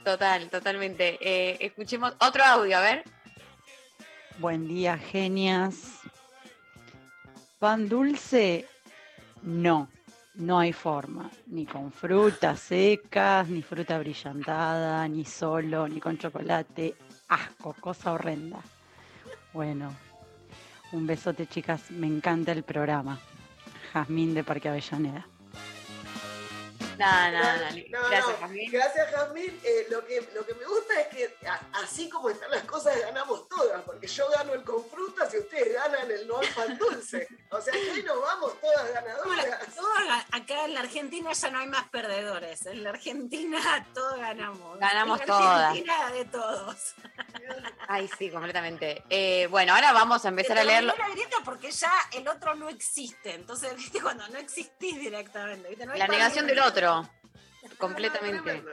[0.04, 1.20] Total, totalmente.
[1.22, 3.04] Eh, escuchemos otro audio, a ver.
[4.40, 6.00] Buen día, genias.
[7.60, 8.68] Pan dulce,
[9.44, 9.92] no,
[10.36, 11.30] no hay forma.
[11.48, 16.96] Ni con frutas secas, ni fruta brillantada, ni solo, ni con chocolate.
[17.28, 18.60] Asco, cosa horrenda.
[19.54, 19.94] Bueno,
[20.92, 21.92] un besote, chicas.
[21.92, 23.20] Me encanta el programa.
[23.94, 25.28] Jazmín de Parque Avellaneda.
[27.02, 27.72] No, no, no.
[27.90, 28.72] No, Gracias, no, Jazmín.
[28.72, 29.60] Gracias, Jazmín.
[29.64, 33.00] Eh, lo, que, lo que me gusta es que a- así como están las cosas,
[33.00, 36.78] ganamos todas, porque yo gano el con frutas y ustedes ganan el no al pan
[36.78, 37.28] dulce.
[37.50, 39.60] O sea, que ahí nos vamos todas ganadoras.
[39.76, 42.66] Todas- acá en la Argentina ya no hay más perdedores.
[42.66, 44.80] En la Argentina todos ganamos.
[44.80, 45.62] Ganamos en la todas.
[45.70, 46.94] Argentina de todos.
[47.88, 49.04] Ay, sí, completamente.
[49.10, 50.94] Eh, bueno, ahora vamos a empezar a leerlo.
[50.98, 53.34] la grieta porque ya el otro no existe.
[53.34, 55.70] Entonces, viste, cuando no existís directamente.
[55.70, 55.86] ¿viste?
[55.86, 56.70] No hay La negación del dulce.
[57.78, 58.64] Completamente.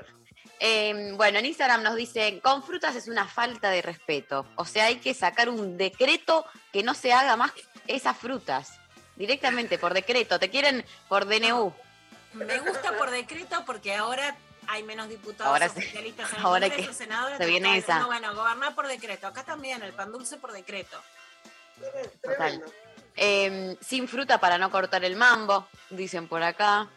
[0.61, 4.47] Eh, bueno, en Instagram nos dicen, con frutas es una falta de respeto.
[4.57, 7.53] O sea, hay que sacar un decreto que no se haga más
[7.86, 8.78] esas frutas.
[9.16, 10.39] Directamente, por decreto.
[10.39, 11.73] Te quieren por DNU.
[12.35, 14.36] Me gusta por decreto porque ahora
[14.69, 18.05] hay menos diputados Ahora oficialistas en el Ahora Congreso, que senadores se viene esa.
[18.07, 19.27] Bueno, gobernar por decreto.
[19.27, 21.01] Acá también el pan dulce por decreto.
[22.23, 22.62] Total.
[23.16, 26.89] Eh, sin fruta para no cortar el mambo, dicen por acá.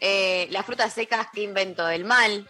[0.00, 2.48] Eh, las frutas secas, qué invento del mal,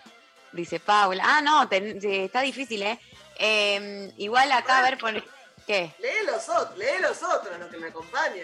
[0.52, 1.24] dice Paula.
[1.26, 2.98] Ah, no, ten- está difícil, ¿eh?
[3.38, 5.22] Eh, igual acá, a ver, pone...
[5.66, 5.92] ¿Qué?
[5.98, 8.40] Lee los otros, lee los otros, los que me acompañan.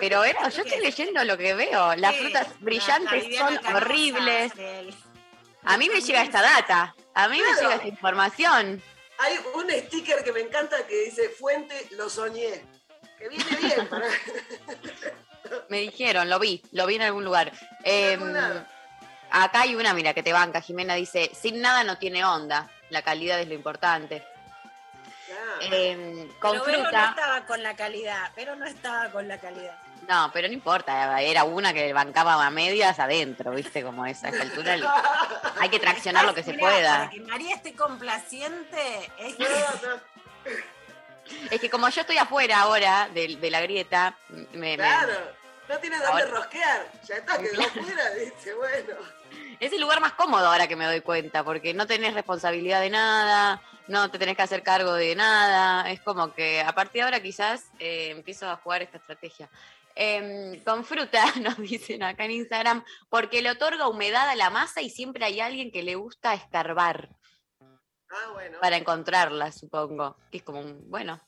[0.00, 1.94] Pero me- era, yo estoy leyendo lo que veo.
[1.96, 4.52] Las frutas la- la brillantes son Canosa, horribles.
[5.62, 6.94] A mí me llega esta data.
[7.14, 8.82] A mí me llega esta información.
[9.18, 12.64] Hay un sticker que me encanta que dice Fuente, lo soñé.
[13.18, 14.06] Que viene bien para.
[15.68, 17.52] Me dijeron, lo vi, lo vi en algún lugar.
[17.84, 18.64] Eh, lado.
[19.30, 20.60] acá hay una, mira, que te banca.
[20.60, 22.70] Jimena dice, sin nada no tiene onda.
[22.90, 24.24] La calidad es lo importante.
[25.60, 27.08] Eh, con Pero Vero no fruta.
[27.10, 29.76] estaba con la calidad, pero no estaba con la calidad.
[30.08, 33.82] No, pero no importa, era una que bancaba a medias adentro, ¿viste?
[33.82, 34.76] Como esa a altura.
[35.58, 36.98] Hay que traccionar lo que se pueda.
[36.98, 39.44] Para que María esté complaciente, es que
[41.50, 45.12] Es que como yo estoy afuera ahora de, de la grieta, me, me- Claro,
[45.68, 46.90] no tiene dónde rosquear.
[47.08, 48.94] Ya está, quedó afuera, dice, bueno.
[49.60, 52.90] es el lugar más cómodo ahora que me doy cuenta, porque no tenés responsabilidad de
[52.90, 55.90] nada, no te tenés que hacer cargo de nada.
[55.90, 59.48] Es como que a partir de ahora quizás eh, empiezo a jugar esta estrategia.
[59.98, 64.82] Em, con fruta, nos dicen acá en Instagram, porque le otorga humedad a la masa
[64.82, 67.08] y siempre hay alguien que le gusta escarbar
[68.16, 68.58] Ah, bueno.
[68.60, 70.16] para encontrarla, supongo.
[70.30, 71.20] Que es como un, bueno,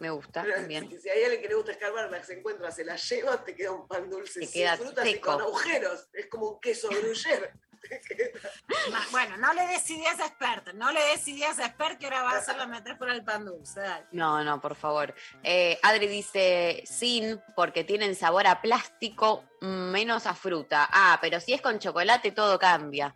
[0.00, 0.88] me gusta Pero también.
[0.90, 3.54] Si, si hay alguien que le gusta escarbar, la se encuentra, se la lleva, te
[3.54, 6.08] queda un pan dulce Te sin frutas y con agujeros.
[6.12, 7.52] Es como un queso gruyere.
[9.10, 12.22] Bueno, no le des ideas a expert, no le des ideas a expert que ahora
[12.22, 13.80] va a hacer la metáfora del pan dulce.
[13.80, 14.06] dale.
[14.12, 15.14] No, no, por favor.
[15.42, 20.88] Eh, Adri dice sin, porque tienen sabor a plástico, menos a fruta.
[20.92, 23.14] Ah, pero si es con chocolate todo cambia.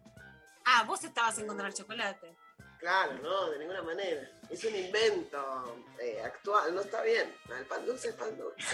[0.65, 2.35] Ah, vos estabas en contra del chocolate.
[2.78, 4.28] Claro, no, de ninguna manera.
[4.51, 7.35] Es un invento eh, actual, no está bien.
[7.59, 8.65] El pan dulce es pan dulce.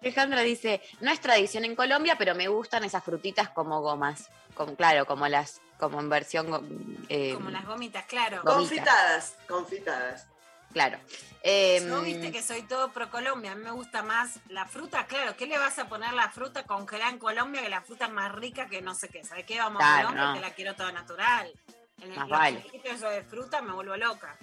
[0.00, 4.28] Alejandra dice, no es tradición en Colombia, pero me gustan esas frutitas como gomas.
[4.54, 8.42] Con, claro, como las, como en versión eh, Como las gomitas, claro.
[8.42, 8.56] Gomitas.
[8.56, 10.26] Confitadas, confitadas.
[10.72, 10.98] Claro.
[11.42, 15.06] Em, Yo viste que soy todo pro Colombia, a mí me gusta más la fruta,
[15.06, 18.32] claro, ¿qué le vas a poner la fruta congelada en Colombia que la fruta más
[18.34, 19.24] rica que no sé qué?
[19.24, 19.58] ¿Sabes qué?
[19.58, 20.34] Vamos Claro, a Colombia no.
[20.34, 21.52] que la quiero toda natural.
[22.02, 22.58] En el Más vale.
[22.60, 24.36] principios de fruta me vuelvo loca.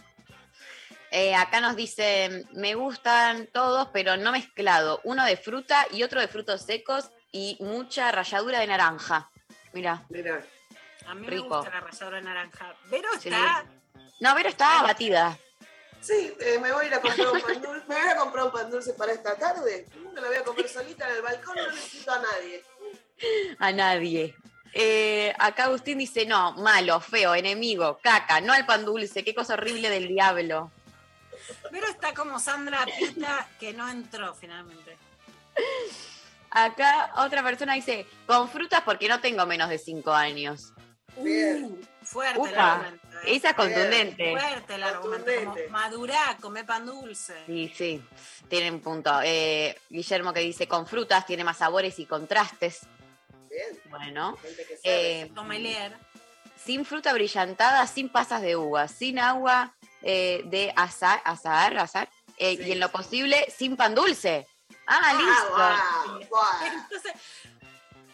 [1.11, 4.99] eh, acá nos dicen, me gustan todos, pero no mezclado.
[5.03, 9.29] Uno de fruta y otro de frutos secos y mucha ralladura de naranja.
[9.73, 10.03] Mira.
[10.09, 10.43] Mira.
[11.05, 11.49] A mí Rico.
[11.49, 12.75] me gusta la ralladura de naranja.
[12.89, 13.29] Pero Sí.
[13.29, 13.65] está
[14.19, 15.37] No, pero está batida.
[16.01, 17.85] Sí, eh, me voy a ir a comprar un pan dulce.
[17.87, 19.85] Me voy a comprar un pan dulce para esta tarde.
[20.13, 22.63] Me lo voy a comer solita en el balcón, no necesito a nadie.
[23.59, 24.35] A nadie.
[24.73, 29.53] Eh, acá Agustín dice, no, malo, feo, enemigo, caca, no al pan dulce, qué cosa
[29.53, 30.71] horrible del diablo.
[31.71, 34.97] Pero está como Sandra Pita que no entró finalmente.
[36.49, 40.73] Acá otra persona dice, con frutas porque no tengo menos de 5 años.
[41.15, 43.07] Uh, fuerte el argumento.
[43.23, 43.35] ¿eh?
[43.35, 44.31] esa es contundente.
[44.31, 45.31] Fuerte el argumento.
[45.45, 47.35] Como madurá, come pan dulce.
[47.45, 48.03] Sí, sí,
[48.47, 49.19] tiene un punto.
[49.23, 52.81] Eh, Guillermo que dice, con frutas tiene más sabores y contrastes.
[53.53, 53.81] Bien.
[53.89, 55.35] Bueno, Gente que eh, sabe.
[55.35, 55.95] Toma y leer.
[56.63, 62.53] sin fruta brillantada, sin pasas de uva, sin agua eh, de azar, azar, azar, eh,
[62.53, 64.47] y en lo posible sin pan dulce.
[64.87, 65.49] Ah, listo.
[65.55, 66.65] guau, guau.
[66.83, 67.13] Entonces,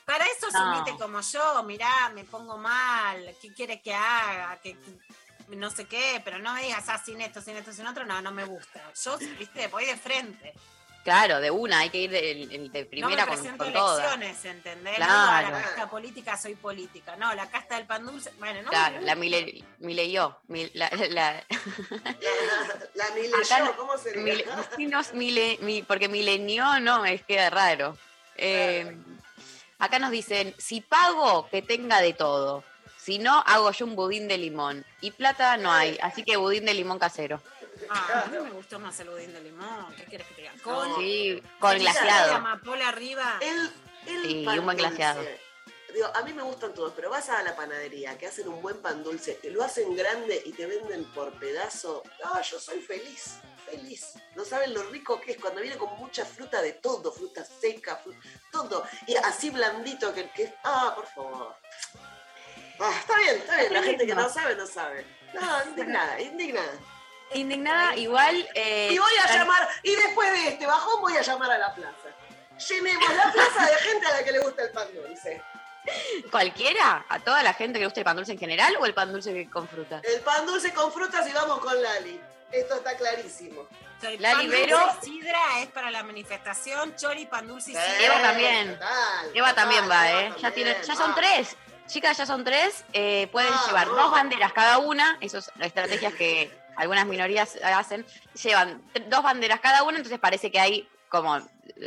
[0.05, 0.75] para eso No.
[0.83, 4.59] sumite como yo, mirá, me pongo mal, ¿qué quieres que haga?
[4.61, 7.87] Que, que- no sé qué, pero no me digas, ah, sin esto, sin esto, sin
[7.87, 8.91] otro, no, no me gusta.
[9.03, 10.53] Yo, viste, voy de frente.
[11.09, 13.73] Claro, de una, hay que ir de, de- de primera no me con, presento con
[13.73, 13.97] todo.
[13.99, 14.95] elecciones, ¿entendés?
[14.97, 15.11] Claro.
[15.11, 17.15] No, a la casta política soy política.
[17.15, 18.69] No, la casta del pan dulce, bueno, no.
[18.69, 21.43] Claro, la mile, mil- la, la-
[23.75, 24.65] ¿cómo se mile- llama?
[24.77, 27.97] sí, no, mile- mi- porque milenió no, es queda raro.
[28.35, 28.95] Eh,
[29.79, 32.63] acá nos dicen, si pago, que tenga de todo.
[32.97, 34.85] Si no, hago yo un budín de limón.
[35.01, 37.41] Y plata no hay, así que budín de limón casero.
[37.89, 39.93] Ah, a mí me gustó más el budín de limón.
[39.95, 40.53] ¿Qué quieres que te diga?
[40.63, 42.35] Con, Sí, con glaseado.
[42.35, 43.37] amapola arriba.
[43.41, 43.71] El,
[44.07, 44.95] el Sí, pan y un buen dulce.
[44.95, 45.23] glaseado.
[45.93, 48.77] Digo, a mí me gustan todos, pero vas a la panadería que hacen un buen
[48.79, 52.03] pan dulce, te lo hacen grande y te venden por pedazo.
[52.23, 54.13] No, yo soy feliz, feliz.
[54.35, 57.99] No saben lo rico que es cuando viene con mucha fruta de todo, fruta seca,
[58.03, 58.15] fru-
[58.51, 58.85] todo.
[59.07, 61.55] Y así blandito que, que ah, por favor.
[62.79, 63.73] Ah, está bien, está bien.
[63.73, 65.05] La gente que no sabe, no sabe.
[65.33, 66.79] No, indignada, indignada.
[67.33, 68.47] Indignada, igual.
[68.55, 71.73] eh, Y voy a llamar, y después de este bajón voy a llamar a la
[71.75, 72.09] plaza.
[72.67, 75.41] Llenemos la plaza de gente a la que le gusta el pan dulce.
[76.31, 77.05] ¿Cualquiera?
[77.09, 79.11] ¿A toda la gente que le gusta el pan dulce en general o el pan
[79.11, 80.01] dulce con fruta?
[80.03, 82.19] El pan dulce con frutas y vamos con Lali.
[82.51, 83.61] Esto está clarísimo.
[83.61, 84.77] O sea, el La pan libero.
[84.79, 87.99] dulce y sidra es para la manifestación, chori, pan dulce y sidra.
[88.01, 88.73] Eva también.
[88.73, 90.33] Total, Eva también total, va, Eva ¿eh?
[90.41, 91.55] Ya, tiene, ya son tres.
[91.87, 92.83] Chicas, ya son tres.
[92.93, 93.93] eh, pueden Ah, llevar no.
[93.95, 95.17] dos banderas cada una.
[95.21, 98.05] Esas estrategias que algunas minorías hacen.
[98.41, 101.41] Llevan dos banderas cada una, entonces parece que hay como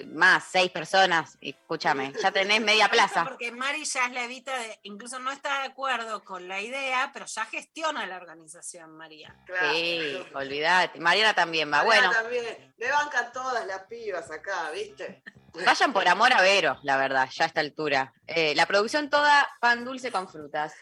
[0.08, 1.38] más, seis personas.
[1.40, 3.24] Escúchame, ya tenés media plaza.
[3.24, 7.10] Porque Mari ya es la evita de, incluso no está de acuerdo con la idea,
[7.12, 9.34] pero ya gestiona la organización, María.
[9.72, 11.00] Sí, olvidate.
[11.00, 11.84] Mariana también va.
[11.84, 12.74] Mariana Bueno, también.
[12.76, 15.22] Me bancan todas las pibas acá, ¿viste?
[15.54, 18.12] vayan por amor a Vero, la verdad, ya a esta altura.
[18.26, 20.74] Eh, la producción toda pan dulce con frutas.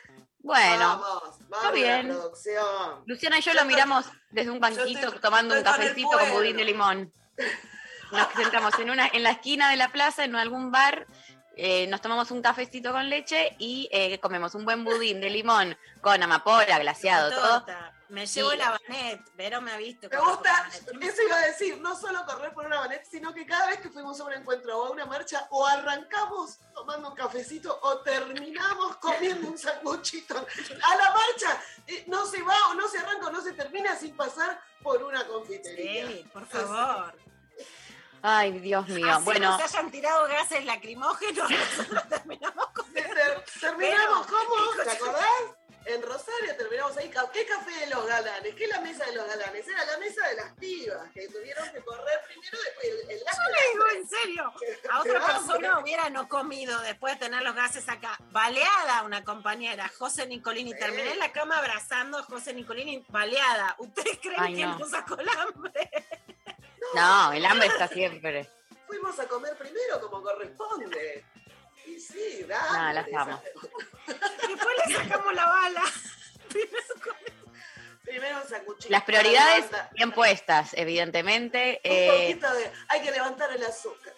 [0.42, 2.08] Bueno, vamos, vamos está bien.
[2.08, 3.02] La producción.
[3.06, 6.56] Luciana y yo Yo lo miramos desde un banquito estoy- tomando un cafecito con budín
[6.56, 7.12] de limón.
[8.12, 11.06] Nos sentamos en, una, en la esquina de la plaza, en algún bar,
[11.56, 15.76] eh, nos tomamos un cafecito con leche y eh, comemos un buen budín de limón
[16.00, 17.66] con amapola, glaseado, todo.
[18.10, 20.08] Me llevo Y- el habanet, Vero me ha visto.
[20.10, 20.68] Me gusta,
[21.00, 23.88] eso iba a decir, no solo correr por una banet, sino que cada vez que
[23.88, 28.96] fuimos a un encuentro o a una marcha, o arrancamos tomando un cafecito o terminamos
[28.96, 30.34] comiendo un sanguchito.
[30.82, 33.94] A la marcha eh, no se va o no se arranca o no se termina
[33.96, 36.06] sin pasar por una confitería.
[36.08, 37.14] Sí, por favor.
[38.22, 39.10] Ay, Dios mío.
[39.10, 44.90] Así bueno, nos hayan tirado gases lacrimógenos, nosotros terminamos con Ter- terminamos Pero- como, ¿te
[44.90, 45.24] acordás?
[45.90, 47.10] En Rosario terminamos ahí.
[47.32, 48.54] ¿Qué café de los galanes?
[48.54, 49.66] ¿Qué es la mesa de los galanes?
[49.66, 53.42] Era la mesa de las pibas que tuvieron que correr primero, después el, el Yo
[53.50, 54.52] le digo en serio,
[54.90, 58.16] a otra persona hubiera no comido después de tener los gases acá.
[58.30, 60.74] Baleada una compañera, José Nicolini.
[60.74, 63.74] Terminé en la cama abrazando a José Nicolini, baleada.
[63.78, 64.78] ¿Ustedes creen Ay, que no.
[64.78, 65.90] nos sacó el hambre?
[66.94, 68.48] no, el hambre está siempre.
[68.86, 71.24] Fuimos a comer primero como corresponde.
[71.86, 72.78] Y sí, dale.
[72.78, 73.42] No, las amo.
[74.06, 75.82] Después le sacamos la bala.
[78.04, 78.88] Primero un sanguchito.
[78.90, 81.80] Las prioridades bien puestas, evidentemente.
[81.84, 82.70] Un Eh, poquito de.
[82.88, 84.14] Hay que levantar el azúcar.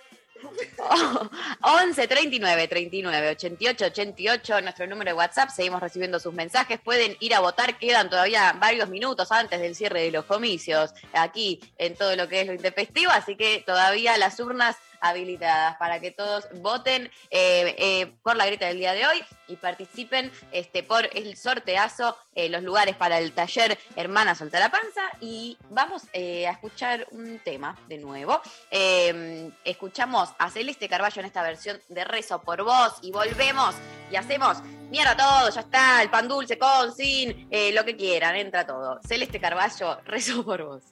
[1.60, 5.50] 11 39 39 88 88, nuestro número de WhatsApp.
[5.50, 6.80] Seguimos recibiendo sus mensajes.
[6.80, 7.78] Pueden ir a votar.
[7.78, 12.40] Quedan todavía varios minutos antes del cierre de los comicios aquí en todo lo que
[12.40, 13.12] es lo intempestivo.
[13.12, 18.66] Así que todavía las urnas habilitadas para que todos voten eh, eh, por la grita
[18.66, 19.22] del día de hoy
[19.52, 24.70] y participen este, por el sorteazo, eh, los lugares para el taller Hermana Solta la
[24.70, 25.02] Panza.
[25.20, 28.40] Y vamos eh, a escuchar un tema de nuevo.
[28.70, 33.74] Eh, escuchamos a Celeste Carballo en esta versión de Rezo por Vos y volvemos
[34.10, 38.66] y hacemos mierda todo, ya está, el pan dulce con, sin, lo que quieran, entra
[38.66, 39.00] todo.
[39.06, 40.91] Celeste Carballo, Rezo por Vos.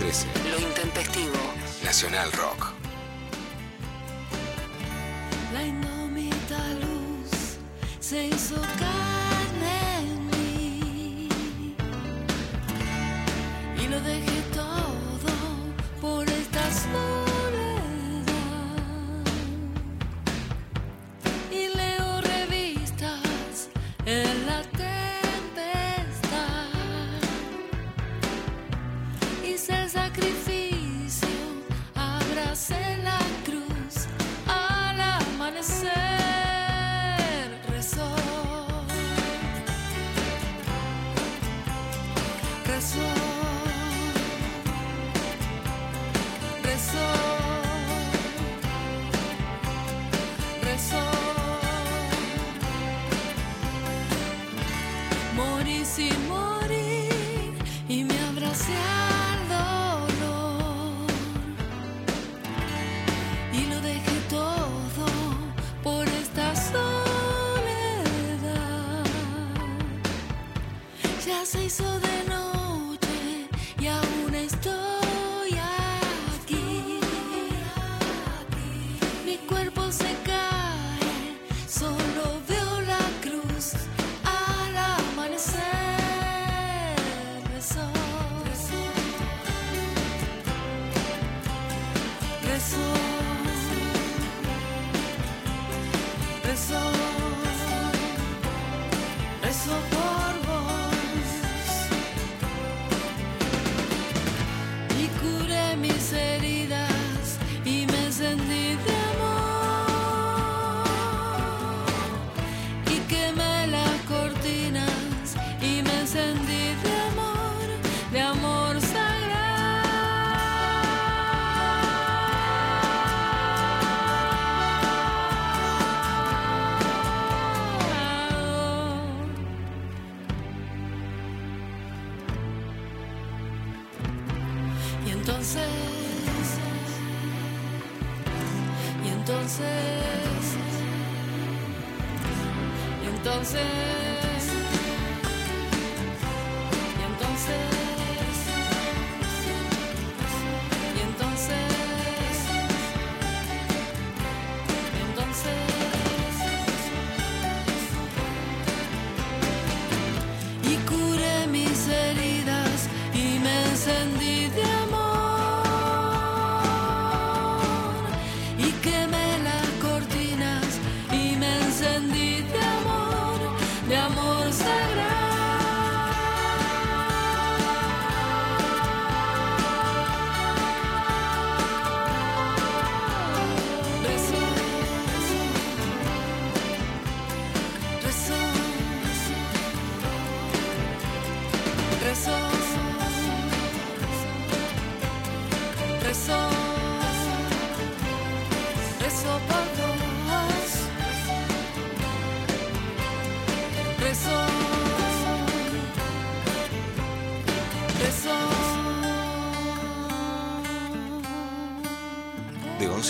[0.00, 0.26] 13.
[0.50, 1.36] Lo intempestivo.
[1.84, 2.72] Nacional Rock.
[5.52, 7.58] La indómita luz
[8.00, 8.99] se hizo carne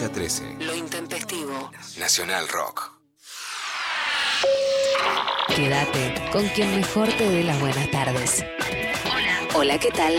[0.00, 0.56] 12 a 13.
[0.60, 1.70] Lo intempestivo.
[1.98, 2.90] Nacional Rock.
[5.54, 8.44] Quédate con quien mejor te dé las buenas tardes.
[9.04, 9.48] Hola.
[9.54, 10.14] Hola, ¿qué tal?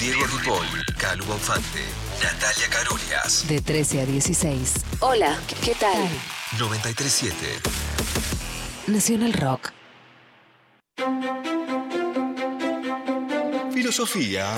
[0.00, 0.66] Diego Ripoll,
[0.98, 1.84] Calu Bonfante,
[2.22, 3.46] Natalia Carolias.
[3.46, 4.74] De 13 a 16.
[5.00, 6.08] Hola, ¿qué tal?
[6.58, 7.36] 937.
[8.88, 9.72] Nacional Rock.
[13.72, 14.56] Filosofía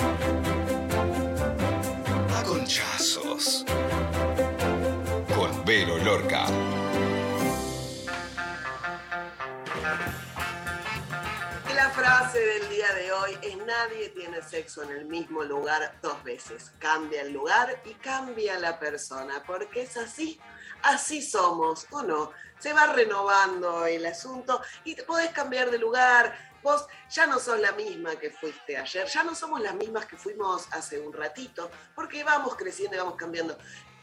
[13.66, 16.73] nadie tiene sexo en el mismo lugar dos veces.
[16.78, 20.41] Cambia el lugar y cambia la persona, porque es así.
[20.82, 22.32] Así somos, ¿o no?
[22.59, 26.51] Se va renovando el asunto y te podés cambiar de lugar.
[26.62, 30.16] Vos ya no sos la misma que fuiste ayer, ya no somos las mismas que
[30.16, 33.57] fuimos hace un ratito, porque vamos creciendo y vamos cambiando.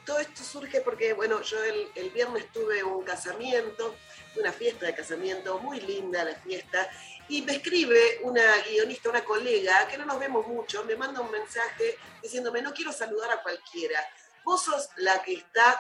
[0.06, 3.96] Todo esto surge porque, bueno, yo el, el viernes tuve un casamiento,
[4.38, 6.90] una fiesta de casamiento, muy linda la fiesta,
[7.30, 11.32] y me escribe una guionista, una colega, que no nos vemos mucho, me manda un
[11.32, 13.99] mensaje diciéndome, no quiero saludar a cualquiera,
[14.44, 15.80] vos sos la que está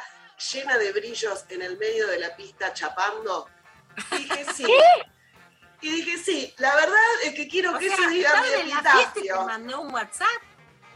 [0.51, 3.49] llena de brillos en el medio de la pista chapando.
[4.11, 4.65] Y dije, sí.
[5.81, 9.43] Y dije, sí, la verdad es que quiero O que sea, eso diga mi epitafio.
[9.45, 10.41] mandó un WhatsApp.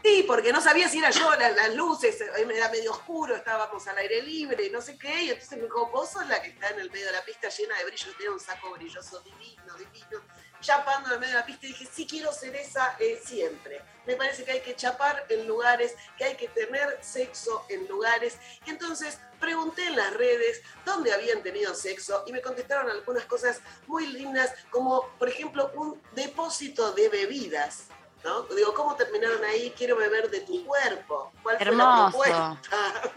[0.04, 3.86] Sí, porque no sabía si era yo, las, las luces, eh, era medio oscuro, estábamos
[3.86, 6.70] al aire libre, no sé qué, y entonces me dijo, vos sos la que está
[6.70, 10.24] en el medio de la pista llena de brillos, tenía un saco brilloso divino, divino,
[10.62, 13.82] chapando en el medio de la pista, y dije, sí quiero ser esa eh, siempre.
[14.06, 18.38] Me parece que hay que chapar en lugares, que hay que tener sexo en lugares.
[18.64, 23.60] Y entonces pregunté en las redes dónde habían tenido sexo y me contestaron algunas cosas
[23.86, 27.88] muy lindas, como por ejemplo un depósito de bebidas.
[28.24, 28.42] ¿no?
[28.42, 29.72] Digo, ¿cómo terminaron ahí?
[29.76, 31.32] Quiero beber de tu cuerpo.
[31.42, 32.18] ¿Cuál fue la Hermoso.
[32.18, 32.60] propuesta?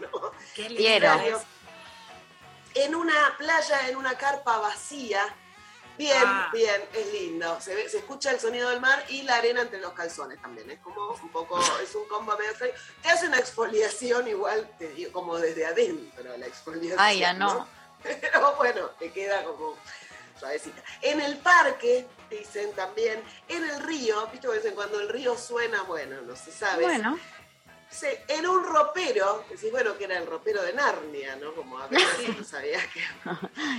[0.00, 0.32] ¿No?
[0.54, 1.40] Quiero.
[2.74, 5.34] En una playa, en una carpa vacía.
[5.98, 6.50] Bien, Ah.
[6.52, 7.60] bien, es lindo.
[7.60, 10.70] Se, ve- se escucha el sonido del mar y la arena entre los calzones también.
[10.70, 12.72] Es como un poco, es un combo medio extraño.
[13.02, 16.98] Te hace una exfoliación igual, te digo, como desde adentro la exfoliación.
[17.00, 17.66] Ay, ya no.
[18.02, 19.76] Pero bueno, te queda como
[20.38, 20.82] suavecita.
[21.02, 25.82] En el parque, dicen también, en el río, viste que dicen cuando el río suena,
[25.84, 26.84] bueno, no se sabe.
[26.84, 27.18] Bueno.
[27.88, 31.54] Sí, en un ropero, decís, bueno, que era el ropero de Narnia, ¿no?
[31.54, 32.00] Como a ver,
[32.38, 33.00] no sabías que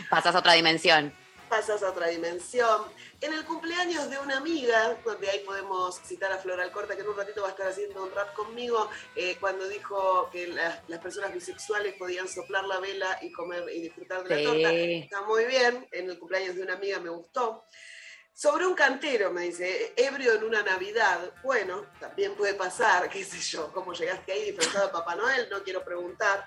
[0.09, 1.13] Pasas a otra dimensión.
[1.47, 2.81] Pasas a otra dimensión.
[3.21, 7.07] En el cumpleaños de una amiga, donde ahí podemos citar a Flor Alcorta, que en
[7.09, 10.99] un ratito va a estar haciendo un rap conmigo, eh, cuando dijo que las, las
[10.99, 14.43] personas bisexuales podían soplar la vela y comer y disfrutar de Sí.
[14.43, 14.71] la torta.
[14.73, 17.63] Está muy bien, en el cumpleaños de una amiga me gustó.
[18.33, 21.33] Sobre un cantero, me dice, ebrio en una Navidad.
[21.43, 25.63] Bueno, también puede pasar, qué sé yo, cómo llegaste ahí disfrazado de Papá Noel, no
[25.63, 26.45] quiero preguntar.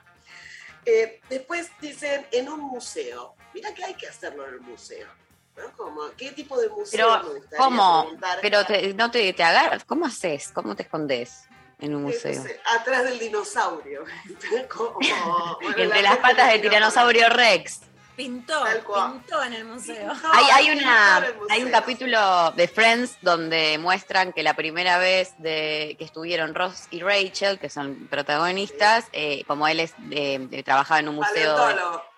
[0.87, 3.35] Eh, después dicen en un museo.
[3.55, 5.09] Mirá que hay que hacerlo en el museo.
[5.57, 5.73] ¿no?
[5.77, 8.03] Como, ¿Qué tipo de museo me Pero, gustaría ¿cómo?
[8.03, 8.39] preguntar?
[8.41, 9.85] Pero te- no te, te agarras.
[9.85, 10.51] ¿Cómo haces?
[10.55, 11.45] ¿Cómo te escondes
[11.81, 12.31] en un museo?
[12.33, 14.05] Entonces, atrás del dinosaurio.
[14.69, 17.81] Como, bueno, la Entre las patas del tiranosaurio Rex.
[18.17, 20.13] Pintó, pintó en el museo.
[20.31, 21.47] Hay, hay, una, museo.
[21.49, 26.87] hay un capítulo de Friends donde muestran que la primera vez de, que estuvieron Ross
[26.91, 31.57] y Rachel, que son protagonistas, eh, como él es, eh, eh, trabajaba en un museo.
[31.57, 32.10] Paleontólogo.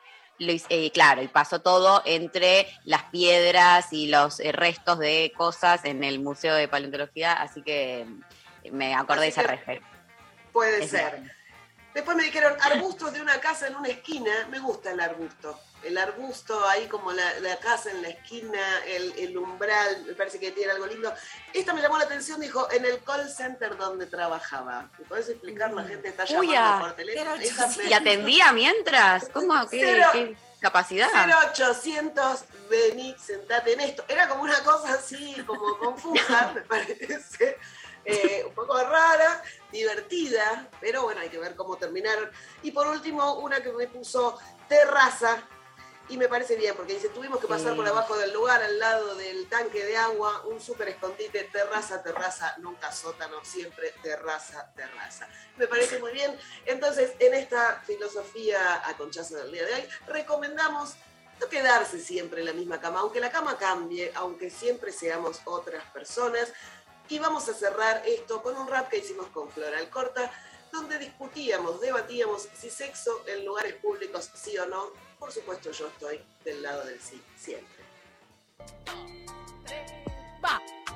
[0.43, 5.85] Lo eh, claro, y pasó todo entre las piedras y los eh, restos de cosas
[5.85, 8.07] en el Museo de Paleontología, así que
[8.63, 9.89] eh, me acordé de esa referencia.
[10.53, 11.23] Puede ser.
[11.95, 14.31] Después me dijeron arbustos de una casa en una esquina.
[14.51, 15.59] Me gusta el arbusto.
[15.83, 20.39] El arbusto ahí como la, la casa en la esquina, el, el umbral, me parece
[20.39, 21.13] que tiene algo lindo.
[21.53, 24.91] Esta me llamó la atención, dijo, en el call center donde trabajaba.
[24.99, 25.73] ¿Me puedes explicar?
[25.73, 27.37] La gente está llamando ah, por teléfono.
[27.89, 29.29] ¿Y atendía mientras?
[29.29, 29.69] ¿Cómo?
[29.69, 30.07] ¿Qué, Cero.
[30.13, 31.09] qué capacidad?
[31.57, 34.05] 0800, vení, sentate en esto.
[34.09, 37.59] Era como una cosa así, como confusa, me parece.
[38.05, 42.31] Eh, un poco rara, divertida, pero bueno, hay que ver cómo terminaron.
[42.63, 44.39] Y por último, una que me puso
[44.69, 45.47] terraza,
[46.13, 47.77] y me parece bien, porque dice, tuvimos que pasar Sí.
[47.77, 52.55] por abajo del lugar, al lado del tanque de agua, un súper escondite, terraza, terraza,
[52.59, 55.27] nunca sótano, siempre terraza, terraza.
[55.57, 56.39] Me parece muy bien.
[56.67, 60.97] Entonces, en esta filosofía a conchazo del día de hoy, recomendamos
[61.41, 65.83] no quedarse siempre en la misma cama, aunque la cama cambie, aunque siempre seamos otras
[65.93, 66.53] personas.
[67.09, 70.31] Y vamos a cerrar esto con un rap que hicimos con Floral Corta,
[70.71, 74.91] donde discutíamos, debatíamos si sexo en lugares públicos sí o no.
[75.23, 77.85] Por supuesto, yo estoy del lado del sí, siempre.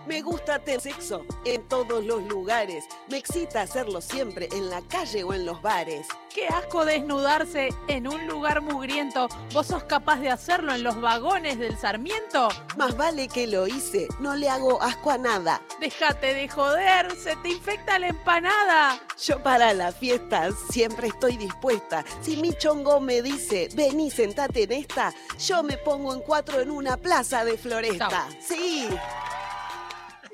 [0.07, 2.85] Me gusta tener sexo en todos los lugares.
[3.09, 6.07] Me excita hacerlo siempre en la calle o en los bares.
[6.33, 9.27] Qué asco desnudarse en un lugar mugriento.
[9.53, 12.49] ¿Vos sos capaz de hacerlo en los vagones del Sarmiento?
[12.77, 15.61] Más vale que lo hice, no le hago asco a nada.
[15.81, 19.01] Déjate de joder, se te infecta la empanada.
[19.21, 22.05] Yo para la fiesta siempre estoy dispuesta.
[22.21, 26.71] Si mi chongo me dice, vení, sentate en esta, yo me pongo en cuatro en
[26.71, 28.29] una plaza de floresta.
[28.41, 28.89] Sí.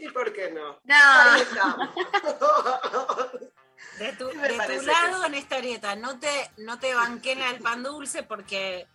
[0.02, 0.80] ¿Y por qué no?
[0.82, 0.96] No.
[0.96, 1.90] Ahí estamos.
[3.98, 6.94] De tu, Me de tu parece que lado en esta arieta, no te, no te
[6.94, 8.88] banqué en el pan dulce porque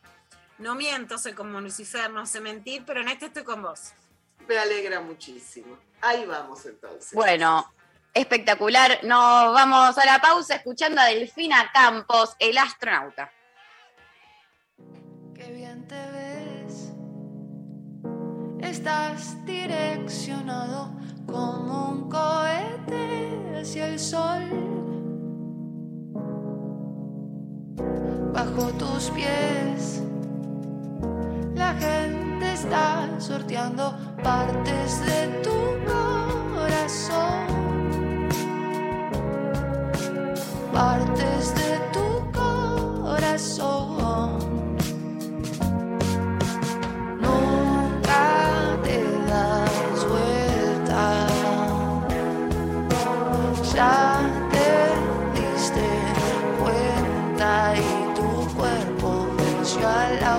[0.57, 3.93] no miento, soy como Lucifer, no sé mentir, pero en este estoy con vos.
[4.47, 5.77] Me alegra muchísimo.
[6.01, 7.13] Ahí vamos entonces.
[7.13, 7.71] Bueno,
[8.13, 8.99] espectacular.
[9.03, 13.31] Nos vamos a la pausa escuchando a Delfina Campos, el astronauta.
[18.61, 20.89] Estás direccionado
[21.25, 24.43] como un cohete hacia el sol.
[28.33, 30.01] Bajo tus pies,
[31.55, 35.57] la gente está sorteando partes de tu
[36.55, 37.47] corazón.
[40.73, 41.66] Partes de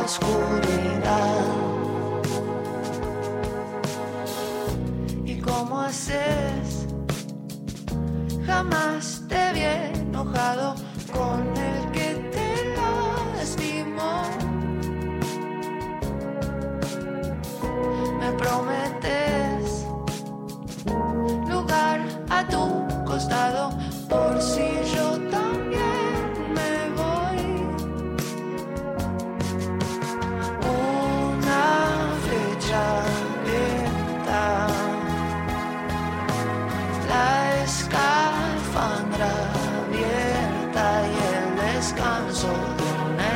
[0.09, 1.45] oscuridad.
[5.25, 6.87] ¿Y cómo haces?
[8.47, 9.65] Jamás te vi
[10.01, 10.75] enojado
[11.13, 11.58] con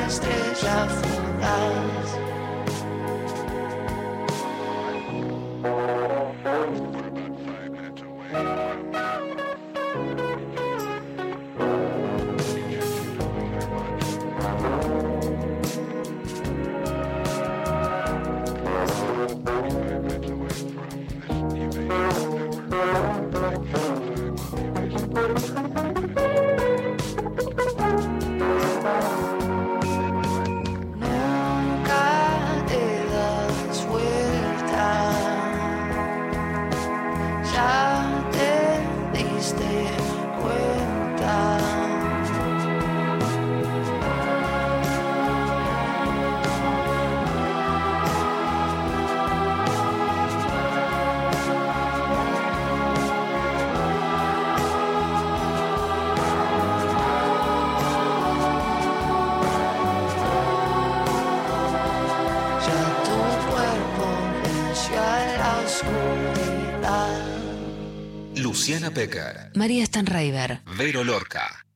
[0.03, 0.27] de
[0.63, 1.22] una
[69.55, 70.61] María Stanraiver.
[70.77, 71.67] Vero Lorca.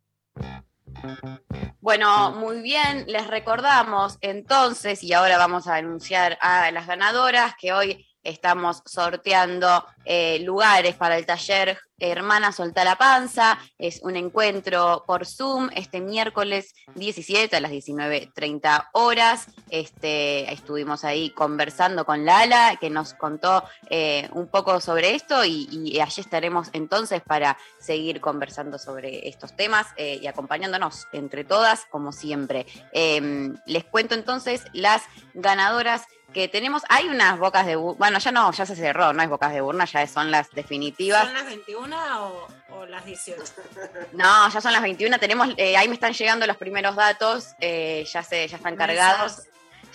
[1.81, 7.73] Bueno, muy bien, les recordamos entonces, y ahora vamos a anunciar a las ganadoras, que
[7.73, 13.59] hoy estamos sorteando eh, lugares para el taller Hermana Solta la Panza.
[13.79, 19.47] Es un encuentro por Zoom este miércoles 17 a las 19.30 horas.
[19.71, 25.69] Este, estuvimos ahí conversando con Lala, que nos contó eh, un poco sobre esto y,
[25.71, 31.87] y allí estaremos entonces para seguir conversando sobre estos temas eh, y acompañándonos entre todas,
[31.87, 32.67] como siempre.
[32.93, 35.03] Eh, les cuento entonces las
[35.35, 36.83] ganadoras que tenemos.
[36.89, 39.63] Hay unas bocas de urna, bueno, ya no, ya se cerró, no es bocas de
[39.63, 41.25] urna, ya son las definitivas.
[41.25, 43.43] ¿Son las 21 o, o las 18?
[44.13, 45.19] No, ya son las 21.
[45.19, 47.55] Tenemos, eh, ahí me están llegando los primeros datos.
[47.61, 49.43] eh, ya se, ya están cargados.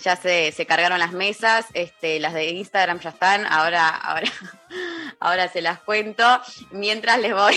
[0.02, 1.66] Ya se, se cargaron las mesas.
[1.74, 3.46] Este, las de Instagram ya están.
[3.46, 4.26] Ahora, ahora,
[5.20, 6.24] ahora se las cuento.
[6.70, 7.56] Mientras les voy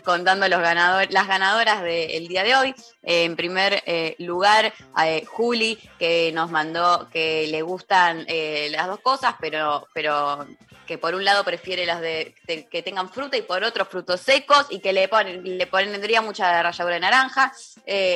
[0.04, 2.74] contando los ganadores, las ganadoras del día de hoy.
[3.02, 4.72] En primer eh, lugar,
[5.04, 10.46] eh, Juli, que nos mandó que le gustan eh, las dos cosas, pero, pero
[10.86, 12.34] que por un lado prefiere las de,
[12.70, 16.62] que tengan fruta y por otro frutos secos y que le ponen, le pondría mucha
[16.62, 17.52] ralladura de naranja.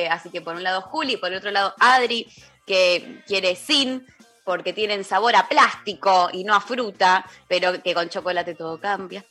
[0.09, 2.27] Así que por un lado Juli, por otro lado Adri,
[2.65, 4.05] que quiere sin
[4.43, 9.23] porque tienen sabor a plástico y no a fruta, pero que con chocolate todo cambia.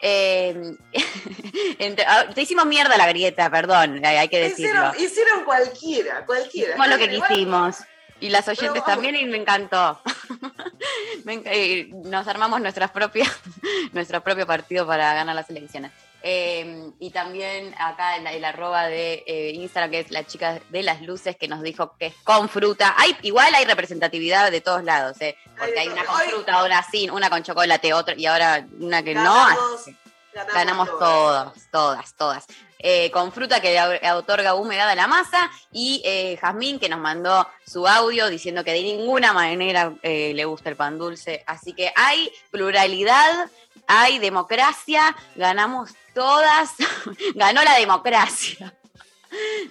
[0.00, 0.74] Eh,
[1.78, 4.92] entre- ah, te hicimos mierda la grieta, perdón, hay hay que decirlo.
[4.96, 6.70] Hicieron, hicieron cualquiera, cualquiera.
[6.70, 7.76] Hicimos lo que quisimos.
[8.18, 10.00] Y las oyentes también, y me encantó.
[11.24, 13.28] Me enc- eh, Nos armamos nuestras propias,
[13.92, 15.92] nuestro propio partido para ganar las elecciones.
[16.28, 20.82] Eh, y también acá el, el arroba de eh, Instagram, que es la chica de
[20.82, 22.96] las luces, que nos dijo que es con fruta.
[22.98, 27.12] Hay, igual hay representatividad de todos lados, eh, porque hay una con fruta, una sin,
[27.12, 29.22] una con chocolate, otra, y ahora una que no.
[29.22, 29.86] Ganamos,
[30.34, 31.52] ganamos ganamos todas.
[31.52, 32.46] todos, todas, todas.
[32.78, 37.00] Eh, con fruta que le otorga humedad a la masa y eh, Jazmín que nos
[37.00, 41.42] mandó su audio diciendo que de ninguna manera eh, le gusta el pan dulce.
[41.46, 43.48] Así que hay pluralidad,
[43.86, 46.70] hay democracia, ganamos todas,
[47.36, 48.74] ganó la democracia.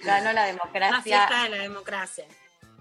[0.04, 2.24] Ganó la Una democracia fiesta de la democracia.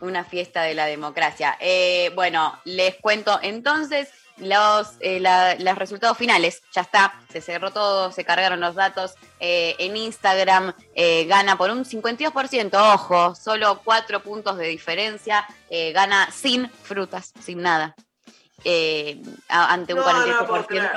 [0.02, 1.58] una fiesta de la democracia.
[1.60, 6.62] Eh, bueno, les cuento entonces los, eh, la- los resultados finales.
[6.74, 9.16] Ya está, se cerró todo, se cargaron los datos.
[9.40, 15.48] Eh, en Instagram eh, gana por un 52%, ojo, solo cuatro puntos de diferencia.
[15.94, 17.96] Gana sin frutas, sin nada.
[19.48, 20.48] Ante un No, no lo 48%.
[20.48, 20.92] puedo creer.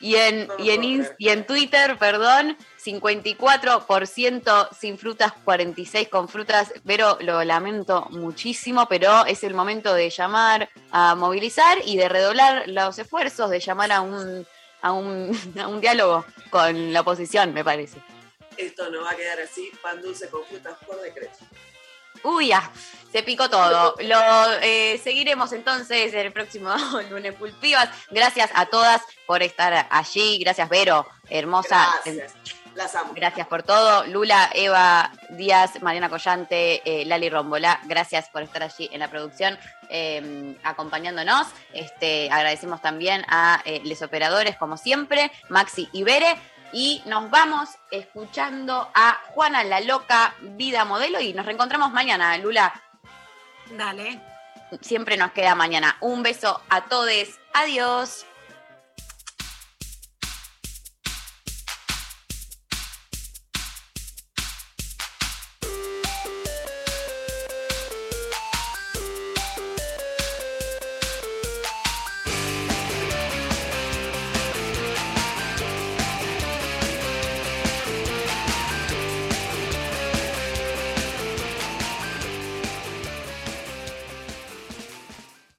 [0.00, 7.18] Y, en, y, en y en Twitter, perdón, 54% sin frutas, 46 con frutas, pero
[7.20, 12.98] lo lamento muchísimo, pero es el momento de llamar a movilizar y de redoblar los
[12.98, 14.46] esfuerzos, de llamar a un,
[14.82, 17.98] a un, a un diálogo con la oposición, me parece.
[18.56, 21.38] Esto no va a quedar así, pan dulce con frutas por decreto.
[22.24, 22.70] Uy, ya,
[23.12, 23.94] se picó todo.
[24.00, 26.70] Lo eh, seguiremos entonces el próximo
[27.10, 27.88] lunes Pulpivas.
[28.10, 30.38] Gracias a todas por estar allí.
[30.38, 31.88] Gracias, Vero, hermosa.
[32.04, 32.34] Gracias.
[32.78, 33.12] Las amo.
[33.12, 34.06] Gracias por todo.
[34.06, 39.58] Lula, Eva Díaz, Mariana Collante, eh, Lali Rombolá, gracias por estar allí en la producción
[39.90, 41.48] eh, acompañándonos.
[41.72, 46.36] Este, agradecemos también a eh, los operadores, como siempre, Maxi y Bere.
[46.72, 52.72] Y nos vamos escuchando a Juana la Loca, Vida Modelo, y nos reencontramos mañana, Lula.
[53.76, 54.20] Dale.
[54.80, 55.96] Siempre nos queda mañana.
[56.00, 57.40] Un beso a todos.
[57.54, 58.26] Adiós.